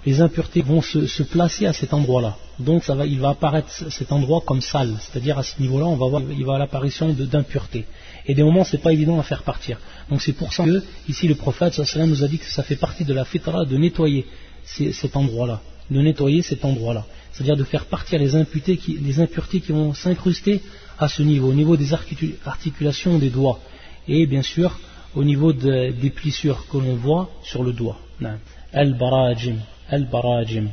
les 0.04 0.20
impuretés 0.20 0.62
vont 0.62 0.82
se, 0.82 1.22
placer 1.22 1.66
à 1.66 1.72
cet 1.72 1.94
endroit-là. 1.94 2.36
Donc, 2.58 2.82
ça 2.82 2.94
va, 2.94 3.06
il 3.06 3.20
va 3.20 3.30
apparaître 3.30 3.68
cet 3.68 4.10
endroit 4.10 4.42
comme 4.44 4.60
sale. 4.60 4.96
C'est-à-dire, 5.00 5.38
à 5.38 5.42
ce 5.42 5.60
niveau-là, 5.60 5.86
on 5.86 5.96
va 5.96 6.06
voir, 6.08 6.22
il 6.22 6.44
l'apparition 6.44 7.10
d'impuretés. 7.10 7.86
Et 8.26 8.34
des 8.34 8.42
moments, 8.42 8.64
c'est 8.64 8.82
pas 8.82 8.92
évident 8.92 9.18
à 9.20 9.22
faire 9.22 9.42
partir. 9.42 9.78
Donc, 10.10 10.20
c'est 10.22 10.32
pour 10.32 10.52
ça 10.52 10.64
que, 10.64 10.82
ici, 11.08 11.28
le 11.28 11.34
prophète, 11.34 11.78
nous 11.96 12.24
a 12.24 12.28
dit 12.28 12.38
que 12.38 12.46
ça 12.46 12.62
fait 12.62 12.76
partie 12.76 13.04
de 13.04 13.14
la 13.14 13.24
fitra 13.24 13.64
de 13.64 13.76
nettoyer 13.76 14.26
cet 14.64 15.16
endroit-là. 15.16 15.61
De 15.90 16.01
nettoyer 16.01 16.42
cet 16.42 16.64
endroit-là. 16.64 17.05
C'est-à-dire 17.33 17.57
de 17.57 17.64
faire 17.64 17.87
partir 17.87 18.18
les, 18.18 18.35
impuretés 18.35 18.77
qui, 18.77 18.98
les 18.98 19.20
impuretés 19.20 19.61
qui 19.61 19.72
vont 19.72 19.94
s'incruster 19.94 20.61
à 20.98 21.09
ce 21.09 21.22
niveau, 21.22 21.48
au 21.48 21.55
niveau 21.55 21.77
des 21.77 21.92
articulations 21.92 23.18
des 23.18 23.31
doigts. 23.31 23.59
Et 24.09 24.27
bien 24.27 24.42
sûr, 24.42 24.79
au 25.14 25.25
niveau 25.25 25.53
des 25.53 26.12
plissures 26.14 26.66
que 26.70 26.79
l'on 26.79 26.96
voit 26.96 27.31
sur 27.42 27.62
le 27.62 27.72
doigt. 27.72 27.98
Al-barajim. 28.72 29.57
Al-barajim. 29.88 30.68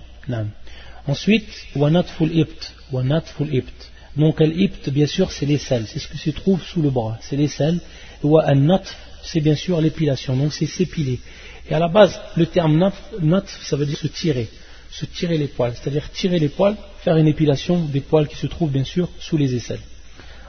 Ensuite, 1.07 1.49
wanatful 1.75 2.31
ibt. 2.35 2.73
Wanatful 2.91 3.53
ibt. 3.53 3.91
Donc, 4.15 4.41
al-ibt, 4.41 4.89
bien 4.89 5.07
sûr, 5.07 5.31
c'est 5.31 5.45
l'aisselle. 5.45 5.85
C'est 5.87 5.99
ce 5.99 6.07
qui 6.07 6.17
se 6.17 6.29
trouve 6.29 6.61
sous 6.63 6.81
le 6.81 6.89
bras. 6.89 7.17
C'est 7.21 7.35
l'aisselle. 7.35 7.79
Wa 8.23 8.43
al-natf, 8.43 8.95
c'est 9.23 9.39
bien 9.39 9.55
sûr 9.55 9.79
l'épilation. 9.81 10.35
Donc, 10.35 10.53
c'est 10.53 10.65
s'épiler. 10.65 11.19
Et 11.68 11.74
à 11.74 11.78
la 11.78 11.88
base, 11.88 12.20
le 12.36 12.46
terme 12.46 12.90
natf, 13.20 13.62
ça 13.62 13.76
veut 13.76 13.86
dire 13.86 13.98
se 13.98 14.06
tirer. 14.06 14.48
Se 14.90 15.06
tirer 15.06 15.38
les 15.38 15.48
poils. 15.48 15.72
C'est-à-dire 15.74 16.10
tirer 16.10 16.38
les 16.38 16.48
poils, 16.48 16.76
faire 16.98 17.16
une 17.16 17.26
épilation 17.26 17.84
des 17.84 18.00
poils 18.00 18.28
qui 18.28 18.36
se 18.36 18.46
trouvent, 18.46 18.70
bien 18.70 18.84
sûr, 18.84 19.08
sous 19.18 19.36
les 19.36 19.54
aisselles. 19.54 19.80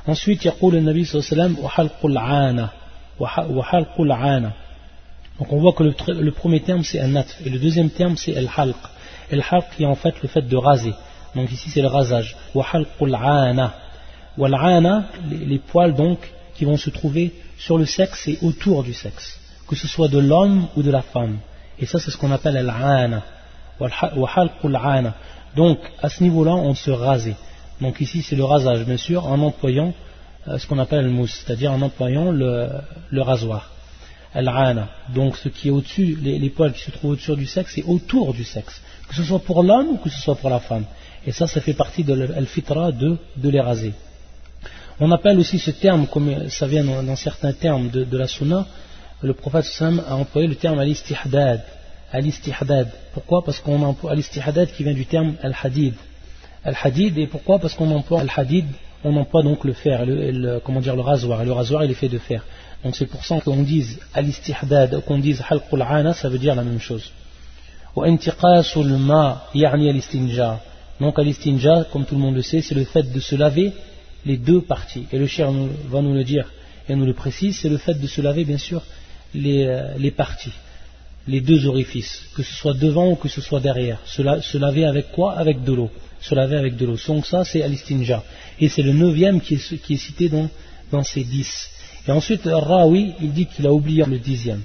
Ensuite, 0.08 0.46
يقول 0.46 0.76
النبي 0.76 1.06
صلى 1.06 1.22
الله 1.22 1.32
عليه 1.32 1.54
وسلم 1.54 1.66
وحلق 1.66 2.06
العانة 2.06 2.70
donc 3.18 3.28
on 5.52 5.58
voit 5.58 5.74
que 5.74 5.84
le, 5.84 6.32
premier 6.32 6.62
terme 6.62 6.84
c'est 6.84 7.00
al-natf 7.00 7.42
et 7.46 7.50
le 7.50 7.60
deuxième 7.60 7.90
terme 7.90 8.18
c'est 8.18 8.36
al-halq. 8.36 8.76
Al-halq 9.32 9.66
qui 9.76 9.84
est 9.84 9.86
en 9.86 9.96
fait 9.96 10.22
le 10.22 10.28
fait 10.28 10.42
de 10.42 10.58
raser. 10.58 10.94
Donc 11.36 11.52
ici 11.52 11.70
c'est 11.70 11.82
le 11.82 11.88
rasage. 11.88 12.36
Les, 14.38 15.46
les 15.46 15.60
poils 15.60 15.94
donc 15.94 16.20
qui 16.56 16.66
vont 16.66 16.78
se 16.78 16.90
trouver 16.90 17.34
sur 17.58 17.78
le 17.78 17.86
sexe 17.86 18.28
et 18.28 18.38
autour 18.42 18.84
du 18.84 18.94
sexe, 18.94 19.39
que 19.71 19.77
ce 19.77 19.87
soit 19.87 20.09
de 20.09 20.19
l'homme 20.19 20.67
ou 20.77 20.83
de 20.83 20.91
la 20.91 21.01
femme. 21.01 21.39
Et 21.79 21.87
ça 21.87 22.01
c'est 22.01 22.11
ce 22.11 22.17
qu'on 22.17 22.33
appelle 22.33 22.57
al-ana. 22.57 23.23
Donc 25.57 25.79
à 26.03 26.09
ce 26.09 26.25
niveau-là 26.25 26.57
on 26.57 26.75
se 26.75 26.91
rasait. 26.91 27.37
Donc 27.81 28.01
ici 28.01 28.23
c'est 28.23 28.35
le 28.35 28.43
rasage 28.43 28.85
bien 28.85 28.97
sûr 28.97 29.29
en 29.29 29.39
employant 29.41 29.95
euh, 30.49 30.59
ce 30.59 30.67
qu'on 30.67 30.81
appelle 30.81 31.05
le 31.05 31.13
mousse, 31.13 31.45
c'est-à-dire 31.45 31.71
en 31.71 31.81
employant 31.83 32.33
le, 32.33 33.23
rasoir. 33.23 33.71
Al-ana. 34.35 34.89
Donc 35.15 35.37
ce 35.37 35.49
qui 35.49 35.69
est 35.69 35.71
au-dessus, 35.71 36.19
les, 36.21 36.51
poils 36.51 36.73
qui 36.73 36.81
se 36.81 36.91
trouvent 36.91 37.13
au-dessus 37.13 37.37
du 37.37 37.47
sexe, 37.47 37.75
c'est 37.77 37.85
autour 37.85 38.35
du 38.35 38.43
sexe. 38.43 38.83
Que 39.09 39.15
ce 39.15 39.23
soit 39.23 39.39
pour 39.39 39.63
l'homme 39.63 39.91
ou 39.93 39.97
que 39.99 40.11
ce 40.11 40.21
soit 40.21 40.35
pour 40.35 40.51
la 40.51 40.59
femme. 40.59 40.85
Et 41.25 41.31
ça, 41.31 41.47
ça 41.47 41.61
fait 41.61 41.75
partie 41.75 42.03
de 42.03 42.15
l'al-fitra 42.15 42.91
de, 42.91 43.19
de 43.37 43.49
les 43.49 43.61
raser. 43.61 43.93
On 45.03 45.11
appelle 45.13 45.39
aussi 45.39 45.59
ce 45.59 45.71
terme, 45.71 46.07
comme 46.07 46.49
ça 46.51 46.67
vient 46.67 46.85
dans, 46.85 47.17
certains 47.17 47.55
termes 47.55 47.89
de, 47.89 48.17
la 48.19 48.27
sunna, 48.27 48.67
le 49.23 49.35
prophète 49.35 49.65
Sam 49.65 50.03
a 50.09 50.15
employé 50.17 50.47
le 50.49 50.55
terme 50.55 50.79
al-istihdad. 50.79 51.63
Al-istihdad. 52.13 52.89
Pourquoi? 53.13 53.45
Parce 53.45 53.61
qu'on 53.61 53.83
emploie 53.83 54.13
al-istihdad 54.13 54.71
qui 54.73 54.83
vient 54.83 54.95
du 54.95 55.07
terme 55.07 55.35
al-hadid. 55.43 55.95
Al-hadid, 56.65 57.19
et 57.19 57.27
pourquoi? 57.27 57.59
Parce 57.59 57.75
qu'on 57.75 57.91
emploie 57.91 58.21
al-hadid 58.21 58.67
on 59.03 59.17
emploie 59.17 59.43
donc 59.43 59.65
le 59.65 59.73
fer, 59.73 60.05
le, 60.05 60.59
comment 60.59 60.81
dire, 60.81 60.95
le 60.95 61.01
rasoir. 61.01 61.45
Le 61.45 61.53
rasoir, 61.53 61.85
il 61.85 61.91
est 61.91 61.95
fait 61.95 62.09
de 62.09 62.19
fer. 62.19 62.45
Donc 62.85 62.97
c'est 62.97 63.07
pour 63.07 63.25
ça 63.25 63.41
qu'on 63.41 63.63
dise 63.63 63.99
al-istihdad 64.15 65.03
qu'on 65.05 65.19
dise 65.19 65.43
halqul 65.49 65.83
ana, 65.83 66.15
ça 66.15 66.29
veut 66.29 66.39
dire 66.39 66.55
la 66.55 66.63
même 66.63 66.81
chose. 66.81 67.11
Donc 71.01 71.19
al-istinja, 71.19 71.87
comme 71.93 72.05
tout 72.05 72.15
le 72.15 72.21
monde 72.21 72.37
le 72.37 72.43
sait, 72.43 72.63
c'est 72.63 72.75
le 72.75 72.85
fait 72.85 73.11
de 73.11 73.21
se 73.21 73.37
laver 73.37 73.73
les 74.25 74.37
deux 74.37 74.61
parties. 74.61 75.07
Et 75.13 75.19
le 75.19 75.27
cher 75.27 75.51
va 75.89 76.03
nous 76.03 76.15
le 76.15 76.25
dire 76.25 76.47
et 76.89 76.95
nous 76.95 77.05
le 77.05 77.15
précise, 77.15 77.59
c'est 77.59 77.69
le 77.69 77.79
fait 77.79 77.95
de 77.95 78.07
se 78.07 78.21
laver 78.21 78.45
bien 78.45 78.59
sûr 78.59 78.83
les, 79.35 79.65
euh, 79.65 79.97
les 79.99 80.11
parties, 80.11 80.53
les 81.27 81.41
deux 81.41 81.67
orifices, 81.67 82.23
que 82.35 82.43
ce 82.43 82.53
soit 82.53 82.75
devant 82.75 83.11
ou 83.11 83.17
que 83.17 83.29
ce 83.29 83.41
soit 83.41 83.61
derrière. 83.61 83.99
se 84.07 84.59
laver 84.59 84.85
avec 84.85 85.13
quoi? 85.13 85.35
Avec 85.35 85.65
de 85.65 85.73
l'eau 85.73 85.91
se 86.21 86.35
laver 86.35 86.57
avec 86.57 86.77
de 86.77 86.87
l'eau. 86.87 86.97
Donc 87.09 87.27
ça, 87.27 87.45
c'est 87.45 87.63
Al-Istinja. 87.63 88.23
Et 88.61 88.69
c'est 88.69 88.83
le 88.83 88.93
neuvième 88.93 89.41
qui 89.41 89.55
est, 89.55 89.79
qui 89.79 89.95
est 89.95 89.97
cité 89.97 90.29
dans, 90.29 90.51
ces 91.03 91.25
dix. 91.25 91.71
Et 92.07 92.11
ensuite, 92.11 92.43
Rawi, 92.45 93.15
il 93.21 93.33
dit 93.33 93.47
qu'il 93.47 93.67
a 93.67 93.73
oublié 93.73 94.05
le 94.05 94.19
dixième. 94.19 94.63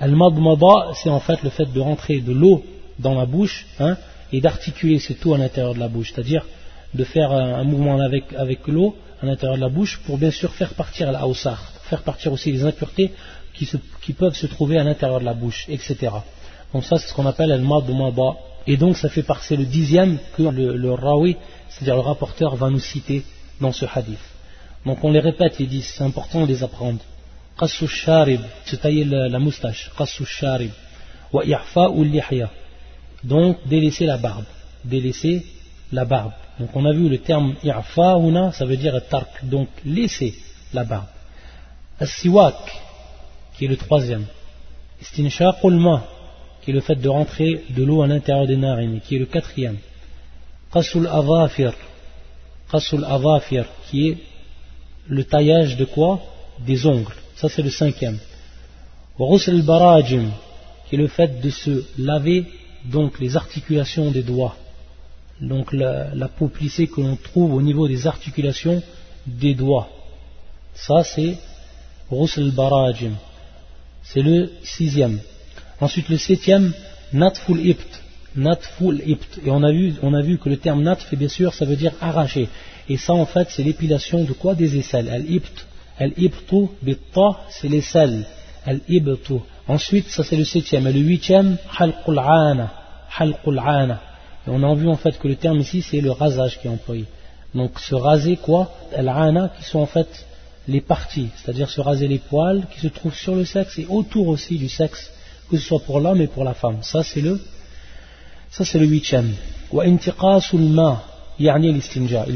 Al-Madmada, 0.00 0.92
c'est 0.94 1.10
en 1.10 1.20
fait 1.20 1.42
le 1.42 1.50
fait 1.50 1.72
de 1.72 1.80
rentrer 1.80 2.20
de 2.20 2.32
l'eau 2.32 2.64
dans 2.98 3.14
la 3.14 3.26
bouche 3.26 3.66
hein, 3.78 3.96
et 4.32 4.40
d'articuler 4.40 4.98
ce 4.98 5.12
tout 5.12 5.34
à 5.34 5.38
l'intérieur 5.38 5.74
de 5.74 5.80
la 5.80 5.88
bouche, 5.88 6.12
c'est-à-dire 6.12 6.44
de 6.94 7.04
faire 7.04 7.30
un, 7.32 7.64
mouvement 7.64 8.00
avec 8.00 8.66
l'eau 8.66 8.96
à 9.22 9.26
l'intérieur 9.26 9.56
de 9.56 9.60
la 9.62 9.68
bouche 9.68 10.00
pour 10.04 10.18
bien 10.18 10.30
sûr 10.30 10.52
faire 10.52 10.74
partir 10.74 11.12
la 11.12 11.22
faire 11.84 12.02
partir 12.02 12.32
aussi 12.32 12.50
les 12.52 12.64
impuretés 12.64 13.12
qui, 13.54 14.12
peuvent 14.12 14.34
se 14.34 14.46
trouver 14.46 14.78
à 14.78 14.84
l'intérieur 14.84 15.20
de 15.20 15.24
la 15.24 15.34
bouche, 15.34 15.66
etc. 15.68 15.96
Donc 16.72 16.84
ça 16.84 16.98
c'est 16.98 17.08
ce 17.08 17.14
qu'on 17.14 17.26
appelle 17.26 17.50
le 17.50 17.58
mad 17.58 17.88
mada. 17.88 18.38
Et 18.66 18.76
donc 18.76 18.96
ça 18.96 19.08
fait 19.08 19.22
partie 19.22 19.56
le 19.56 19.64
dixième 19.64 20.18
que 20.36 20.42
le, 20.42 20.76
le 20.76 20.92
rawi, 20.92 21.36
c'est-à-dire 21.68 21.96
le 21.96 22.00
rapporteur, 22.00 22.56
va 22.56 22.70
nous 22.70 22.80
citer 22.80 23.24
dans 23.60 23.72
ce 23.72 23.84
hadith. 23.92 24.18
Donc 24.86 25.02
on 25.04 25.10
les 25.10 25.20
répète 25.20 25.58
les 25.58 25.66
dix, 25.66 25.82
c'est 25.82 26.04
important 26.04 26.42
de 26.42 26.46
les 26.46 26.62
apprendre. 26.62 27.00
Qassu 27.58 27.86
sharib, 27.86 28.40
se 28.64 28.76
tailler 28.76 29.04
la, 29.04 29.28
la 29.28 29.38
moustache. 29.38 29.90
Qassu 29.96 30.24
sharib. 30.24 30.72
Wa 31.32 31.44
ou 31.90 32.02
lihya. 32.02 32.50
Donc 33.22 33.58
délaisser 33.66 34.06
la 34.06 34.16
barbe. 34.16 34.44
Délaisser 34.84 35.46
la 35.92 36.04
barbe. 36.04 36.32
Donc 36.58 36.70
on 36.74 36.84
a 36.84 36.92
vu 36.92 37.08
le 37.08 37.18
terme 37.18 37.54
i'fa'una, 37.64 38.52
ça 38.52 38.64
veut 38.64 38.76
dire 38.76 39.00
tark. 39.08 39.44
Donc 39.44 39.68
laisser 39.84 40.34
la 40.72 40.84
barbe. 40.84 41.06
As-siwak, 42.00 42.56
qui 43.54 43.64
est 43.64 43.68
le 43.68 43.76
troisième. 43.76 44.26
Istinshaqul 45.00 45.76
ma, 45.76 46.04
qui 46.62 46.70
est 46.70 46.74
le 46.74 46.80
fait 46.80 46.96
de 46.96 47.08
rentrer 47.08 47.64
de 47.70 47.82
l'eau 47.82 48.02
à 48.02 48.06
l'intérieur 48.06 48.46
des 48.46 48.56
narines, 48.56 49.00
qui 49.00 49.16
est 49.16 49.18
le 49.18 49.26
quatrième. 49.26 49.78
Qasul 50.72 51.06
avafir, 51.06 51.74
qasul 52.70 53.04
avafir, 53.04 53.66
qui 53.88 54.08
est 54.08 54.18
le 55.08 55.24
taillage 55.24 55.76
de 55.76 55.84
quoi? 55.84 56.20
Des 56.60 56.86
ongles. 56.86 57.14
Ça 57.36 57.48
c'est 57.48 57.62
le 57.62 57.70
cinquième. 57.70 58.18
Ghusl 59.18 59.62
barajim, 59.62 60.30
qui 60.88 60.94
est 60.94 60.98
le 60.98 61.08
fait 61.08 61.40
de 61.40 61.50
se 61.50 61.84
laver 61.98 62.46
donc 62.84 63.18
les 63.20 63.36
articulations 63.36 64.10
des 64.10 64.22
doigts. 64.22 64.56
Donc 65.42 65.72
la, 65.72 66.14
la 66.14 66.28
peau 66.28 66.48
plissée 66.48 66.86
que 66.86 67.00
l'on 67.00 67.16
trouve 67.16 67.52
au 67.52 67.62
niveau 67.62 67.88
des 67.88 68.06
articulations 68.06 68.82
des 69.26 69.54
doigts. 69.54 69.88
Ça 70.74 71.04
c'est 71.04 71.36
Ghusl 72.10 72.50
barajim. 72.52 73.14
C'est 74.02 74.22
le 74.22 74.50
sixième. 74.62 75.20
Ensuite, 75.80 76.08
le 76.08 76.18
septième, 76.18 76.72
natful 77.12 77.58
ibt. 77.60 77.90
Natful 78.36 79.00
ibt. 79.06 79.40
Et 79.44 79.50
on 79.50 79.62
a, 79.62 79.72
vu, 79.72 79.94
on 80.02 80.12
a 80.14 80.20
vu 80.20 80.38
que 80.38 80.48
le 80.48 80.56
terme 80.56 80.82
natf, 80.82 81.14
bien 81.14 81.28
sûr, 81.28 81.54
ça 81.54 81.64
veut 81.64 81.76
dire 81.76 81.92
arracher. 82.00 82.48
Et 82.88 82.96
ça, 82.96 83.14
en 83.14 83.26
fait, 83.26 83.48
c'est 83.50 83.62
l'épilation 83.62 84.24
de 84.24 84.32
quoi 84.32 84.54
Des 84.54 84.76
aisselles? 84.76 85.08
Al-ibt. 85.08 85.66
Al-ibtu, 85.98 86.68
bitta, 86.82 87.28
c'est 87.50 87.68
l'aisselle. 87.68 88.24
Al-ibtu. 88.66 89.34
Ensuite, 89.68 90.08
ça 90.08 90.24
c'est 90.24 90.36
le 90.36 90.44
septième. 90.44 90.86
Et 90.86 90.92
le 90.92 91.00
huitième, 91.00 91.56
halqul 91.78 92.18
ana. 92.18 92.72
Halqul 93.16 93.58
ana. 93.58 94.00
On 94.46 94.62
a 94.62 94.74
vu 94.74 94.88
en 94.88 94.96
fait 94.96 95.18
que 95.18 95.28
le 95.28 95.36
terme 95.36 95.60
ici, 95.60 95.82
c'est 95.82 96.00
le 96.00 96.10
rasage 96.10 96.60
qui 96.60 96.66
est 96.66 96.70
employé. 96.70 97.06
Donc 97.54 97.78
se 97.78 97.94
raser 97.94 98.36
quoi? 98.36 98.72
Al-ana, 98.94 99.50
qui 99.56 99.64
sont 99.64 99.80
en 99.80 99.86
fait 99.86 100.26
les 100.68 100.80
parties, 100.80 101.28
c'est-à-dire 101.36 101.68
se 101.68 101.80
raser 101.80 102.08
les 102.08 102.18
poils 102.18 102.62
qui 102.72 102.80
se 102.80 102.88
trouvent 102.88 103.14
sur 103.14 103.34
le 103.34 103.44
sexe 103.44 103.78
et 103.78 103.86
autour 103.88 104.28
aussi 104.28 104.58
du 104.58 104.68
sexe 104.68 105.10
que 105.50 105.58
ce 105.58 105.66
soit 105.66 105.80
pour 105.80 106.00
l'homme 106.00 106.20
et 106.22 106.28
pour 106.28 106.44
la 106.44 106.54
femme. 106.54 106.78
Ça, 106.82 107.02
c'est 107.02 107.20
le, 107.20 107.38
ça, 108.50 108.64
c'est 108.64 108.78
le 108.78 108.86
huitième. 108.86 109.34
Il 109.72 109.78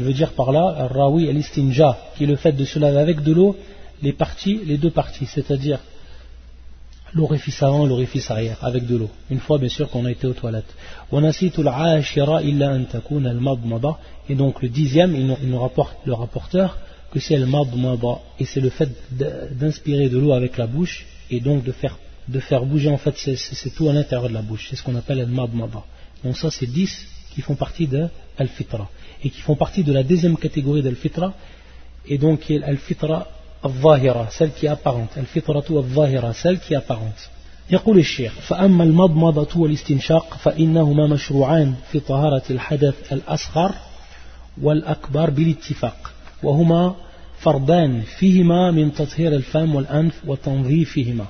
veut 0.03 0.13
dire 0.13 0.31
par 0.33 0.51
là, 0.51 0.87
rawi 0.91 1.29
al-istinja, 1.29 1.97
qui 2.15 2.25
est 2.25 2.27
le 2.27 2.35
fait 2.35 2.51
de 2.51 2.65
se 2.65 2.77
laver 2.77 2.99
avec 2.99 3.23
de 3.23 3.33
l'eau, 3.33 3.55
les 4.01 4.13
parties, 4.13 4.59
les 4.65 4.77
deux 4.77 4.91
parties, 4.91 5.25
c'est-à-dire 5.25 5.79
l'orifice 7.13 7.61
avant 7.63 7.85
l'orifice 7.85 8.29
arrière, 8.29 8.57
avec 8.61 8.85
de 8.85 8.97
l'eau. 8.97 9.09
Une 9.29 9.39
fois, 9.39 9.57
bien 9.57 9.69
sûr, 9.69 9.89
qu'on 9.89 10.05
a 10.05 10.11
été 10.11 10.27
aux 10.27 10.33
toilettes. 10.33 10.73
Et 14.29 14.35
donc, 14.35 14.61
le 14.61 14.69
dixième, 14.69 15.15
il 15.15 15.49
nous 15.49 15.59
rapporte 15.59 15.97
le 16.05 16.13
rapporteur 16.13 16.77
que 17.11 17.19
c'est 17.19 17.37
le 17.37 17.45
madmada, 17.45 18.19
et 18.39 18.45
c'est 18.45 18.59
le 18.59 18.69
fait 18.69 18.89
d'inspirer 19.51 20.09
de 20.09 20.17
l'eau 20.17 20.33
avec 20.33 20.57
la 20.57 20.67
bouche, 20.67 21.05
et 21.31 21.39
donc 21.39 21.63
de 21.63 21.71
faire 21.71 21.97
de 22.27 22.39
faire 22.39 22.65
bouger, 22.65 22.89
en 22.89 22.97
fait, 22.97 23.15
c'est 23.17 23.69
tout 23.73 23.87
à 23.87 23.93
l'intérieur 23.93 24.27
de 24.27 24.33
la 24.33 24.41
bouche. 24.41 24.67
C'est 24.69 24.75
ce 24.75 24.83
qu'on 24.83 24.95
appelle 24.95 25.19
le 25.19 25.27
madmada. 25.27 25.83
Donc 26.23 26.37
ça, 26.37 26.51
c'est 26.51 26.65
10 26.65 27.07
qui 27.33 27.41
font 27.41 27.55
partie 27.55 27.87
de 27.87 28.07
al-fitra. 28.37 28.89
Et 29.23 29.29
qui 29.29 29.41
font 29.41 29.55
partie 29.55 29.83
de 29.83 29.93
la 29.93 30.03
deuxième 30.03 30.37
catégorie 30.37 30.81
d'al-fitra. 30.81 31.33
Et 32.05 32.17
donc, 32.17 32.51
al-fitra 32.51 33.27
al-zahira, 33.63 34.27
celle 34.29 34.51
qui 34.51 34.65
est 34.65 34.69
apparente. 34.69 35.11
Al-fitra 35.17 35.61
al-zahira, 35.69 36.33
celle 36.33 36.59
qui 36.59 36.73
est 36.73 36.77
apparente. 36.77 37.29
يقول 37.71 37.97
الشيخ 37.97 38.33
فأما 38.47 38.83
المضمضة 38.83 39.47
والاستنشاق 39.59 40.37
فإنهما 40.39 41.07
مشروعان 41.07 41.73
في 41.91 41.99
طهارة 41.99 42.43
الحدث 42.49 43.13
الأصغر 43.13 43.71
والأكبر 44.61 45.29
بالاتفاق 45.29 46.11
وهما 46.43 46.95
فردان 47.39 48.01
فيهما 48.01 48.71
من 48.71 48.93
تطهير 48.93 49.35
الفم 49.35 49.75
والأنف 49.75 50.13
وتنظيفهما 50.27 51.25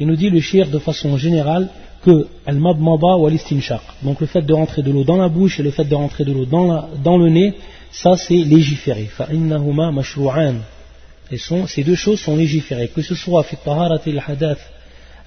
il 0.00 0.06
nous 0.06 0.16
dit 0.16 0.30
le 0.30 0.40
shir 0.40 0.68
de 0.68 0.78
façon 0.78 1.16
générale 1.16 1.68
que 2.04 2.26
al-madmada 2.46 3.16
wa 3.16 3.30
donc 4.02 4.20
le 4.20 4.26
fait 4.26 4.42
de 4.42 4.52
rentrer 4.52 4.82
de 4.82 4.90
l'eau 4.90 5.04
dans 5.04 5.16
la 5.16 5.28
bouche 5.28 5.60
et 5.60 5.62
le 5.62 5.70
fait 5.70 5.84
de 5.84 5.94
rentrer 5.94 6.24
de 6.24 6.32
l'eau 6.32 6.44
dans, 6.44 6.88
dans, 7.04 7.16
le 7.16 7.28
nez, 7.28 7.54
ça 7.92 8.16
c'est 8.16 8.34
légiféré. 8.34 9.04
Fa'innahuma 9.04 9.92
mashru'an. 9.92 10.56
Ces 11.30 11.84
deux 11.84 11.94
choses 11.94 12.20
sont 12.20 12.36
légiférées. 12.36 12.88
Que 12.88 13.02
ce 13.02 13.14
soit 13.14 13.44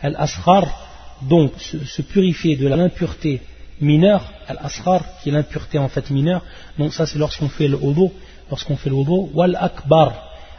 al-asghar, 0.01 0.65
donc 1.21 1.51
se, 1.59 2.01
purifier 2.01 2.55
de 2.55 2.67
l'impureté 2.67 3.41
mineure, 3.81 4.23
al-asghar, 4.47 5.01
qui 5.19 5.29
est 5.29 5.31
l'impureté 5.31 5.77
en 5.77 5.89
fait 5.89 6.09
mineure, 6.09 6.43
donc 6.77 6.93
ça 6.93 7.05
c'est 7.05 7.19
lorsqu'on 7.19 7.49
fait 7.49 7.67
le 7.67 7.77
wudu, 7.77 8.09
lorsqu'on 8.49 8.75
fait 8.75 8.89
le 8.89 8.95
wudu, 8.95 9.31
wal-akbar, 9.33 10.13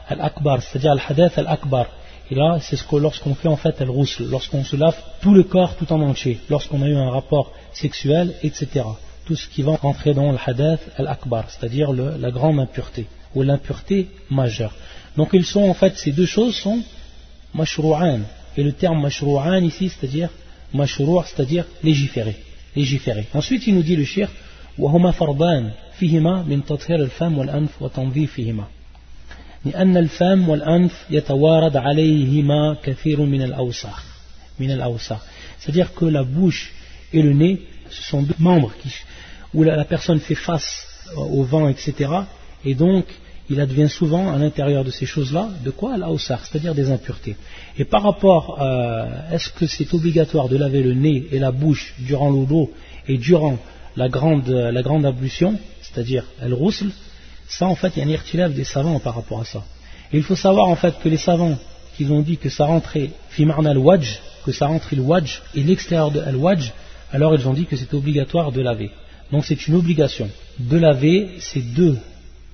al-akbar, 0.08 0.62
c'est-à-dire 0.62 0.92
al-hadath 0.92 1.38
al-akbar. 1.38 1.86
Et 2.28 2.34
là, 2.34 2.58
c'est 2.60 2.74
ce 2.74 2.82
que 2.82 2.96
lorsqu'on 2.96 3.36
fait 3.36 3.48
en 3.48 3.56
fait 3.56 3.76
rousse, 3.80 4.18
lorsqu'on 4.18 4.64
se 4.64 4.74
lave 4.74 4.96
tout 5.20 5.32
le 5.32 5.44
corps 5.44 5.76
tout 5.76 5.90
en 5.92 6.00
entier, 6.00 6.40
lorsqu'on 6.50 6.82
a 6.82 6.88
eu 6.88 6.96
un 6.96 7.10
rapport 7.10 7.52
sexuel, 7.72 8.34
etc. 8.42 8.66
Tout 9.26 9.36
ce 9.36 9.48
qui 9.48 9.62
va 9.62 9.76
rentrer 9.76 10.12
dans 10.12 10.32
le 10.32 10.38
hadath 10.44 10.80
al-akbar, 10.98 11.44
c'est-à-dire 11.50 11.92
la 11.92 12.30
grande 12.32 12.58
impureté, 12.58 13.06
ou 13.34 13.42
l'impureté 13.42 14.08
majeure. 14.30 14.74
Donc 15.17 15.29
ils 15.33 15.45
sont 15.45 15.63
en 15.63 15.73
fait, 15.73 15.97
ces 15.97 16.11
deux 16.11 16.25
choses 16.25 16.55
sont 16.55 16.81
mashrou'an. 17.53 18.21
Et 18.57 18.63
le 18.63 18.73
terme 18.73 19.01
mashrou'an 19.01 19.63
ici, 19.63 19.89
c'est-à-dire 19.89 20.29
mashroua, 20.73 21.25
c'est-à-dire 21.25 21.65
légiférer. 21.83 22.37
légiférer. 22.75 23.27
Ensuite, 23.33 23.67
il 23.67 23.75
nous 23.75 23.83
dit 23.83 23.95
le 23.95 24.05
shir, 24.05 24.29
وهما 24.77 25.11
فرضان 25.11 25.71
فيهما 25.99 26.43
من 26.43 26.65
تطهير 26.65 27.03
الفم 27.03 27.37
والأنف 27.37 27.81
وتنظيفهما 27.81 28.63
لأن 29.65 29.97
الفم 29.97 30.49
والأنف 30.49 31.05
يتوارد 31.09 31.77
عليهما 31.77 32.77
كثير 32.83 33.21
من 33.21 33.41
الأوساخ 33.41 34.05
من 34.59 34.71
الأوساخ 34.71 35.21
c'est-à-dire 35.59 35.93
que 35.93 36.05
la 36.05 36.23
bouche 36.23 36.71
et 37.13 37.21
le 37.21 37.33
nez 37.33 37.61
ce 37.89 38.03
sont 38.03 38.21
deux 38.23 38.35
membres 38.39 38.71
qui, 38.81 38.89
où 39.53 39.63
la, 39.63 39.75
la 39.75 39.85
personne 39.85 40.19
fait 40.19 40.35
face 40.35 40.87
au 41.15 41.43
vent 41.43 41.67
etc 41.67 42.09
et 42.65 42.73
donc 42.73 43.05
il 43.48 43.60
advient 43.60 43.88
souvent 43.88 44.32
à 44.32 44.38
l'intérieur 44.38 44.84
de 44.84 44.90
ces 44.90 45.06
choses-là 45.06 45.50
de 45.64 45.70
quoi 45.70 45.96
l'ausar, 45.96 46.44
c'est-à-dire 46.44 46.74
des 46.74 46.90
impuretés. 46.90 47.36
Et 47.78 47.84
par 47.84 48.02
rapport, 48.02 48.58
euh, 48.60 49.32
est-ce 49.32 49.50
que 49.50 49.66
c'est 49.66 49.92
obligatoire 49.94 50.48
de 50.48 50.56
laver 50.56 50.82
le 50.82 50.94
nez 50.94 51.26
et 51.30 51.38
la 51.38 51.52
bouche 51.52 51.94
durant 51.98 52.30
l'eau 52.30 52.72
et 53.08 53.18
durant 53.18 53.58
la 53.96 54.08
grande, 54.08 54.48
la 54.48 54.82
grande 54.82 55.06
ablution, 55.06 55.58
c'est-à-dire 55.82 56.24
el 56.42 56.52
rousl, 56.52 56.90
ça, 57.48 57.66
en 57.66 57.76
fait, 57.76 57.92
il 57.96 58.00
y 58.00 58.02
a 58.02 58.06
un 58.06 58.10
irtilaf 58.10 58.52
des 58.52 58.64
savants 58.64 58.98
par 58.98 59.14
rapport 59.14 59.40
à 59.40 59.44
ça. 59.44 59.62
Et 60.12 60.16
il 60.16 60.22
faut 60.22 60.36
savoir, 60.36 60.66
en 60.66 60.76
fait, 60.76 60.98
que 61.02 61.08
les 61.08 61.16
savants 61.16 61.56
qui 61.96 62.04
ont 62.06 62.20
dit 62.20 62.36
que 62.36 62.48
ça 62.48 62.66
rentrait 62.66 63.10
fimarna 63.30 63.70
al-wajj, 63.70 64.20
que 64.44 64.52
ça 64.52 64.66
rentrait 64.66 64.96
le 64.96 65.02
wajj 65.02 65.42
et 65.54 65.62
l'extérieur 65.62 66.10
de 66.10 66.20
al-wajj, 66.20 66.72
alors 67.12 67.34
ils 67.34 67.48
ont 67.48 67.52
dit 67.52 67.66
que 67.66 67.76
c'était 67.76 67.94
obligatoire 67.94 68.52
de 68.52 68.60
laver. 68.60 68.90
Donc 69.32 69.44
c'est 69.44 69.66
une 69.66 69.74
obligation 69.74 70.28
de 70.58 70.76
laver 70.76 71.30
ces 71.38 71.60
deux 71.60 71.96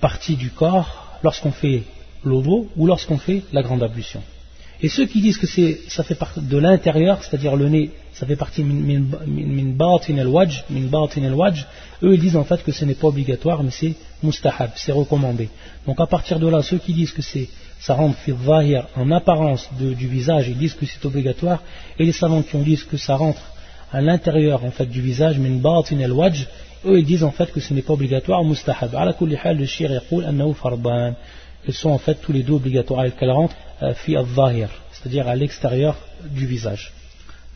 parties 0.07 0.35
du 0.35 0.49
corps 0.49 0.89
lorsqu'on 1.23 1.53
fait 1.53 1.83
l'eau 2.25 2.67
ou 2.75 2.83
lorsqu'on 2.91 3.17
fait 3.27 3.39
la 3.53 3.61
grande 3.61 3.83
ablution. 3.89 4.21
Et 4.81 4.89
ceux 4.89 5.05
qui 5.05 5.21
disent 5.21 5.37
que 5.37 5.47
ça 5.95 6.03
fait 6.03 6.19
partie 6.23 6.41
de 6.41 6.57
l'intérieur, 6.57 7.23
c'est-à-dire 7.23 7.55
le 7.55 7.69
nez, 7.69 7.85
ça 8.13 8.25
fait 8.25 8.35
partie 8.35 8.63
min 8.65 9.03
al-wajj, 10.25 11.65
eux 12.03 12.13
ils 12.15 12.19
disent 12.19 12.35
en 12.35 12.43
fait 12.43 12.61
que 12.65 12.73
ce 12.73 12.83
n'est 12.83 12.99
pas 13.01 13.07
obligatoire, 13.07 13.63
mais 13.63 13.71
c'est 13.71 13.95
mustahab, 14.21 14.71
c'est 14.75 14.91
recommandé. 14.91 15.47
Donc 15.87 16.01
à 16.01 16.07
partir 16.15 16.37
de 16.37 16.49
là, 16.49 16.61
ceux 16.61 16.79
qui 16.79 16.93
disent 16.93 17.13
que 17.13 17.21
c'est 17.21 17.47
ça 17.79 17.93
rentre 17.93 18.17
en 19.03 19.11
apparence 19.11 19.69
du 19.79 20.07
visage, 20.17 20.49
ils 20.49 20.57
disent 20.57 20.73
que 20.73 20.85
c'est 20.85 21.05
obligatoire, 21.05 21.59
et 21.97 22.03
les 22.03 22.11
savants 22.11 22.41
qui 22.41 22.55
ont 22.57 22.61
dit 22.61 22.79
que 22.91 22.97
ça 22.97 23.15
rentre 23.15 23.45
à 23.89 24.01
l'intérieur 24.01 24.65
en 24.65 24.71
fait 24.71 24.87
du 24.97 25.01
visage, 25.01 25.37
min 25.39 25.57
batin 25.67 25.99
eux 26.85 26.97
ils 26.99 27.05
disent 27.05 27.23
en 27.23 27.31
fait 27.31 27.51
que 27.51 27.59
ce 27.59 27.73
n'est 27.73 27.81
pas 27.81 27.93
obligatoire, 27.93 28.43
mustahab. 28.43 28.95
À 28.95 29.05
la 29.05 29.15
hal, 29.43 29.57
le 29.57 29.65
shir 29.65 29.91
yaqul 29.91 30.25
annahu 30.25 30.53
farban. 30.53 31.13
Ils 31.67 31.73
sont 31.73 31.89
en 31.89 31.97
fait 31.97 32.15
tous 32.21 32.33
les 32.33 32.43
deux 32.43 32.53
obligatoires, 32.53 33.05
rentrent 33.21 33.55
fi 33.95 34.15
al-zahir, 34.15 34.69
c'est-à-dire 34.91 35.27
à 35.27 35.35
l'extérieur 35.35 35.95
du 36.29 36.45
visage. 36.45 36.91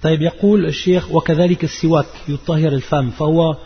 طيب 0.04 0.22
يقول 0.22 0.66
الشيخ 0.66 1.12
وكذلك 1.12 1.64
السواك 1.64 2.06
يطهر 2.28 2.74
الفم 2.74 3.10
فهو 3.10 3.58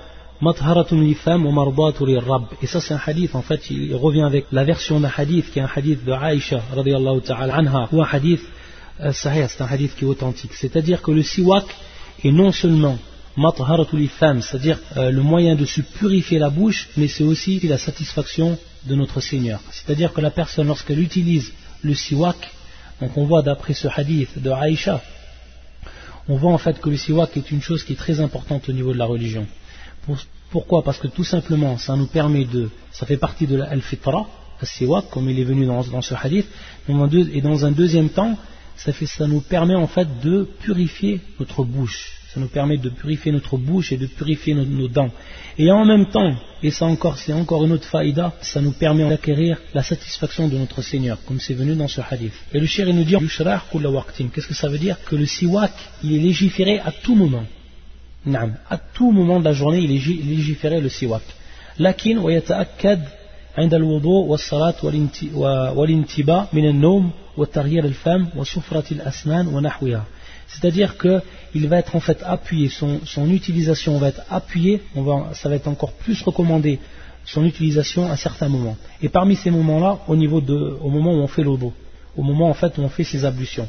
مطهرة 0.41 0.95
للفم 0.95 1.45
ومرضاة 1.45 1.93
للرب 2.02 2.45
et 2.62 2.67
ça 2.67 2.80
c'est 2.80 2.93
un 2.93 3.02
hadith 3.06 3.36
en 3.36 3.41
fait 3.41 3.69
il 3.69 3.95
revient 3.95 4.21
avec 4.24 4.45
la 4.52 4.63
version 4.63 5.02
d'un 5.02 5.12
hadith 5.15 5.52
qui 5.52 5.60
est 5.60 5.62
un 5.62 5.69
hadith 5.76 6.06
de 6.06 6.12
Aïcha 6.13 6.62
radiallahu 6.74 7.21
ta'ala 7.21 7.54
anha 7.56 7.89
ou 7.91 8.02
un 8.02 8.08
hadith 8.10 8.41
euh, 9.04 9.12
c'est 9.13 9.62
un 9.62 9.65
hadith 9.65 9.95
qui 9.95 10.06
est 10.06 10.08
authentique. 10.08 10.54
C'est-à-dire 10.54 11.02
que 11.02 11.12
le 11.12 11.24
siwak 11.24 11.65
est 12.24 12.32
non 12.32 12.52
seulement 12.52 12.97
c'est-à-dire 14.41 14.79
euh, 14.97 15.11
le 15.11 15.21
moyen 15.21 15.55
de 15.55 15.65
se 15.65 15.81
purifier 15.81 16.39
la 16.39 16.49
bouche, 16.49 16.89
mais 16.97 17.07
c'est 17.07 17.23
aussi 17.23 17.59
la 17.67 17.77
satisfaction 17.77 18.57
de 18.85 18.95
notre 18.95 19.21
Seigneur. 19.21 19.61
C'est-à-dire 19.71 20.11
que 20.13 20.21
la 20.21 20.31
personne, 20.31 20.67
lorsqu'elle 20.67 20.99
utilise 20.99 21.53
le 21.81 21.93
siwak, 21.93 22.51
donc 22.99 23.17
on 23.17 23.25
voit 23.25 23.41
d'après 23.41 23.73
ce 23.73 23.87
hadith 23.87 24.41
de 24.41 24.49
Aïcha, 24.49 25.01
on 26.27 26.35
voit 26.35 26.51
en 26.51 26.57
fait 26.57 26.79
que 26.79 26.89
le 26.89 26.97
siwak 26.97 27.35
est 27.37 27.51
une 27.51 27.61
chose 27.61 27.83
qui 27.83 27.93
est 27.93 27.95
très 27.95 28.19
importante 28.19 28.69
au 28.69 28.73
niveau 28.73 28.93
de 28.93 28.97
la 28.97 29.05
religion. 29.05 29.47
pourquoi? 30.49 30.83
Parce 30.83 30.97
que 30.97 31.07
tout 31.07 31.23
simplement, 31.23 31.77
ça 31.77 31.95
nous 31.95 32.07
permet 32.07 32.45
de, 32.45 32.69
ça 32.91 33.05
fait 33.05 33.17
partie 33.17 33.47
de 33.47 33.55
la 33.55 33.79
fitra 33.79 34.27
siwak 34.63 35.09
comme 35.09 35.29
il 35.29 35.39
est 35.39 35.43
venu 35.43 35.65
dans, 35.65 36.01
ce 36.01 36.13
hadith, 36.13 36.47
et 36.87 37.41
dans 37.41 37.65
un 37.65 37.71
deuxième 37.71 38.09
temps, 38.09 38.37
ça 38.75 39.27
nous 39.27 39.41
permet 39.41 39.75
en 39.75 39.87
fait 39.87 40.07
de 40.21 40.47
purifier 40.59 41.21
notre 41.39 41.63
bouche. 41.63 42.20
Ça 42.32 42.40
nous 42.40 42.48
permet 42.48 42.76
de 42.76 42.90
purifier 42.90 43.32
notre 43.32 43.56
bouche 43.56 43.92
et 43.92 43.96
de 43.96 44.06
purifier 44.06 44.52
nos, 44.54 44.88
dents. 44.88 45.11
Et 45.59 45.70
en 45.70 45.87
même 45.87 46.06
temps, 46.06 46.35
et 46.62 46.70
ça 46.70 46.85
encore, 46.85 47.16
c'est 47.16 47.32
encore 47.32 47.64
une 47.64 47.72
autre 47.72 47.88
faïda, 47.88 48.35
ça 48.42 48.61
nous 48.61 48.72
permet 48.72 49.09
d'acquérir 49.09 49.56
la 49.72 49.82
satisfaction 49.82 50.46
de 50.48 50.59
notre 50.59 50.82
Seigneur, 50.82 51.18
comme 51.26 51.40
c'est 51.40 51.54
venu 51.54 51.74
dans 51.74 51.88
ce 51.88 52.02
hadith. 52.11 52.35
Et 52.52 52.61
le 52.61 52.66
shir, 52.66 52.88
il 52.88 52.94
nous 52.94 53.04
dit, 53.04 53.16
qu'est-ce 53.16 54.46
que 54.46 54.54
ça 54.54 54.68
veut 54.68 54.78
dire 54.78 54.98
Que 55.06 55.16
le 55.16 55.24
siwak, 55.24 55.72
il 56.04 56.14
est 56.14 56.18
légiféré 56.18 56.78
à 56.78 56.92
tout 56.92 57.14
moment. 57.14 57.46
À 58.68 58.76
tout 58.76 59.12
moment 59.12 59.40
de 59.40 59.44
la 59.44 59.52
journée, 59.52 59.78
il 59.78 59.90
est 59.92 60.24
légiféré 60.24 60.80
le 60.82 60.90
siwak. 60.90 61.22
Lakin, 61.78 62.18
عند 63.59 63.74
الوضوء 63.74 64.26
والصلاة 64.26 64.74
والانتباء 65.74 66.48
من 66.52 66.68
النوم 66.68 67.11
وتغيير 67.37 67.85
الفم 67.85 68.26
وسفرة 68.37 68.85
الأسنان 68.92 69.46
ونحوها 69.46 70.04
c'est-à-dire 70.53 70.97
qu'il 70.97 71.67
va 71.67 71.79
être 71.79 71.95
en 71.95 71.99
fait 71.99 72.21
appuyé, 72.23 72.69
son, 72.69 73.29
utilisation 73.29 73.97
va 73.97 74.09
être 74.09 74.21
appuyée, 74.29 74.81
ça 75.33 75.49
va 75.49 75.55
être 75.55 75.67
encore 75.67 75.93
plus 75.93 76.21
recommandé, 76.21 76.79
son 77.25 77.45
utilisation 77.45 78.09
à 78.09 78.17
certains 78.17 78.49
moments. 78.49 78.77
Et 79.01 79.09
parmi 79.09 79.35
ces 79.35 79.51
moments-là, 79.51 79.99
au, 80.07 80.15
moment 80.15 81.13
où 81.13 81.21
on 81.21 81.27
fait 81.27 81.43
l'odo, 81.43 81.73
au 82.17 82.23
moment 82.23 82.49
en 82.49 82.53
fait 82.53 82.77
où 82.77 82.81
on 82.81 82.89
fait 82.89 83.03
ses 83.03 83.25
ablutions, 83.25 83.67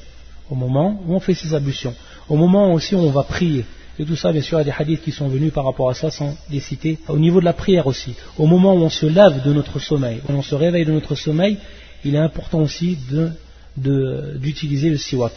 au 0.51 0.55
moment 0.55 1.01
où 1.07 1.15
on 1.15 1.21
fait 1.21 1.35
ses 1.35 1.55
ablutions, 1.55 1.95
au 2.29 2.37
moment 2.37 2.73
aussi 2.73 2.95
où 2.95 2.99
on 2.99 3.11
va 3.11 3.23
prier, 3.23 3.65
et 3.99 4.05
tout 4.07 4.17
ça, 4.17 4.33
bien 4.33 4.41
sûr, 4.41 4.59
il 4.59 4.67
y 4.67 4.71
a 4.71 4.73
des 4.73 4.77
hadiths 4.77 5.03
qui 5.03 5.13
sont 5.13 5.29
venus 5.29 5.53
par 5.53 5.65
rapport 5.65 5.91
à 5.91 5.95
ça 5.95 6.11
sans 6.11 6.35
les 6.51 6.61
citer. 6.61 6.99
Au 7.09 7.19
niveau 7.19 7.41
de 7.41 7.45
la 7.45 7.53
prière 7.53 7.87
aussi, 7.87 8.15
au 8.39 8.47
moment 8.47 8.75
où 8.75 8.79
on 8.79 8.89
se 8.89 9.05
lève 9.05 9.43
de 9.45 9.53
notre 9.53 9.79
sommeil, 9.79 10.21
où 10.29 10.33
on 10.33 10.43
se 10.43 10.55
réveille 10.55 10.87
de 10.87 10.93
notre 10.93 11.15
sommeil, 11.15 11.59
il 12.05 12.15
est 12.15 12.19
important 12.19 12.61
aussi 12.61 12.99
d'utiliser 13.77 14.89
le 14.89 14.97
siwak. 14.97 15.33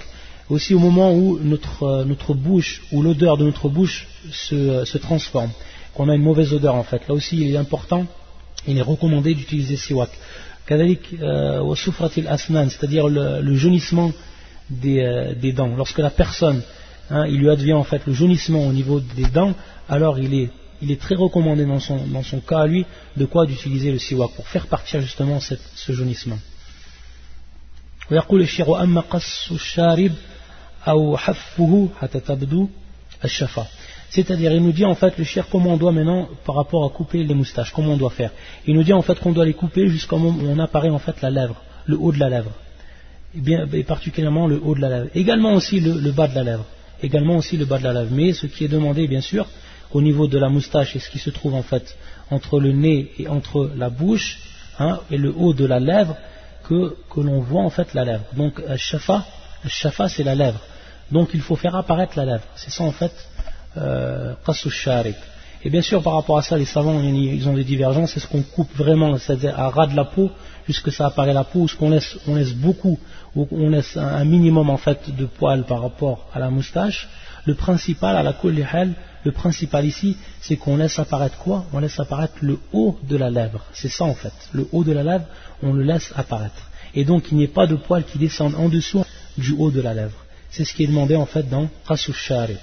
Aussi 0.50 0.76
au 0.76 0.80
moment 0.80 1.14
où 1.14 1.40
notre, 1.40 1.84
euh, 1.84 2.34
bouche, 2.36 2.84
ou 2.92 3.02
l'odeur 3.02 3.38
de 3.38 3.46
notre 3.46 3.68
bouche 3.68 4.08
se, 4.32 4.86
se 4.86 4.98
transforme, 4.98 5.52
qu'on 5.94 6.10
a 6.10 6.16
une 6.16 6.22
mauvaise 6.22 6.54
odeur 6.54 6.76
en 6.76 6.84
fait. 6.84 7.08
Là 7.08 7.16
aussi, 7.16 7.38
il 7.38 7.54
est 7.54 7.58
important, 7.58 8.06
il 8.68 8.78
est 8.78 8.84
recommandé 8.84 9.34
d'utiliser 9.34 9.76
siwak. 9.76 10.10
Euh, 10.72 11.76
c'est-à-dire 11.76 13.08
le, 13.08 13.56
jaunissement 13.56 14.12
des, 14.70 15.00
euh, 15.00 15.52
dents. 15.54 15.76
Lorsque 15.76 16.00
la 16.00 16.10
personne 16.10 16.64
Hein, 17.10 17.28
il 17.28 17.40
lui 17.40 17.50
advient 17.50 17.74
en 17.74 17.84
fait 17.84 18.06
le 18.08 18.14
jaunissement 18.14 18.66
au 18.66 18.74
niveau 18.74 19.00
des 19.00 19.26
dents, 19.26 19.54
alors 19.88 20.18
il 20.20 20.50
est, 20.82 21.00
très 21.00 21.16
recommandé 21.16 21.66
dans 21.66 21.80
son, 21.80 22.40
cas 22.40 22.62
à 22.62 22.68
lui 22.68 22.86
de 23.16 23.26
quoi 23.26 23.46
d'utiliser 23.46 23.92
le 23.92 24.00
siwak 24.00 24.32
pour 24.32 24.48
faire 24.48 24.68
partir 24.68 25.02
justement 25.02 25.40
ce 25.40 25.92
jaunissement. 25.92 26.38
C'est-à-dire, 34.10 34.52
il 34.54 34.64
nous 34.64 34.72
dit 34.72 34.86
en 34.86 34.96
fait 34.96 35.18
le 35.18 35.24
shir 35.24 35.48
comment 35.50 35.74
on 35.74 35.78
doit 35.78 35.92
maintenant 35.92 36.30
par 36.46 36.56
rapport 36.56 36.86
à 36.86 36.90
couper 36.90 37.24
les 37.24 37.34
moustaches, 37.34 37.72
comment 37.72 37.94
on 37.94 37.98
doit 37.98 38.12
faire. 38.12 38.32
Il 38.66 38.76
nous 38.76 38.84
dit 38.84 38.94
en 38.94 39.02
fait 39.02 39.20
qu'on 39.20 39.32
doit 39.32 39.46
les 39.46 39.54
couper 39.54 39.88
où 39.88 40.16
on 40.16 40.60
apparaît 40.60 40.90
en 40.90 41.00
fait 41.00 41.22
la 41.22 41.30
lèvre, 41.30 41.56
le 41.86 41.98
haut 41.98 42.12
de 42.12 42.20
la 42.20 42.30
lèvre, 42.30 42.52
et, 43.36 43.42
bien, 43.42 43.68
particulièrement 43.88 44.48
le 44.48 44.62
haut 44.64 44.76
de 44.76 44.82
la 44.82 44.90
lèvre. 44.90 45.10
Également 45.16 45.54
aussi 45.54 45.80
le 45.80 46.12
bas 46.12 46.28
de 46.28 46.36
la 46.36 46.44
lèvre 46.44 46.66
également 47.02 47.38
aussi 47.38 47.58
le 47.58 47.66
bas 47.66 47.78
de 47.78 47.84
la 47.84 47.94
lèvre. 47.94 48.12
Mais 48.12 48.34
ce 48.34 48.48
qui 48.48 48.66
est 48.66 48.68
demandé, 48.68 49.08
bien 49.08 49.22
sûr, 49.22 49.48
au 49.92 50.02
niveau 50.02 50.28
de 50.28 50.38
la 50.38 50.50
moustache 50.50 50.96
et 50.96 51.00
ce 51.00 51.10
qui 51.10 51.20
se 51.20 51.30
trouve 51.30 51.56
en 51.56 51.64
fait 51.64 51.96
entre 52.32 52.60
le 52.60 52.72
nez 52.72 53.12
et 53.20 53.28
entre 53.28 53.72
la 53.76 53.90
bouche 53.90 54.40
hein, 54.80 55.00
et 55.12 55.18
le 55.18 55.34
haut 55.36 55.54
de 55.54 55.66
la 55.66 55.80
lèvre, 55.80 56.18
que, 56.68 56.96
l'on 57.18 57.42
voit 57.42 57.62
en 57.62 57.70
fait 57.70 57.94
la 57.94 58.04
lèvre. 58.04 58.24
Donc, 58.36 58.62
shafa, 58.78 59.26
shafa 59.68 60.10
c'est 60.10 60.24
la 60.24 60.36
lèvre. 60.36 60.60
Donc, 61.12 61.30
il 61.34 61.42
faut 61.42 61.56
faire 61.56 61.76
apparaître 61.76 62.18
la 62.18 62.26
lèvre. 62.26 62.44
C'est 62.56 62.72
ça 62.72 62.84
en 62.84 62.92
fait, 62.92 63.14
euh, 63.78 64.34
et 65.66 65.70
bien 65.72 65.82
sûr, 65.82 66.04
par 66.04 66.14
rapport 66.14 66.38
à 66.38 66.44
ça, 66.44 66.60
les 66.60 66.66
savants, 66.66 67.02
ils 67.02 67.50
ont 67.50 67.54
des 67.54 67.64
divergences. 67.64 68.16
Est-ce 68.16 68.28
qu'on 68.28 68.44
coupe 68.44 68.72
vraiment, 68.76 69.18
c'est-à-dire 69.18 69.60
à 69.60 69.70
ras 69.70 69.88
de 69.88 69.96
la 69.96 70.06
peau, 70.06 70.30
jusque 70.68 70.92
ça 70.92 71.08
apparaît 71.08 71.34
la 71.34 71.44
peau, 71.44 71.62
ou 71.62 71.66
est-ce 71.66 71.76
qu'on 71.76 71.90
laisse, 71.90 72.18
on 72.28 72.36
laisse 72.36 72.54
beaucoup, 72.54 73.00
ou 73.36 73.48
on 73.50 73.70
laisse 73.70 73.98
un, 73.98 74.24
minimum 74.26 74.70
en 74.70 74.78
fait 74.78 75.16
de 75.16 75.26
poils 75.26 75.64
par 75.64 75.82
rapport 75.82 76.28
à 76.36 76.40
la 76.40 76.52
moustache 76.52 77.10
Le 77.46 77.56
principal, 77.56 78.16
à 78.16 78.22
la 78.22 78.36
hal, 78.72 78.94
le 79.24 79.32
principal 79.32 79.86
ici, 79.86 80.18
c'est 80.40 80.56
qu'on 80.56 80.78
laisse 80.78 81.00
apparaître 81.00 81.40
quoi? 81.40 81.66
On 81.74 81.80
laisse 81.80 82.00
apparaître 82.00 82.36
le 82.42 82.60
haut 82.72 83.00
de 83.02 83.18
la 83.18 83.32
lèvre. 83.32 83.66
C'est 83.74 83.90
ça 83.90 84.06
en 84.06 84.14
fait. 84.14 84.34
Le 84.54 84.68
haut 84.72 84.84
de 84.84 84.92
la 84.92 85.02
lèvre, 85.02 85.26
on 85.64 85.74
le 85.74 85.82
laisse 85.82 86.14
apparaître. 86.16 86.70
Et 86.94 87.06
donc, 87.06 87.32
il 87.32 87.38
n'y 87.38 87.44
ait 87.44 87.48
pas 87.48 87.66
de 87.66 87.76
poils 87.76 88.04
qui 88.04 88.20
descendent 88.20 88.56
en 88.56 88.70
dessous 88.70 89.04
du 89.36 89.54
haut 89.58 89.72
de 89.72 89.82
la 89.82 89.96
lèvre. 89.96 90.25
C'est 90.56 90.64
ce 90.64 90.74
qui 90.74 90.86
est 90.86 90.88
demandé 90.88 91.18
en 91.18 91.26
fait 91.26 91.50
dans 91.50 91.68
Shari. 91.94 92.56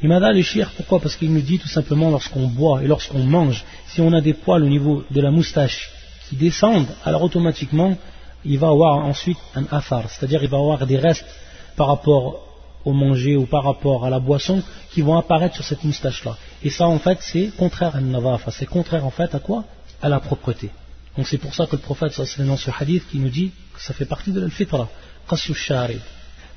Imada 0.00 0.32
le 0.32 0.42
shir, 0.42 0.70
pourquoi? 0.76 1.00
Parce 1.00 1.16
qu'il 1.16 1.32
nous 1.32 1.40
dit 1.40 1.58
tout 1.58 1.66
simplement 1.66 2.08
lorsqu'on 2.08 2.46
boit 2.46 2.84
et 2.84 2.86
lorsqu'on 2.86 3.24
mange, 3.24 3.64
si 3.88 4.00
on 4.00 4.12
a 4.12 4.20
des 4.20 4.32
poils 4.32 4.62
au 4.62 4.68
niveau 4.68 5.02
de 5.10 5.20
la 5.20 5.32
moustache 5.32 5.90
qui 6.28 6.36
descendent, 6.36 6.86
alors 7.04 7.22
automatiquement 7.24 7.98
il 8.44 8.60
va 8.60 8.68
avoir 8.68 9.04
ensuite 9.04 9.38
un 9.56 9.64
afar, 9.72 10.08
c'est-à-dire 10.08 10.44
il 10.44 10.48
va 10.48 10.58
avoir 10.58 10.86
des 10.86 10.98
restes 10.98 11.26
par 11.74 11.88
rapport 11.88 12.46
au 12.84 12.92
manger 12.92 13.34
ou 13.34 13.46
par 13.46 13.64
rapport 13.64 14.04
à 14.04 14.10
la 14.10 14.20
boisson 14.20 14.62
qui 14.92 15.00
vont 15.02 15.18
apparaître 15.18 15.56
sur 15.56 15.64
cette 15.64 15.82
moustache-là. 15.82 16.36
Et 16.62 16.70
ça 16.70 16.86
en 16.86 17.00
fait 17.00 17.18
c'est 17.22 17.48
contraire 17.56 17.96
à 17.96 18.00
navafa, 18.00 18.52
c'est 18.52 18.66
contraire 18.66 19.04
en 19.04 19.10
fait 19.10 19.34
à 19.34 19.40
quoi? 19.40 19.64
À 20.00 20.08
la 20.08 20.20
propreté. 20.20 20.70
Donc 21.16 21.26
c'est 21.26 21.38
pour 21.38 21.56
ça 21.56 21.66
que 21.66 21.74
le 21.74 21.82
prophète, 21.82 22.12
c'est 22.12 22.46
dans 22.46 22.56
ce 22.56 22.70
hadith 22.70 23.08
qui 23.10 23.18
nous 23.18 23.30
dit 23.30 23.50
que 23.74 23.82
ça 23.82 23.94
fait 23.94 24.04
partie 24.04 24.30
de 24.30 24.44
l'fitra, 24.44 24.88
qassu 25.28 25.54
sharib 25.54 26.02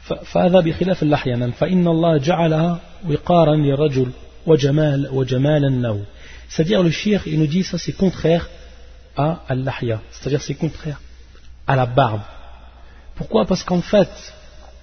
فهذا 0.08 0.60
بخلاف 0.60 1.02
اللحية 1.02 1.50
فإن 1.50 1.88
الله 1.88 2.18
جعلها 2.18 2.80
وقارا 3.08 3.56
للرجل 3.56 4.10
وجمال 4.46 5.08
وجمالا 5.12 5.68
له 5.68 6.00
c'est-à-dire 6.48 6.82
le 6.82 6.90
shir 6.90 7.22
il 7.26 7.38
nous 7.40 7.46
dit 7.46 7.64
ça 7.64 7.78
c'est 7.78 7.92
contraire 7.92 8.48
à 9.16 9.40
al-lahya 9.48 10.00
c'est-à-dire 10.10 10.42
c'est 10.42 10.54
contraire 10.54 11.00
à 11.66 11.74
la 11.76 11.86
barbe 11.86 12.20
pourquoi 13.14 13.46
parce 13.46 13.62
qu'en 13.62 13.80
fait 13.80 14.10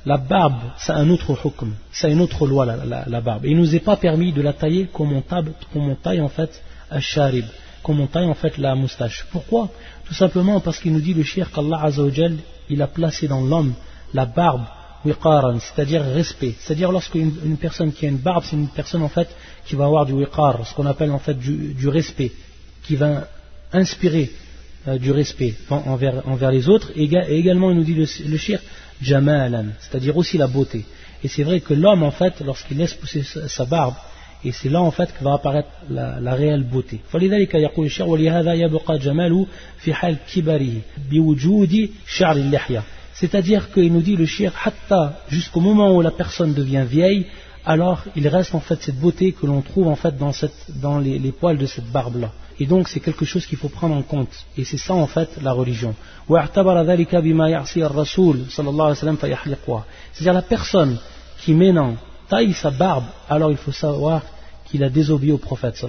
la 0.05 0.17
barbe 0.17 0.63
c'est 0.77 0.93
un 0.93 1.07
autre 1.10 1.38
hukm 1.45 1.73
c'est 1.91 2.12
une 2.12 2.21
autre 2.21 2.47
loi 2.47 2.65
la, 2.65 2.77
la, 2.77 3.03
la, 3.07 3.21
barbe 3.21 3.45
et 3.45 3.51
il 3.51 3.57
nous 3.57 3.75
est 3.75 3.86
pas 3.91 3.97
permis 3.97 4.31
de 4.31 4.41
la 4.41 4.53
tailler 4.53 4.89
comme 4.91 5.13
on, 5.13 5.21
taille, 5.21 5.53
comme 5.71 5.88
on 5.88 5.95
taille 5.95 6.21
en 6.21 6.29
fait 6.29 6.63
al-sharib 6.89 7.45
comme 7.84 7.99
on 7.99 8.07
taille 8.07 8.25
en 8.25 8.34
fait 8.34 8.57
la 8.57 8.73
moustache 8.73 9.27
pourquoi 9.31 9.69
tout 10.07 10.15
simplement 10.15 10.60
parce 10.60 10.79
qu'il 10.79 10.93
nous 10.93 11.01
dit 11.01 11.13
le 11.13 11.23
shir 11.23 11.51
qu'Allah 11.51 11.91
il 12.69 12.81
a 12.81 12.88
placé 12.88 13.27
dans 13.27 13.41
l'homme 13.41 13.75
la 14.15 14.25
barbe 14.25 14.65
c'est-à-dire 15.60 16.02
respect. 16.02 16.54
C'est-à-dire 16.58 16.92
lorsqu'une 16.92 17.32
une 17.44 17.56
personne 17.56 17.92
qui 17.92 18.06
a 18.06 18.08
une 18.08 18.18
barbe, 18.18 18.44
c'est 18.44 18.56
une 18.56 18.68
personne 18.68 19.02
en 19.02 19.08
fait 19.08 19.28
qui 19.66 19.74
va 19.74 19.84
avoir 19.84 20.06
du 20.06 20.12
wiqar, 20.12 20.66
ce 20.66 20.74
qu'on 20.74 20.86
appelle 20.86 21.10
en 21.10 21.18
fait 21.18 21.38
du, 21.38 21.88
respect, 21.88 22.32
qui 22.82 22.96
va 22.96 23.28
inspirer 23.72 24.30
euh, 24.88 24.98
du 24.98 25.10
respect 25.10 25.54
envers, 25.70 26.50
les 26.50 26.68
autres. 26.68 26.90
Et, 26.96 27.04
également, 27.04 27.70
il 27.70 27.76
nous 27.76 27.84
dit 27.84 27.94
le, 27.94 28.06
le 28.28 28.36
shir, 28.36 28.60
jamalan, 29.00 29.66
c'est-à-dire 29.80 30.16
aussi 30.16 30.38
la 30.38 30.46
beauté. 30.46 30.84
Et 31.24 31.28
c'est 31.28 31.42
vrai 31.42 31.60
que 31.60 31.74
l'homme 31.74 32.02
en 32.02 32.10
fait, 32.10 32.40
lorsqu'il 32.40 32.78
laisse 32.78 32.94
pousser 32.94 33.22
sa, 33.22 33.64
barbe, 33.64 33.94
et 34.44 34.52
c'est 34.52 34.68
là 34.68 34.82
en 34.82 34.90
fait 34.90 35.12
que 35.16 35.24
va 35.24 35.34
apparaître 35.34 35.68
la 35.90 36.34
réelle 36.34 36.62
beauté. 36.62 37.00
C'est-à-dire 43.18 43.72
qu'il 43.72 43.92
nous 43.92 44.02
dit 44.02 44.14
le 44.14 44.26
shir 44.26 44.52
hatta 44.62 45.20
jusqu'au 45.29 45.61
moment 45.61 45.94
où 45.96 46.02
la 46.02 46.11
personne 46.11 46.52
devient 46.52 46.85
vieille, 46.87 47.26
alors 47.64 48.05
il 48.14 48.29
reste 48.29 48.55
en 48.55 48.61
fait 48.61 48.83
cette 48.83 49.00
beauté 49.00 49.33
que 49.33 49.46
l'on 49.46 49.62
trouve 49.62 49.88
en 49.88 49.96
fait 49.96 50.14
dans, 50.18 50.98
les, 50.98 51.33
poils 51.33 51.57
de 51.57 51.64
cette 51.64 51.90
barbe-là. 51.90 52.31
Et 52.61 52.66
donc 52.66 52.88
c'est 52.88 53.00
quelque 53.00 53.24
chose 53.24 53.46
qu'il 53.46 53.57
faut 53.57 53.70
prendre 53.70 53.94
en 53.94 54.02
compte. 54.02 54.29
Et 54.59 54.64
c'est 54.64 54.76
ça 54.76 54.92
en 54.94 55.07
fait 55.07 55.31
la 55.42 55.52
religion. 55.52 55.94
C'est-à-dire 60.12 60.33
la 60.35 60.42
personne 60.42 60.98
qui 61.40 61.55
maintenant 61.55 61.96
taille 62.29 62.52
sa 62.52 62.70
barbe, 62.70 63.05
alors 63.31 63.50
il 63.50 63.57
faut 63.57 63.72
savoir 63.72 64.22
qu'il 64.66 64.85
a 64.85 64.90
désobéi 64.90 65.33
au 65.33 65.38
prophète 65.38 65.83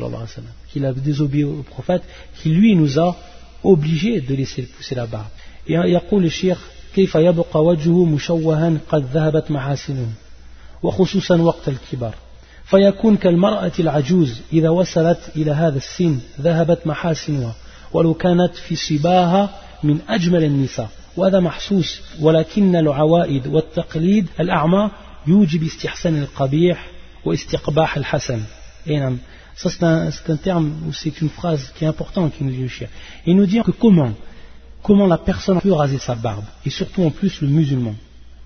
qu'il 0.72 0.86
a 0.86 0.94
désobéi 0.94 1.44
au 1.44 1.63
prophète, 1.63 2.04
qui 2.42 2.50
lui 2.50 2.74
nous 2.76 2.98
a 3.00 3.18
obligés 3.63 4.22
de 4.22 4.34
laisser 4.34 4.62
pousser 4.63 4.96
la 4.96 5.08
barbe. 5.08 5.28
Et 5.68 5.74
il 5.74 5.92
y 5.92 5.96
a 5.96 6.02
le 6.10 6.30
shir 6.30 6.58
كيف 6.98 7.16
يبقى 7.16 7.66
وجهه 7.66 8.06
مشوها 8.06 8.74
قد 8.90 9.06
ذهبت 9.14 9.52
محاسنه 9.52 10.08
وخصوصا 10.84 11.42
وقت 11.42 11.70
الكبر 11.70 12.14
فيكون 12.66 13.18
كالمرأة 13.18 13.72
العجوز 13.80 14.42
إذا 14.54 14.70
وصلت 14.70 15.20
إلى 15.36 15.52
هذا 15.52 15.78
السن 15.78 16.20
ذهبت 16.42 16.88
محاسنها 16.88 17.56
ولو 17.94 18.14
كانت 18.14 18.56
في 18.56 18.76
صباها 18.76 19.50
من 19.84 20.00
أجمل 20.10 20.44
النساء. 20.44 20.90
وهذا 21.18 21.40
محسوس 21.40 22.02
ولكن 22.22 22.76
العوائد 22.76 23.48
والتقليد 23.48 24.28
الأعمى 24.40 24.92
يوجب 25.28 25.64
استحسان 25.64 26.22
القبيح 26.22 26.88
واستقباح 27.26 27.98
الحسن. 27.98 28.42
Ça, 29.56 29.70
c'est 29.70 29.84
un, 29.84 30.10
un, 30.30 30.36
terme, 30.38 30.74
c'est 30.94 31.20
une 31.22 31.30
phrase 31.30 31.74
qui 31.76 31.84
est 31.84 31.88
importante 31.88 32.34
qui 32.38 32.44
nous 32.44 32.52
dit 32.52 32.62
le 32.62 32.68
chien. 32.68 32.88
Il 33.26 33.36
nous 33.36 33.48
dit 33.48 33.60
que 33.66 33.72
comment, 33.72 34.14
comment 34.88 35.06
la 35.06 35.17
personne 35.17 35.60
peut 35.60 35.73
raser 35.73 35.97
sa 35.97 36.15
barbe, 36.15 36.45
et 36.65 36.69
surtout 36.69 37.04
en 37.04 37.12
plus 37.12 37.41
le 37.41 37.50
musulman, 37.50 37.93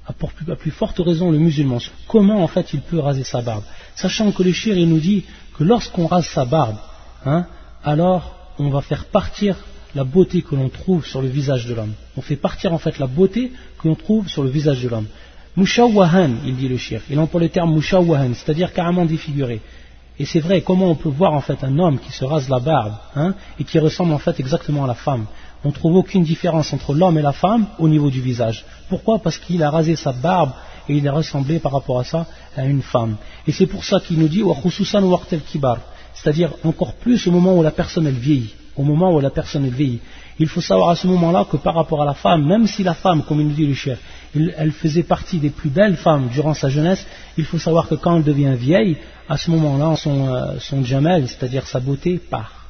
à, 0.08 0.12
pour 0.12 0.32
plus, 0.32 0.43
plus 0.56 0.71
forte 0.71 0.97
raison 0.97 1.30
le 1.30 1.38
musulman, 1.38 1.77
comment 2.08 2.43
en 2.43 2.47
fait 2.47 2.73
il 2.73 2.82
peut 2.82 2.97
raser 2.97 3.23
sa 3.23 3.41
barbe, 3.43 3.63
sachant 3.95 4.32
que 4.32 4.41
le 4.41 4.51
shir 4.51 4.75
nous 4.88 4.99
dit 4.99 5.23
que 5.56 5.63
lorsqu'on 5.63 6.08
rase 6.08 6.25
sa 6.25 6.45
barbe, 6.45 6.77
hein, 7.27 7.45
alors 7.84 8.23
on 8.58 8.69
va 8.71 8.82
faire 8.82 9.06
partir 9.06 9.56
la 9.93 10.04
beauté 10.04 10.41
que 10.41 10.56
l'on 10.56 10.69
trouve 10.69 11.06
sur 11.06 11.21
le 11.21 11.27
visage 11.27 11.67
de 11.67 11.75
l'homme. 11.75 11.93
On 12.17 12.21
fait 12.21 12.38
partir 12.38 12.73
en 12.73 12.80
fait 12.80 12.97
la 12.97 13.08
beauté 13.08 13.51
que 13.77 13.88
l'on 13.88 13.95
trouve 13.95 14.27
sur 14.27 14.41
le 14.41 14.49
visage 14.49 14.82
de 14.82 14.89
l'homme. 14.89 15.10
Mushawahan, 15.56 16.32
il 16.45 16.56
dit 16.56 16.69
le 16.69 16.77
shir. 16.77 17.01
Il 17.12 17.19
emploie 17.19 17.41
le 17.41 17.49
terme 17.49 17.71
mushawahan, 17.75 18.34
c'est-à-dire 18.34 18.73
carrément 18.73 19.06
défiguré. 19.06 19.62
Et 20.17 20.25
c'est 20.25 20.39
vrai, 20.39 20.62
comment 20.62 20.88
on 20.88 20.95
peut 20.95 21.10
voir 21.10 21.34
en 21.34 21.41
fait 21.41 21.63
un 21.63 21.77
homme 21.77 21.99
qui 21.99 22.12
se 22.12 22.25
rase 22.25 22.49
la 22.49 22.60
barbe 22.60 22.95
hein, 23.15 23.36
et 23.60 23.63
qui 23.63 23.77
ressemble 23.80 24.13
en 24.13 24.17
fait 24.17 24.39
exactement 24.39 24.84
à 24.86 24.88
la 24.88 24.95
femme? 24.95 25.25
On 25.63 25.69
ne 25.69 25.74
trouve 25.74 25.95
aucune 25.95 26.24
différence 26.24 26.74
entre 26.74 26.93
l'homme 26.93 27.17
et 27.17 27.21
la 27.21 27.34
femme 27.34 27.67
au 27.78 27.88
niveau 27.88 28.10
du 28.10 28.21
visage. 28.21 28.65
Pourquoi? 28.89 29.19
Parce 29.19 29.38
qu'il 29.38 29.62
a 29.63 29.69
rasé 29.69 29.95
sa 29.95 30.12
barbe 30.12 30.52
et 30.89 30.95
il 30.95 31.08
a 31.08 31.12
ressemblé 31.12 31.60
par 31.60 31.71
rapport 31.71 32.00
à 32.00 32.04
ça 32.04 32.26
à 32.58 32.65
une 32.65 32.82
femme. 32.82 33.17
Et 33.47 33.52
c'est 33.52 33.67
pour 33.67 33.84
ça 33.84 34.00
qu'il 34.00 34.17
nous 34.19 34.28
dit 34.28 34.43
kibar, 35.52 35.78
c'est-à-dire 36.13 36.54
encore 36.63 36.95
plus 36.95 37.28
au 37.28 37.32
moment 37.32 37.56
où 37.58 37.62
la 37.62 37.71
personne 37.71 38.08
elle 38.08 38.15
vieillit 38.15 38.56
au 38.76 38.84
moment 38.84 39.13
où 39.13 39.19
la 39.19 39.30
personne 39.30 39.67
vieillit. 39.69 40.00
Il 40.39 40.47
faut 40.47 40.62
savoir 40.62 40.89
à 40.89 40.95
ce 40.95 41.08
moment-là 41.08 41.45
que 41.50 41.58
par 41.58 41.76
rapport 41.76 42.02
à 42.02 42.06
la 42.06 42.13
femme, 42.13 42.45
même 42.45 42.67
si 42.67 42.84
la 42.84 42.93
femme, 42.93 43.24
comme 43.24 43.41
il 43.41 43.47
nous 43.47 43.54
dit 43.54 43.67
le 43.67 43.74
chef, 43.74 44.00
elle 44.34 44.71
faisait 44.71 45.04
partie 45.04 45.39
des 45.39 45.50
plus 45.50 45.69
belles 45.69 45.97
femmes 45.97 46.30
durant 46.32 46.54
sa 46.54 46.69
jeunesse, 46.69 47.06
il 47.38 47.45
faut 47.45 47.60
savoir 47.60 47.88
que 47.88 47.95
quand 47.95 48.17
elle 48.17 48.24
devient 48.24 48.56
vieille, 48.58 48.97
à 49.30 49.38
ce 49.38 49.52
moment-là, 49.52 49.95
son, 49.95 50.34
euh, 50.34 50.84
jamel, 50.84 51.28
c'est-à-dire 51.28 51.67
sa 51.67 51.80
beauté, 51.80 52.17
part. 52.17 52.67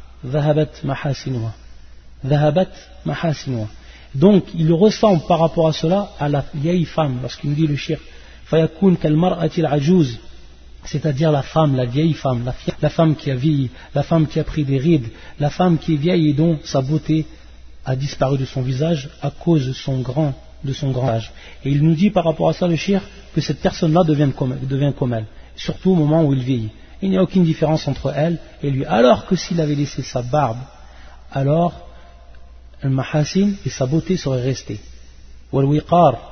Donc, 4.15 4.43
il 4.55 4.71
ressemble 4.73 5.21
par 5.27 5.39
rapport 5.39 5.67
à 5.67 5.73
cela 5.73 6.09
à 6.19 6.27
la 6.29 6.43
vieille 6.53 6.85
femme, 6.85 7.19
lorsqu'il 7.21 7.51
nous 7.51 7.55
dit 7.55 7.67
le 7.67 7.75
shir. 7.75 7.99
C'est-à-dire 10.83 11.31
la 11.31 11.41
femme, 11.41 11.75
la 11.75 11.85
vieille 11.85 12.13
femme, 12.13 12.51
la, 12.81 12.89
femme 12.89 13.15
qui 13.15 13.31
a 13.31 13.35
vieilli, 13.35 13.69
la 13.95 14.03
femme 14.03 14.27
qui 14.27 14.39
a 14.39 14.43
pris 14.43 14.63
des 14.63 14.77
rides, 14.77 15.07
la 15.39 15.49
femme 15.49 15.77
qui 15.77 15.93
est 15.93 15.97
vieille 15.97 16.29
et 16.29 16.33
dont 16.33 16.59
sa 16.63 16.81
beauté 16.81 17.25
a 17.85 17.95
disparu 17.95 18.37
de 18.37 18.45
son 18.45 18.61
visage 18.61 19.09
à 19.21 19.31
cause 19.31 19.67
de 19.67 19.73
son 19.73 20.01
grand, 20.01 20.33
de 20.63 20.73
son 20.73 20.91
grand 20.91 21.09
âge. 21.09 21.31
Et 21.63 21.71
il 21.71 21.81
nous 21.83 21.95
dit 21.95 22.09
par 22.09 22.25
rapport 22.25 22.49
à 22.49 22.53
ça, 22.53 22.67
le 22.67 22.75
shir, 22.75 23.01
que 23.33 23.41
cette 23.41 23.61
personne-là 23.61 24.03
devient 24.03 24.29
devient 24.63 24.93
comme 24.97 25.13
elle, 25.13 25.25
surtout 25.55 25.91
au 25.91 25.95
moment 25.95 26.23
où 26.23 26.33
il 26.33 26.43
vieillit. 26.43 26.71
Il 27.01 27.09
n'y 27.09 27.17
a 27.17 27.23
aucune 27.23 27.43
différence 27.43 27.87
entre 27.87 28.13
elle 28.15 28.37
et 28.61 28.69
lui. 28.69 28.85
Alors 28.85 29.25
que 29.25 29.35
s'il 29.35 29.61
avait 29.61 29.75
laissé 29.75 30.03
sa 30.03 30.21
barbe, 30.21 30.59
alors 31.31 31.87
le 32.83 32.89
mahasin 32.89 33.51
et 33.65 33.69
sa 33.69 33.85
beauté 33.85 34.17
seraient 34.17 34.43
restés. 34.43 34.79
Ou 35.51 35.61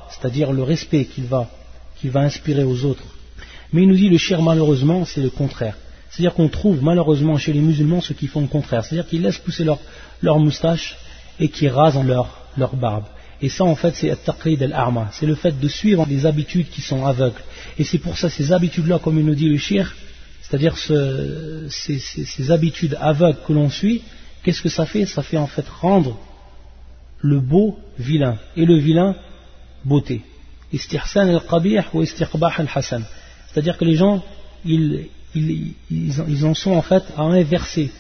c'est-à-dire 0.10 0.52
le 0.52 0.64
respect 0.64 1.06
qu'il 1.06 1.26
va, 1.26 1.50
qu'il 2.00 2.12
va 2.12 2.22
inspirer 2.22 2.64
aux 2.64 2.86
autres 2.86 3.06
mais 3.72 3.84
il 3.84 3.88
nous 3.88 3.96
dit 3.96 4.10
le 4.10 4.18
shir 4.18 4.42
malheureusement 4.42 5.06
c'est 5.06 5.22
le 5.22 5.30
contraire. 5.30 5.76
C'est-à-dire 6.10 6.34
qu'on 6.34 6.50
trouve 6.50 6.84
malheureusement 6.84 7.38
chez 7.38 7.54
les 7.54 7.62
musulmans 7.62 8.02
ceux 8.02 8.16
qui 8.16 8.28
font 8.28 8.42
le 8.42 8.48
contraire. 8.48 8.84
C'est-à-dire 8.84 9.08
qu'ils 9.08 9.22
laissent 9.22 9.38
pousser 9.38 9.64
leur, 9.64 9.80
leur 10.22 10.40
moustache 10.40 10.98
et 11.40 11.50
qui 11.50 11.68
rasent 11.68 12.04
leur, 12.04 12.36
barbe. 12.74 13.06
Et 13.42 13.50
ça 13.50 13.64
en 13.64 13.76
fait 13.76 13.96
c'est 13.96 14.16
taqlid 14.24 14.62
al-arma. 14.64 15.10
C'est 15.12 15.28
le 15.28 15.36
fait 15.36 15.58
de 15.58 15.68
suivre 15.68 16.06
des 16.06 16.26
habitudes 16.26 16.70
qui 16.70 16.82
sont 16.82 17.06
aveugles. 17.06 17.42
Et 17.78 17.84
c'est 17.84 18.00
pour 18.00 18.18
ça 18.18 18.30
ces 18.30 18.52
habitudes-là, 18.52 19.00
comme 19.00 19.20
il 19.20 19.26
nous 19.26 19.36
dit 19.36 19.50
le 19.50 19.58
shir, 19.58 19.96
c'est-à-dire 20.42 20.78
ce, 20.78 21.68
ces, 21.70 22.00
ces, 22.00 22.26
ces 22.26 22.52
habitudes 22.52 22.98
aveugles 23.00 23.38
que 23.46 23.54
l'on 23.54 23.70
suit, 23.70 24.02
qu'est-ce 24.44 24.64
que 24.64 24.70
ça 24.70 24.86
fait? 24.86 25.06
Ça 25.06 25.22
fait 25.22 25.38
en 25.38 25.48
fait 25.48 25.66
rendre 25.70 26.20
le 27.22 27.40
beau 27.40 27.78
vilain 27.98 28.38
et 28.56 28.66
le 28.66 28.76
vilain 28.76 29.16
beauté. 29.84 30.22
Istihsan 30.72 31.30
al-qabih 31.30 31.84
ou 31.94 32.04
istiqbah 32.04 32.54
al-hasan. 32.58 33.04
C'est-à-dire 33.48 33.78
que 33.78 33.86
les 33.86 33.96
gens, 33.96 34.24
ils, 34.66 35.10
en 36.44 36.54
sont 36.54 36.72
en 36.72 36.82
fait 36.82 37.04
à 37.18 37.24
inverser, 37.24 37.92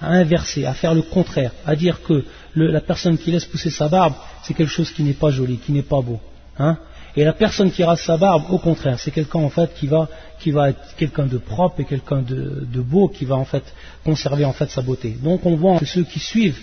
à 0.00 0.10
inverser, 0.10 0.64
à 0.66 0.74
faire 0.74 0.94
le 0.94 1.02
contraire, 1.02 1.52
à 1.64 1.76
dire 1.76 2.02
que 2.02 2.24
la 2.56 2.80
personne 2.80 3.16
qui 3.16 3.30
laisse 3.30 3.44
pousser 3.44 3.70
sa 3.70 3.88
barbe, 3.88 4.14
c'est 4.42 4.54
quelque 4.54 4.72
chose 4.72 4.90
qui 4.90 5.02
n'est 5.02 5.12
pas 5.12 5.30
joli, 5.30 5.58
qui 5.58 5.72
n'est 5.72 5.82
pas 5.82 6.00
beau. 6.00 6.20
Hein. 6.58 6.76
et 7.16 7.24
la 7.24 7.32
personne 7.32 7.70
qui 7.70 7.82
rase 7.82 8.00
sa 8.00 8.18
barbe, 8.18 8.44
au 8.50 8.58
contraire, 8.58 8.98
c'est 8.98 9.10
quelqu'un 9.12 9.38
en 9.38 9.48
fait 9.48 9.72
qui 9.74 9.86
va, 9.86 10.08
qui 10.40 10.50
va 10.50 10.70
être 10.70 10.94
quelqu'un 10.96 11.26
de 11.26 11.38
propre 11.38 11.80
et 11.80 11.84
quelqu'un 11.84 12.20
de, 12.20 12.80
beau, 12.80 13.08
qui 13.08 13.24
va 13.24 13.36
en 13.36 13.44
fait 13.44 13.64
conserver 14.04 14.44
en 14.44 14.52
fait 14.52 14.68
sa 14.68 14.82
beauté. 14.82 15.16
Donc 15.22 15.46
on 15.46 15.56
voit 15.56 15.78
que 15.78 15.86
ceux 15.86 16.04
qui 16.04 16.18
suivent 16.18 16.58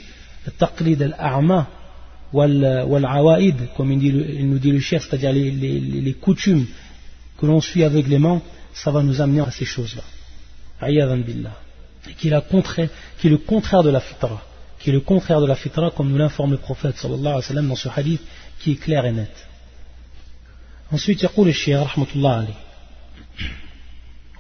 le 0.46 0.52
taqlid 0.52 1.02
wal-awaïd, 1.02 1.66
comme 2.33 3.93
il, 3.93 4.49
nous 4.49 4.59
dit 4.59 4.73
le 4.73 4.81
cher, 4.81 5.03
c'est-à-dire 5.03 5.33
les 5.33 6.17
coutumes 6.21 6.67
que 7.39 7.47
l'on 7.47 7.61
suit 7.61 7.85
aveuglément, 7.85 8.41
ça 8.73 8.91
va 8.91 9.03
nous 9.03 9.21
amener 9.21 9.41
à 9.41 9.51
ces 9.51 9.65
choses-là. 9.65 10.03
billah. 10.81 11.57
Qui 12.19 12.29
est, 12.29 12.91
qui 13.19 13.27
est 13.27 13.31
le 13.31 13.39
contraire 13.39 13.83
de 13.83 13.91
la 13.91 14.01
fitra. 14.01 14.41
Qui 14.79 14.91
est 14.91 14.93
le 14.93 15.01
contraire 15.01 15.41
de 15.41 15.47
la 15.47 15.55
fitra, 15.57 15.91
comme 15.91 16.09
nous 16.11 16.19
l'informe 16.19 16.53
le 16.53 16.57
prophète 16.57 16.97
sallallahu 16.97 17.21
alayhi 17.21 17.37
wa 17.37 17.43
sallam 17.43 17.69
dans 17.69 17.77
ce 17.77 17.89
hadith 17.89 18.23
qui 18.61 18.73
est 18.73 18.77
clair 18.77 19.05
et 19.07 19.13
net. 19.13 19.35
Ensuite, 20.91 21.23
يقول 21.23 21.49
الشيخ 21.49 21.83
رحمة 21.83 22.07
الله 22.17 22.31
عليه 22.31 22.55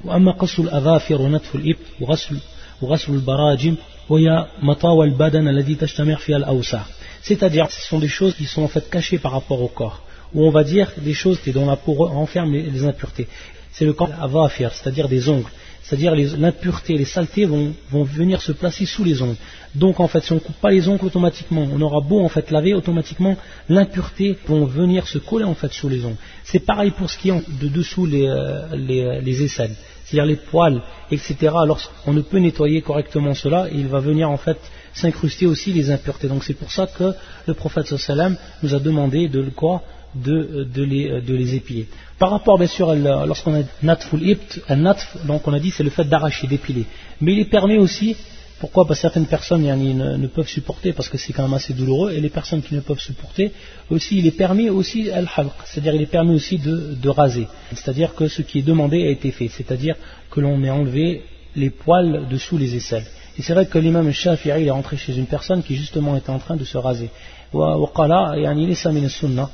وأما 0.04 0.32
قص 0.32 0.58
الأظافر 0.58 1.22
ونتف 1.22 1.54
الإبط 1.54 1.86
وغسل, 2.00 2.36
وغسل 2.82 3.12
البراجم 3.14 3.76
وهي 4.08 4.46
مطاوى 4.62 5.06
البدن 5.06 5.48
الذي 5.48 5.74
تجتمع 5.74 6.14
فيها 6.14 6.36
الأوسع 6.36 6.82
c'est-à-dire 7.21 7.69
ce 7.71 7.81
sont 7.81 7.99
des 7.99 8.07
choses 8.07 8.35
qui 8.35 8.45
sont 8.45 8.63
en 8.63 8.67
fait 8.67 8.89
cachées 8.89 9.17
par 9.19 9.31
rapport 9.31 9.61
au 9.61 9.67
corps 9.67 10.03
où 10.33 10.45
on 10.45 10.49
va 10.49 10.63
dire 10.63 10.91
des 10.97 11.13
choses 11.13 11.39
dont 11.47 11.65
la 11.65 11.75
peau 11.75 11.93
renferme 11.93 12.53
les, 12.53 12.83
impuretés. 12.85 13.27
C'est 13.71 13.85
le 13.85 13.93
camp 13.93 14.09
avafir, 14.19 14.73
c'est-à-dire 14.73 15.07
des 15.07 15.29
ongles. 15.29 15.49
C'est-à-dire 15.83 16.15
l'impureté, 16.15 16.97
les 16.97 17.05
saletés 17.05 17.45
vont, 17.45 17.73
venir 17.91 18.41
se 18.41 18.51
placer 18.51 18.85
sous 18.85 19.05
les 19.05 19.21
ongles. 19.21 19.37
Donc 19.73 20.01
en 20.01 20.07
fait, 20.09 20.21
si 20.21 20.33
on 20.33 20.35
ne 20.35 20.41
coupe 20.41 20.57
pas 20.57 20.71
les 20.71 20.89
ongles 20.89 21.05
automatiquement, 21.05 21.65
on 21.71 21.79
aura 21.79 22.01
beau 22.01 22.19
en 22.19 22.27
fait 22.27 22.51
laver 22.51 22.73
automatiquement, 22.73 23.37
l'impureté 23.69 24.37
vont 24.47 24.65
venir 24.65 25.07
se 25.07 25.17
coller 25.17 25.45
en 25.45 25.53
fait 25.53 25.71
sous 25.71 25.87
les 25.87 26.03
ongles. 26.03 26.17
C'est 26.43 26.59
pareil 26.59 26.91
pour 26.91 27.09
ce 27.09 27.17
qui 27.17 27.29
est 27.29 27.61
de 27.61 27.67
dessous 27.69 28.05
les, 28.05 28.27
euh, 28.27 28.73
euh, 28.73 29.21
les, 29.21 29.43
aisselles, 29.43 29.75
c'est-à-dire 30.03 30.25
les 30.25 30.35
poils, 30.35 30.81
etc. 31.09 31.35
Lorsqu'on 31.65 32.11
ne 32.11 32.21
peut 32.21 32.39
nettoyer 32.39 32.81
correctement 32.81 33.33
cela, 33.33 33.67
il 33.71 33.87
va 33.87 33.99
venir 33.99 34.29
en 34.29 34.37
fait 34.37 34.57
s'incruster 34.97 35.45
aussi 35.45 35.73
les 35.73 35.89
impuretés. 35.91 36.27
Donc 36.27 36.43
c'est 36.43 36.53
pour 36.61 36.71
ça 36.71 36.87
que 36.87 37.13
le 37.45 37.53
prophète 37.53 37.87
sallam 37.97 38.35
nous 38.63 38.73
a 38.73 38.79
demandé 38.79 39.27
de 39.27 39.41
quoi 39.61 39.83
de, 40.15 40.63
de, 40.63 40.83
les, 40.83 41.21
de 41.21 41.35
les 41.35 41.55
épiler. 41.55 41.87
Par 42.17 42.31
rapport, 42.31 42.57
bien 42.57 42.67
sûr, 42.67 42.93
lorsqu'on 42.95 43.55
a 43.55 43.63
natful 43.83 44.21
ibt, 44.27 44.61
un 44.69 44.77
natf, 44.77 45.17
donc 45.25 45.47
on 45.47 45.53
a 45.53 45.59
dit 45.59 45.71
c'est 45.71 45.83
le 45.83 45.89
fait 45.89 46.05
d'arracher, 46.05 46.47
d'épiler. 46.47 46.85
Mais 47.21 47.33
il 47.33 47.39
est 47.39 47.45
permis 47.45 47.77
aussi, 47.77 48.15
pourquoi? 48.59 48.87
Parce 48.87 48.99
certaines 48.99 49.27
personnes 49.27 49.61
ne, 49.61 50.17
ne, 50.17 50.27
peuvent 50.27 50.47
supporter 50.47 50.93
parce 50.93 51.09
que 51.09 51.17
c'est 51.17 51.33
quand 51.33 51.43
même 51.43 51.53
assez 51.53 51.73
douloureux, 51.73 52.11
et 52.13 52.19
les 52.19 52.29
personnes 52.29 52.63
qui 52.63 52.73
ne 52.73 52.79
peuvent 52.79 52.99
supporter, 52.99 53.51
aussi 53.91 54.17
il 54.17 54.25
est 54.25 54.31
permis 54.31 54.69
aussi 54.69 55.11
al-halq, 55.11 55.53
c'est-à-dire 55.65 55.93
il 55.93 56.01
est 56.01 56.07
permis 56.07 56.33
aussi 56.33 56.57
de, 56.57 56.95
de 56.95 57.09
raser. 57.09 57.47
C'est-à-dire 57.71 58.15
que 58.15 58.27
ce 58.27 58.41
qui 58.41 58.59
est 58.59 58.63
demandé 58.63 59.03
a 59.03 59.09
été 59.09 59.31
fait, 59.31 59.49
c'est-à-dire 59.49 59.95
que 60.31 60.39
l'on 60.39 60.63
ait 60.63 60.71
enlevé 60.71 61.23
les 61.55 61.69
poils 61.69 62.27
dessous 62.29 62.57
les 62.57 62.75
aisselles. 62.75 63.05
Et 63.37 63.43
c'est 63.43 63.53
vrai 63.53 63.67
que 63.67 63.77
l'imam 63.77 64.11
Shafi'i 64.11 64.65
est 64.65 64.71
rentré 64.71 64.97
chez 64.97 65.15
une 65.15 65.27
personne 65.27 65.61
qui 65.61 65.75
justement 65.75 66.15
était 66.17 66.31
en 66.31 66.39
train 66.39 66.55
de 66.55 66.63
se 66.63 66.77
raser. 66.77 67.11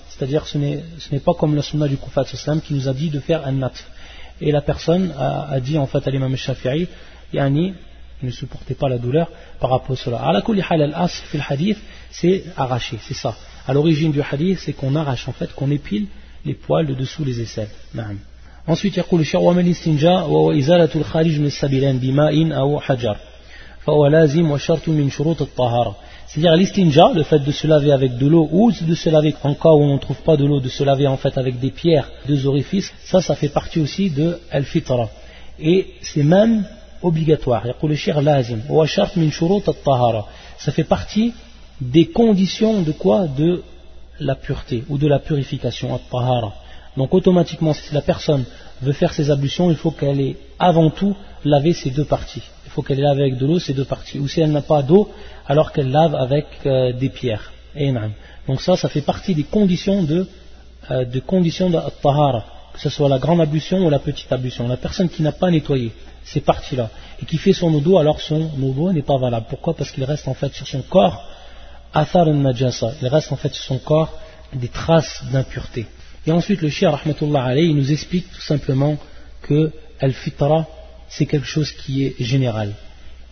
C'est-à-dire 0.09 0.43
que 0.43 0.49
ce 0.49 0.57
n'est 1.11 1.19
pas 1.19 1.33
comme 1.33 1.53
la 1.55 1.61
sunna 1.61 1.87
du 1.87 1.97
prophète 1.97 2.33
qui 2.63 2.73
nous 2.73 2.87
a 2.87 2.93
dit 2.93 3.09
de 3.09 3.19
faire 3.19 3.45
un 3.45 3.51
nat. 3.51 3.73
Et 4.41 4.51
la 4.51 4.61
personne 4.61 5.13
a, 5.17 5.59
dit 5.59 5.77
en 5.77 5.85
fait 5.85 6.07
à 6.07 6.11
l'imam 6.11 6.35
Shafi'i, 6.35 6.87
yani, 7.33 7.73
ne 8.21 8.31
supportez 8.31 8.73
pas 8.73 8.87
la 8.87 8.97
douleur 8.97 9.29
par 9.59 9.69
rapport 9.69 9.97
à 9.97 9.99
cela. 9.99 10.21
al-asf 10.21 11.25
fil 11.29 11.43
hadith, 11.47 11.77
c'est 12.09 12.45
arraché, 12.55 12.97
c'est 13.01 13.13
ça. 13.13 13.35
À 13.67 13.73
l'origine 13.73 14.11
du 14.13 14.21
hadith, 14.21 14.59
c'est 14.59 14.73
qu'on 14.73 14.95
arrache 14.95 15.27
en 15.27 15.33
fait, 15.33 15.53
qu'on 15.53 15.69
épile 15.71 16.07
les 16.45 16.53
poils 16.53 16.87
de 16.87 16.93
dessous 16.93 17.25
les 17.25 17.41
aisselles. 17.41 17.69
Ensuite, 18.65 18.95
il 18.95 18.97
y 18.97 19.01
a 19.01 19.05
le 19.11 19.23
c'est-à-dire 26.27 26.55
l'istinja, 26.55 27.11
le 27.13 27.23
fait 27.23 27.39
de 27.39 27.51
se 27.51 27.67
laver 27.67 27.91
avec 27.91 28.17
de 28.17 28.27
l'eau 28.27 28.47
ou 28.51 28.71
de 28.71 28.95
se 28.95 29.09
laver 29.09 29.35
en 29.43 29.53
cas 29.55 29.69
où 29.69 29.81
on 29.81 29.95
ne 29.95 29.99
trouve 29.99 30.21
pas 30.21 30.37
de 30.37 30.45
l'eau, 30.45 30.59
de 30.59 30.69
se 30.69 30.83
laver 30.83 31.07
en 31.07 31.17
fait 31.17 31.37
avec 31.37 31.59
des 31.59 31.71
pierres, 31.71 32.09
deux 32.25 32.47
orifices, 32.47 32.93
ça, 33.03 33.21
ça 33.21 33.35
fait 33.35 33.49
partie 33.49 33.79
aussi 33.81 34.09
de 34.09 34.39
al-fitra. 34.51 35.09
Et 35.59 35.87
c'est 36.01 36.23
même 36.23 36.65
obligatoire. 37.01 37.63
Ça 40.57 40.71
fait 40.71 40.83
partie 40.85 41.33
des 41.81 42.05
conditions 42.07 42.81
de 42.81 42.91
quoi? 42.93 43.27
De 43.27 43.63
la 44.19 44.35
pureté 44.35 44.83
ou 44.89 44.97
de 44.97 45.07
la 45.07 45.19
purification, 45.19 45.99
Donc 46.97 47.13
automatiquement, 47.13 47.73
si 47.73 47.93
la 47.93 48.01
personne 48.01 48.45
veut 48.81 48.93
faire 48.93 49.13
ses 49.13 49.31
ablutions, 49.31 49.69
il 49.71 49.77
faut 49.77 49.91
qu'elle 49.91 50.19
ait 50.19 50.37
avant 50.59 50.89
tout 50.89 51.15
lavé 51.43 51.73
ses 51.73 51.89
deux 51.89 52.05
parties. 52.05 52.43
Il 52.65 52.71
faut 52.71 52.81
qu'elle 52.81 52.99
lave 52.99 53.19
avec 53.19 53.37
de 53.37 53.45
l'eau 53.45 53.59
ces 53.59 53.73
deux 53.73 53.85
parties. 53.85 54.19
Ou 54.19 54.27
si 54.27 54.41
elle 54.41 54.51
n'a 54.51 54.61
pas 54.61 54.81
d'eau, 54.81 55.09
alors 55.47 55.71
qu'elle 55.71 55.91
lave 55.91 56.15
avec 56.15 56.47
euh, 56.65 56.93
des 56.93 57.09
pierres. 57.09 57.51
Donc 58.47 58.61
ça, 58.61 58.75
ça 58.75 58.89
fait 58.89 59.01
partie 59.01 59.33
des 59.33 59.43
conditions 59.43 60.03
de, 60.03 60.27
euh, 60.91 61.05
de 61.05 61.19
tahara, 62.01 62.45
que 62.73 62.79
ce 62.79 62.89
soit 62.89 63.09
la 63.09 63.19
grande 63.19 63.41
ablution 63.41 63.85
ou 63.85 63.89
la 63.89 63.99
petite 63.99 64.31
ablution. 64.31 64.67
La 64.67 64.77
personne 64.77 65.09
qui 65.09 65.23
n'a 65.23 65.31
pas 65.31 65.49
nettoyé 65.49 65.91
ces 66.23 66.41
parties-là 66.41 66.89
et 67.21 67.25
qui 67.25 67.37
fait 67.37 67.53
son 67.53 67.73
odo, 67.73 67.97
alors 67.97 68.21
son 68.21 68.49
odo 68.61 68.91
n'est 68.91 69.01
pas 69.01 69.17
valable. 69.17 69.47
Pourquoi? 69.49 69.73
Parce 69.75 69.91
qu'il 69.91 70.03
reste 70.03 70.27
en 70.27 70.33
fait 70.33 70.53
sur 70.53 70.67
son 70.67 70.81
corps 70.81 71.27
athar 71.93 72.25
najasa. 72.25 72.93
Il 73.01 73.07
reste 73.07 73.31
en 73.31 73.35
fait 73.35 73.53
sur 73.53 73.63
son 73.63 73.77
corps 73.79 74.13
des 74.53 74.67
traces 74.67 75.23
d'impureté. 75.31 75.87
Et 76.25 76.31
ensuite, 76.31 76.61
le 76.61 76.69
shia, 76.69 76.91
rahmatullah 76.91 77.43
alayhi, 77.43 77.73
nous 77.73 77.91
explique 77.91 78.31
tout 78.31 78.41
simplement 78.41 78.97
que 79.41 79.71
al-fitra, 79.99 80.67
c'est 81.09 81.25
quelque 81.25 81.47
chose 81.47 81.71
qui 81.71 82.05
est 82.05 82.15
général 82.19 82.73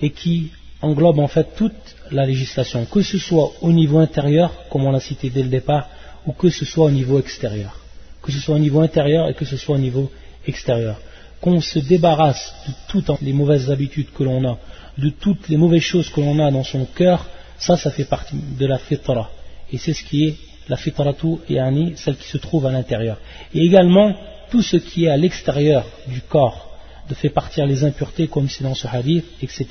et 0.02 0.12
qui 0.12 0.52
englobe 0.82 1.20
en 1.20 1.28
fait 1.28 1.56
toute 1.56 1.74
la 2.12 2.26
législation, 2.26 2.86
que 2.86 3.02
ce 3.02 3.18
soit 3.18 3.52
au 3.62 3.72
niveau 3.72 4.00
intérieur, 4.00 4.52
comme 4.70 4.86
on 4.86 4.92
l'a 4.92 5.00
cité 5.00 5.30
dès 5.30 5.44
le 5.44 5.50
départ, 5.50 5.88
ou 6.26 6.34
que 6.34 6.50
ce 6.50 6.66
soit 6.66 6.86
au 6.86 6.92
niveau 6.92 7.20
extérieur. 7.20 7.80
Que 8.22 8.32
ce 8.32 8.40
soit 8.40 8.56
au 8.56 8.60
niveau 8.60 8.82
intérieur 8.82 9.30
et 9.30 9.34
que 9.34 9.46
ce 9.46 9.58
soit 9.58 9.76
au 9.76 9.80
niveau 9.80 10.12
extérieur. 10.46 11.00
Qu'on 11.40 11.62
se 11.62 11.80
débarrasse 11.80 12.54
de 12.68 12.74
toutes 12.88 13.22
les 13.22 13.34
mauvaises 13.34 13.72
habitudes 13.72 14.12
que 14.16 14.24
l'on 14.24 14.44
a, 14.48 14.58
de 14.98 15.10
toutes 15.10 15.50
les 15.50 15.58
mauvaises 15.58 15.82
choses 15.82 16.10
que 16.10 16.22
l'on 16.22 16.38
a 16.46 16.52
dans 16.52 16.64
son 16.64 16.86
cœur, 16.86 17.26
ça, 17.58 17.78
ça 17.78 17.90
fait 17.92 18.06
partie 18.06 18.36
de 18.60 18.66
la 18.66 18.78
fitra. 18.78 19.32
Et 19.72 19.78
c'est 19.78 19.94
ce 19.94 20.04
qui 20.04 20.26
est 20.26 20.36
la 20.71 20.77
fitratu 20.77 21.39
yani 21.49 21.95
celle 21.97 22.17
qui 22.17 22.29
se 22.29 22.39
trouve 22.39 22.67
à 22.67 22.73
l'intérieur. 22.73 23.19
Et 23.55 23.61
également, 23.61 24.15
tout 24.51 24.63
ce 24.63 24.77
qui 24.77 25.05
est 25.05 25.09
à 25.09 25.17
l'extérieur 25.17 25.85
du 26.09 26.21
corps, 26.23 26.77
de 27.09 27.15
fait 27.15 27.29
partir 27.29 27.67
les 27.67 27.85
impuretés 27.85 28.27
comme 28.27 28.49
c'est 28.49 28.65
dans 28.65 28.75
ce 28.75 28.89
hadith, 28.89 29.25
etc. 29.43 29.65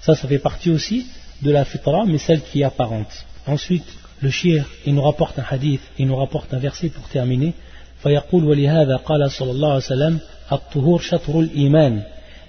Ça, 0.00 0.14
ça 0.14 0.28
fait 0.28 0.38
partie 0.38 0.70
aussi 0.70 1.06
de 1.42 1.50
la 1.50 1.64
fitra, 1.64 2.04
mais 2.06 2.18
celle 2.18 2.42
qui 2.42 2.60
est 2.60 2.64
apparente. 2.64 3.24
Ensuite, 3.46 3.86
le 4.20 4.30
shir, 4.30 4.66
il 4.86 4.94
nous 4.94 5.02
rapporte 5.02 5.38
un 5.38 5.44
hadith, 5.48 5.80
il 5.98 6.06
nous 6.06 6.16
rapporte 6.16 6.52
un 6.52 6.58
verset 6.58 6.88
pour 6.88 7.08
terminer. 7.08 7.54
فيقول 8.04 8.44
ولهذا 8.44 8.96
قال 8.96 9.30
صلى 9.30 9.50
الله 9.50 9.68
عليه 9.68 9.76
وسلم 9.76 10.18
الطهور 10.52 11.00
شطر 11.00 11.40
الإيمان 11.40 12.02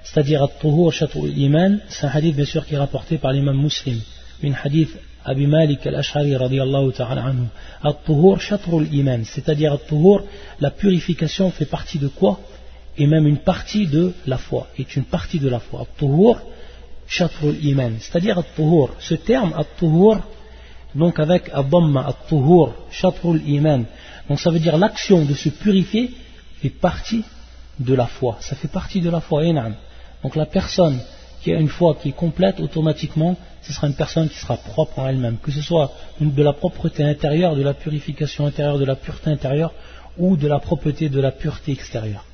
c'est-à-dire 0.03 0.41
الطهور 0.41 0.91
شطر 0.91 1.23
الإيمان 1.23 1.79
c'est 1.89 2.05
un 2.05 2.09
hadith 2.09 2.35
bien 2.35 2.45
sûr 2.45 2.65
qui 2.65 2.75
est 2.75 2.77
rapporté 2.77 3.17
par 3.17 3.31
l'imam 3.31 3.57
muslim 3.57 4.01
min 4.42 4.52
hadith 4.52 4.96
Abi 5.24 5.46
Malik 5.46 5.86
al-Ash'ari 5.86 6.34
radiallahu 6.34 6.92
ta'ala 6.92 7.22
anhu. 7.22 7.46
At-tuhur 7.82 8.40
shatrul 8.40 8.86
iman, 8.92 9.24
c'est-à-dire 9.24 9.72
at-tuhur, 9.74 10.24
la 10.60 10.70
purification 10.70 11.50
fait 11.50 11.66
partie 11.66 11.98
de 11.98 12.08
quoi? 12.08 12.40
Et 12.96 13.06
même 13.06 13.26
une 13.26 13.38
partie 13.38 13.86
de 13.86 14.14
la 14.26 14.38
foi, 14.38 14.68
est 14.78 14.96
une 14.96 15.04
partie 15.04 15.38
de 15.38 15.48
la 15.48 15.60
foi. 15.60 15.82
At-tuhur 15.82 16.40
shatrul 17.06 17.56
iman, 17.62 17.92
c'est-à-dire 18.00 18.38
at-tuhur. 18.38 18.94
Ce 18.98 19.14
terme 19.14 19.52
at-tuhur, 19.56 20.20
donc 20.94 21.18
avec 21.18 21.50
abamma, 21.52 22.06
at-tuhur 22.08 22.74
shatrul 22.90 23.42
iman, 23.46 23.84
donc 24.28 24.40
ça 24.40 24.50
veut 24.50 24.58
dire 24.58 24.78
l'action 24.78 25.24
de 25.24 25.34
se 25.34 25.50
purifier 25.50 26.12
fait 26.62 26.70
partie 26.70 27.24
de 27.78 27.94
la 27.94 28.06
foi. 28.06 28.38
Ça 28.40 28.56
fait 28.56 28.68
partie 28.68 29.00
de 29.00 29.10
la 29.10 29.20
foi, 29.20 29.42
Donc 30.22 30.36
la 30.36 30.46
personne 30.46 30.98
qui 31.42 31.52
a 31.52 31.58
une 31.58 31.68
foi 31.68 31.96
qui 32.00 32.10
est 32.10 32.12
complète, 32.12 32.60
automatiquement, 32.60 33.36
ce 33.62 33.72
sera 33.72 33.86
une 33.86 33.94
personne 33.94 34.28
qui 34.28 34.36
sera 34.36 34.56
propre 34.56 34.98
en 34.98 35.08
elle-même, 35.08 35.38
que 35.42 35.50
ce 35.50 35.62
soit 35.62 35.90
de 36.20 36.42
la 36.42 36.52
propreté 36.52 37.02
intérieure, 37.04 37.56
de 37.56 37.62
la 37.62 37.74
purification 37.74 38.46
intérieure, 38.46 38.78
de 38.78 38.84
la 38.84 38.96
pureté 38.96 39.30
intérieure, 39.30 39.72
ou 40.18 40.36
de 40.36 40.48
la 40.48 40.58
propreté 40.58 41.08
de 41.08 41.20
la 41.20 41.30
pureté 41.30 41.72
extérieure. 41.72 42.24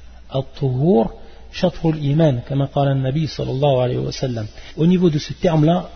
iman, 2.01 2.43
Au 4.77 4.87
niveau 4.87 5.11
de 5.11 5.19
ce 5.19 5.33
terme-là, 5.35 5.91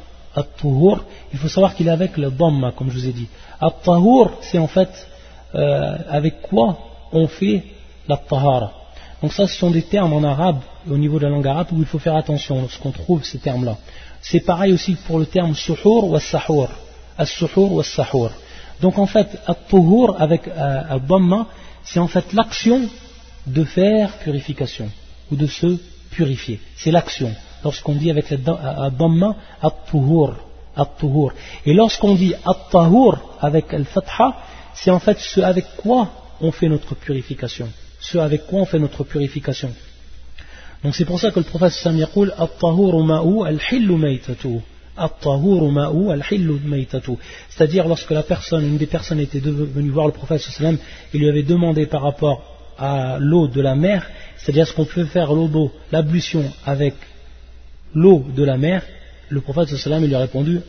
il 1.33 1.39
faut 1.39 1.49
savoir 1.49 1.75
qu'il 1.75 1.89
est 1.89 1.91
avec 1.91 2.17
le 2.17 2.31
dhamma, 2.31 2.73
comme 2.73 2.91
je 2.91 2.99
vous 2.99 3.09
ai 3.09 3.13
dit. 3.13 3.29
At-tahur, 3.61 4.39
c'est 4.43 4.59
en 4.59 4.69
fait 4.69 4.91
euh, 5.55 5.99
avec 6.09 6.43
quoi 6.43 6.79
on 7.13 7.27
fait 7.27 7.65
la 8.07 8.17
tahara. 8.17 8.80
Donc 9.23 9.33
ça, 9.33 9.47
ce 9.47 9.55
sont 9.55 9.71
des 9.71 9.83
termes 9.83 10.13
en 10.15 10.23
arabe, 10.23 10.61
au 10.91 10.97
niveau 10.97 11.19
de 11.19 11.25
la 11.25 11.31
langue 11.31 11.47
arabe, 11.47 11.69
où 11.73 11.79
il 11.79 11.85
faut 11.85 11.99
faire 11.99 12.17
attention 12.17 12.61
lorsqu'on 12.63 12.91
trouve 12.91 13.23
ces 13.23 13.39
termes-là. 13.39 13.77
C'est 14.23 14.41
pareil 14.41 14.73
aussi 14.73 14.97
pour 15.07 15.19
le 15.19 15.27
terme 15.27 15.55
suhour 15.55 16.11
ou 16.11 16.19
sahur. 16.19 16.71
As-suhur 17.19 17.73
ou 17.73 17.83
sahur. 17.83 18.31
Donc 18.81 18.99
en 18.99 19.07
fait, 19.07 19.29
at-tuhur 19.47 20.17
avec 20.19 20.49
euh, 20.49 20.83
al 20.89 21.03
c'est 21.83 22.01
en 22.01 22.09
fait 22.09 22.33
l'action 22.33 22.89
de 23.47 23.65
faire 23.65 24.11
purification, 24.19 24.91
ou 25.31 25.37
de 25.37 25.47
se 25.47 25.79
purifier. 26.11 26.61
C'est 26.77 26.91
l'action. 26.91 27.35
Lorsqu'on 27.63 27.95
dit 27.95 28.11
avec 28.11 28.31
le 28.31 28.39
dhamma, 28.39 29.37
at-tuhur. 29.61 30.37
At-tuhur. 30.77 31.35
Et 31.67 31.75
lorsqu'on 31.75 32.15
dit 32.15 32.33
at-tahur 32.47 33.19
avec 33.41 33.75
al-fatha, 33.75 34.37
c'est 34.73 34.91
en 34.91 34.99
fait 34.99 35.19
ce 35.19 35.41
avec 35.41 35.67
quoi 35.77 36.09
on 36.41 36.53
fait 36.53 36.69
notre 36.69 36.95
purification 36.95 37.69
ce 38.01 38.19
avec 38.19 38.47
quoi 38.47 38.61
on 38.61 38.65
fait 38.65 38.79
notre 38.79 39.05
purification. 39.05 39.73
Donc 40.83 40.95
c'est 40.95 41.05
pour 41.05 41.21
ça 41.21 41.31
que 41.31 41.39
le 41.39 41.45
prophète 41.45 41.73
Sam 41.73 41.97
yaqul 41.99 42.33
C'est-à-dire 47.49 47.89
lorsque 47.89 48.11
la 48.11 48.23
personne, 48.23 48.67
une 48.67 48.79
des 48.79 48.87
personnes 48.87 49.21
était 49.21 49.41
venue 49.41 49.91
voir 49.91 50.07
le 50.07 50.13
prophète 50.13 50.41
sallam 50.41 50.79
et 51.13 51.19
lui 51.19 51.29
avait 51.29 51.43
demandé 51.43 51.87
par 51.87 52.03
rapport 52.03 52.43
à 52.79 53.19
l'eau 53.19 53.47
de 53.47 53.61
la 53.61 53.75
mer, 53.75 54.09
c'est-à-dire 54.39 54.67
ce 54.67 54.73
qu'on 54.73 54.87
peut 54.87 55.05
faire 55.05 55.33
l'eau 55.33 55.71
l'ablution 55.93 56.45
avec 56.65 56.95
l'eau 57.95 58.25
de 58.35 58.43
la 58.43 58.57
mer, 58.57 58.83
le 59.29 59.41
prophète 59.41 59.69
sallam 59.77 60.05
lui 60.05 60.15
a 60.15 60.21
répondu 60.21 60.61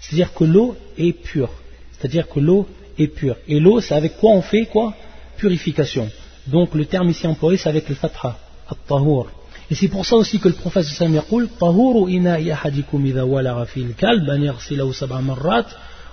C'est-à-dire 0.00 0.34
que 0.34 0.44
l'eau 0.44 0.76
est 0.98 1.12
pure. 1.12 1.50
C'est-à-dire 1.92 2.28
que 2.28 2.40
l'eau 2.40 2.68
Et 2.98 3.60
l'eau, 3.60 3.80
c'est 3.80 3.94
avec 3.94 4.18
quoi 4.18 4.32
on 4.32 4.42
fait 4.42 4.66
quoi 4.66 4.94
Purification. 5.36 6.08
Donc 6.46 6.74
le 6.74 6.86
terme 6.86 7.10
ici 7.10 7.26
employé, 7.26 7.56
c'est 7.56 7.68
avec 7.68 7.88
le 7.88 7.94
fatha, 7.94 8.36
at-tahur. 8.68 9.30
Et 9.70 9.74
c'est 9.74 9.88
pour 9.88 10.04
ça 10.04 10.16
aussi 10.16 10.38
que 10.38 10.48
le 10.48 10.54
prophète 10.54 10.84
sallam 10.84 11.14
yaqul 11.14 11.48
tahuru 11.58 12.10
ina'i 12.12 12.50
ahadikum 12.50 13.04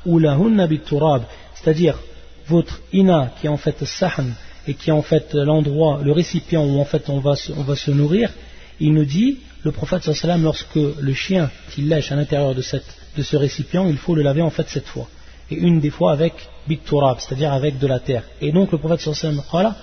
ou 0.05 0.19
lahunna 0.19 0.67
bit-turab. 0.67 1.23
C'est-à-dire 1.55 1.99
votre 2.47 2.79
ina 2.93 3.31
qui 3.39 3.47
est 3.47 3.49
en 3.49 3.57
fait 3.57 3.83
sahn 3.83 4.33
et 4.67 4.73
qui 4.75 4.89
est 4.89 4.93
en 4.93 5.01
fait 5.01 5.33
l'endroit, 5.33 5.99
le 6.03 6.11
récipient 6.11 6.63
où 6.63 6.79
en 6.79 6.85
fait 6.85 7.09
on 7.09 7.19
va 7.19 7.35
se, 7.35 7.51
se 7.75 7.91
nourrir, 7.91 8.31
il 8.79 8.93
nous 8.93 9.05
dit, 9.05 9.39
le 9.63 9.71
prophète 9.71 10.03
sallam 10.03 10.43
lorsque 10.43 10.75
le 10.75 11.13
chien 11.13 11.49
qui 11.71 11.81
lèche 11.81 12.11
à 12.11 12.15
l'intérieur 12.15 12.55
de 12.55 12.61
ce 12.61 13.35
récipient, 13.35 13.87
il 13.87 13.97
faut 13.97 14.15
le 14.15 14.21
laver 14.21 14.41
en 14.41 14.51
fait 14.51 14.69
cette 14.69 14.87
fois 14.87 15.09
et 15.51 15.55
une 15.55 15.79
des 15.79 15.89
fois 15.89 16.11
avec 16.11 16.33
biturab, 16.67 17.17
c'est-à-dire 17.19 17.53
avec 17.53 17.79
de 17.79 17.87
la 17.87 17.99
terre. 17.99 18.23
Et 18.41 18.51
donc 18.51 18.71
le 18.71 18.77
prophète 18.77 19.01
sallallahu 19.01 19.73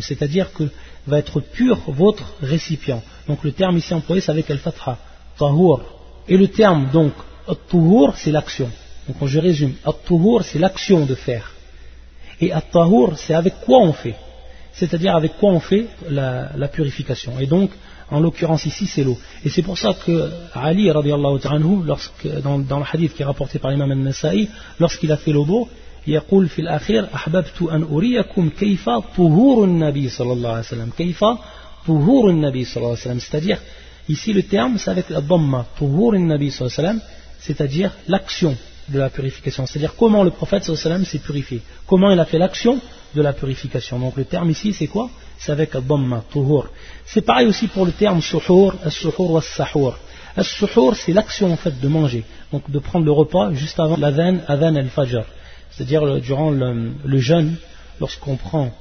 c'est-à-dire 0.00 0.52
que 0.52 0.64
va 1.06 1.18
être 1.18 1.40
pur 1.40 1.78
votre 1.86 2.34
récipient. 2.42 3.02
Donc 3.28 3.44
le 3.44 3.52
terme 3.52 3.78
ici 3.78 3.94
employé 3.94 4.20
c'est 4.20 4.32
avec 4.32 4.50
al-fatha, 4.50 4.98
tahur. 5.38 5.80
Et 6.28 6.36
le 6.36 6.48
terme 6.48 6.90
donc 6.92 7.12
at-tuhur 7.48 8.14
c'est 8.16 8.32
l'action. 8.32 8.70
Donc 9.06 9.16
je 9.26 9.38
résume, 9.38 9.74
at-tuhur 9.84 10.44
c'est 10.44 10.58
l'action 10.58 11.06
de 11.06 11.14
faire. 11.14 11.52
Et 12.40 12.52
at-tahur 12.52 13.16
c'est 13.16 13.34
avec 13.34 13.54
quoi 13.64 13.78
on 13.78 13.92
fait. 13.92 14.16
C'est-à-dire 14.72 15.14
avec 15.16 15.36
quoi 15.38 15.50
on 15.50 15.60
fait 15.60 15.86
la, 16.08 16.50
la 16.56 16.68
purification. 16.68 17.38
Et 17.40 17.46
donc 17.46 17.70
en 18.11 18.19
l'occurrence 18.19 18.65
ici, 18.65 18.85
c'est 18.85 19.03
l'eau. 19.03 19.17
Et 19.43 19.49
c'est 19.49 19.63
pour 19.63 19.77
ça 19.77 19.93
que 19.93 20.29
Ali, 20.53 20.89
anhu, 20.89 21.83
lorsque, 21.85 22.27
dans, 22.43 22.59
dans, 22.59 22.79
le 22.79 22.85
hadith 22.91 23.13
qui 23.13 23.21
est 23.21 23.25
rapporté 23.25 23.59
par 23.59 23.71
l'imam 23.71 23.91
al-Nasa'i, 23.91 24.49
lorsqu'il 24.79 25.11
a 25.11 25.17
fait 25.17 25.31
l'eau, 25.31 25.67
يقول 26.07 26.49
في 26.49 26.59
الأخير 26.59 27.07
أحببت 27.15 27.61
أن 27.61 27.83
أريكم 27.83 28.49
كيف 28.49 28.89
طهور 29.17 29.63
النبي 29.63 30.09
صلى 30.09 30.33
الله 30.33 30.49
عليه 30.49 30.59
وسلم 30.59 30.89
كيف 30.97 31.25
طهور 31.87 32.29
النبي 32.29 32.65
صلى 32.65 32.77
الله 32.77 32.89
عليه 32.89 32.99
وسلم 32.99 33.19
c'est-à-dire 33.19 33.59
ici 34.09 34.33
le 34.33 34.43
terme 34.43 34.77
c'est 34.77 34.91
avec 34.91 35.09
la 35.09 35.21
dhamma 35.21 35.65
طهور 35.79 36.15
النبي 36.15 36.49
صلى 36.49 36.67
الله 36.67 36.79
عليه 36.79 36.89
وسلم 36.89 37.01
c'est-à-dire 37.39 37.91
l'action 38.07 38.57
de 38.89 38.99
la 38.99 39.09
purification 39.09 39.65
c'est-à-dire 39.65 39.95
comment 39.95 40.23
le 40.23 40.31
prophète 40.31 40.63
صلى 40.63 40.73
الله 40.73 40.83
عليه 40.85 40.95
وسلم 40.95 41.05
s'est 41.05 41.23
purifié 41.25 41.61
comment 41.87 42.11
il 42.11 42.19
a 42.19 42.25
fait 42.25 42.37
l'action 42.37 42.79
de 43.14 43.22
la 43.22 43.32
purification. 43.32 43.98
Donc 43.98 44.16
le 44.16 44.24
terme 44.24 44.50
ici, 44.50 44.72
c'est 44.72 44.86
quoi? 44.86 45.10
C'est 45.38 45.52
avec 45.52 45.76
dhamma, 45.76 46.24
tuhur. 46.32 46.68
C'est 47.06 47.22
pareil 47.22 47.46
aussi 47.46 47.68
pour 47.68 47.86
le 47.86 47.92
terme 47.92 48.20
suhour, 48.20 48.74
as-suhour 48.84 49.30
ou 49.30 49.38
as-sahour. 49.38 49.96
As-suhour, 50.36 50.94
c'est 50.96 51.12
l'action 51.12 51.52
en 51.52 51.56
fait 51.56 51.80
de 51.80 51.88
manger, 51.88 52.24
donc 52.52 52.70
de 52.70 52.78
prendre 52.78 53.04
le 53.04 53.12
repas 53.12 53.52
juste 53.52 53.80
avant 53.80 53.96
l'adhan, 53.96 54.38
adhan 54.46 54.76
al-fajr. 54.76 55.24
C'est-à-dire 55.70 56.20
durant 56.20 56.50
le, 56.50 57.18
jeûne, 57.18 57.56
lorsqu'on 58.00 58.36
prend 58.36 58.72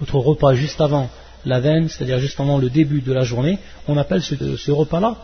notre 0.00 0.16
repas 0.16 0.54
juste 0.54 0.80
avant 0.80 1.10
l'adhan, 1.44 1.88
c'est-à-dire 1.88 2.18
juste 2.18 2.40
avant 2.40 2.58
le 2.58 2.70
début 2.70 3.00
de 3.00 3.12
la 3.12 3.24
journée, 3.24 3.58
on 3.86 3.96
appelle 3.96 4.22
ce, 4.22 4.70
repas-là 4.70 5.16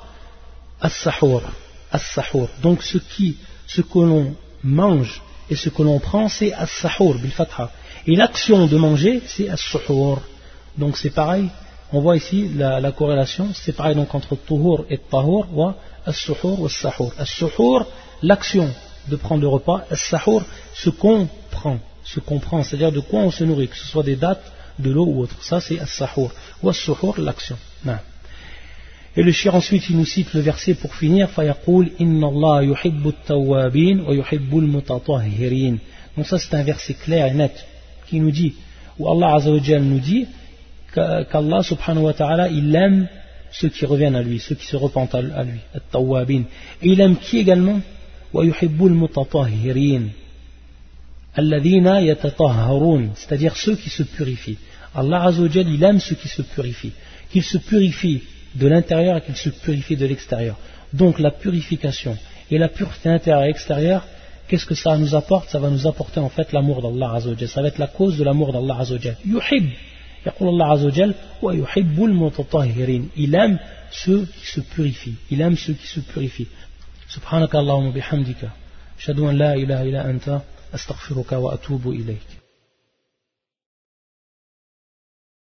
as-sahour. 0.80 1.42
As-sahour. 1.90 2.48
Donc 2.62 2.82
ce 2.82 2.98
qui, 2.98 3.38
ce 3.66 3.80
que 3.80 3.98
l'on 3.98 4.34
mange 4.62 5.22
et 5.50 5.56
ce 5.56 5.70
que 5.70 5.82
l'on 5.82 5.98
prend, 5.98 6.28
c'est 6.28 6.52
as-sahour, 6.52 7.14
bil 7.14 7.30
fatha. 7.30 7.70
Et 8.07 8.15
l'action 8.15 8.67
de 8.67 8.77
manger, 8.77 9.21
c'est 9.25 9.49
as-suhour. 9.49 10.21
Donc 10.77 10.97
c'est 10.97 11.11
pareil, 11.11 11.49
on 11.91 12.01
voit 12.01 12.17
ici 12.17 12.49
la, 12.55 12.91
corrélation, 12.91 13.49
c'est 13.53 13.75
pareil 13.75 13.95
donc 13.95 14.13
entre 14.15 14.35
tuhur 14.35 14.85
et 14.89 14.97
tahur, 14.97 15.47
ou 15.53 15.69
as-suhour 16.05 16.59
ou 16.61 16.65
as-sahour. 16.65 17.13
As-suhour, 17.17 17.85
l'action 18.23 18.69
de 19.07 19.15
prendre 19.15 19.41
le 19.41 19.47
repas, 19.47 19.85
as-sahour, 19.91 20.43
ce 20.73 20.89
qu'on 20.89 21.27
prend, 21.51 21.77
ce 22.03 22.19
qu'on 22.19 22.39
prend, 22.39 22.63
c'est-à-dire 22.63 22.91
de 22.91 22.99
quoi 22.99 23.19
on 23.21 23.31
se 23.31 23.43
nourrit, 23.43 23.67
que 23.67 23.77
ce 23.77 23.85
soit 23.85 24.03
des 24.03 24.15
dates, 24.15 24.51
de 24.79 24.89
l'eau 24.89 25.05
ou 25.05 25.21
autre. 25.21 25.35
Ça 25.41 25.61
c'est 25.61 25.79
as-sahour. 25.79 26.31
Ou 26.63 26.69
as-suhour, 26.69 27.19
l'action. 27.19 27.57
Et 29.15 29.21
le 29.21 29.31
shir 29.31 29.53
ensuite 29.53 29.87
il 29.91 29.97
nous 29.97 30.05
cite 30.05 30.33
le 30.33 30.41
verset 30.41 30.73
pour 30.73 30.95
finir 30.95 31.29
فَيَقُولْ 31.29 31.91
إِنَّ 31.99 32.23
اللَّهَ 32.23 32.63
يُحِبُّ 32.63 33.07
التَّوَّابِينَ 33.07 34.01
وَيُحِبُّ 34.01 34.51
الْمُتَطَهِّرِينَ 34.53 35.77
Donc 36.17 36.25
ça 36.25 36.39
c'est 36.39 36.55
un 36.55 36.63
verset 36.63 36.95
clair 36.95 37.27
et 37.27 37.33
net 37.35 37.53
qui 38.08 38.20
nous 38.20 38.30
dit, 38.30 38.54
où 38.98 39.08
Allah 39.08 39.34
Azzawajal 39.36 39.82
nous 39.82 40.00
dit 40.00 40.26
qu'Allah 40.94 41.62
subhanahu 41.62 42.04
wa 42.04 42.12
ta'ala, 42.12 42.48
il 42.48 42.74
aime 42.74 43.08
ceux 43.50 43.68
qui 43.68 43.86
reviennent 43.86 44.16
à 44.16 44.22
lui, 44.22 44.38
ceux 44.38 44.54
qui 44.54 44.66
se 44.66 44.76
repentent 44.76 45.14
à 45.14 45.22
lui. 45.44 45.60
Et 46.82 46.88
il 46.88 47.00
aime 47.00 47.16
qui 47.16 47.38
également? 47.38 47.80
C'est-à-dire 53.14 53.56
ceux 53.56 53.76
qui 53.76 53.90
se 53.90 54.02
purifient. 54.02 54.58
Allah 54.94 55.24
Azzawajal, 55.24 55.68
il 55.68 55.82
aime 55.84 56.00
ceux 56.00 56.16
qui 56.16 56.28
se 56.28 56.42
purifient. 56.42 56.92
Qu'ils 57.30 57.44
se 57.44 57.58
purifient 57.58 58.22
de 58.54 58.66
l'intérieur 58.66 59.18
et 59.18 59.20
qu'ils 59.20 59.36
se 59.36 59.50
purifient 59.50 59.96
de 59.96 60.06
l'extérieur. 60.06 60.56
Donc 60.92 61.18
la 61.18 61.30
purification 61.30 62.16
et 62.50 62.58
la 62.58 62.68
pureté 62.68 63.10
intérieure 63.10 63.44
et 63.44 63.50
extérieure, 63.50 64.06
qu'est-ce 64.48 64.66
que 64.66 64.74
ça 64.74 64.96
nous 64.96 65.14
apporte? 65.14 65.50
Ça 65.50 65.58
va 65.58 65.70
nous 65.70 65.86
apporter 65.86 66.20
en 66.20 66.28
fait 66.28 66.52
l'amour 66.52 66.82
d'Allah 66.82 67.14
Azzawajal. 67.14 67.48
Ça 67.48 67.62
va 67.62 67.68
être 67.68 67.78
la 67.78 67.86
cause 67.86 68.18
de 68.18 68.24
l'amour 68.24 68.52
d'Allah 68.52 68.78
Azzawajal. 68.80 69.16
Yuhib. 69.24 69.70
Il 73.16 73.34
aime 73.34 73.58
ceux 73.90 74.26
qui 74.26 74.46
se 74.46 74.60
purifient. 74.60 75.16
Il 75.30 75.40
aime 75.40 75.56
ceux 75.56 75.74
qui 75.74 75.86
se 75.86 76.00
purifient. 76.00 76.48
Subhanakallahumma 77.08 77.92
bihamdika. 77.92 78.48
Shadwan 78.98 79.36
la 79.36 79.56
ilaha 79.56 79.84
illa 79.84 80.02
anta. 80.04 80.42
Astaghfiruka 80.72 81.38
wa 81.40 81.54
atubu 81.54 81.94
ilayk. 81.94 82.37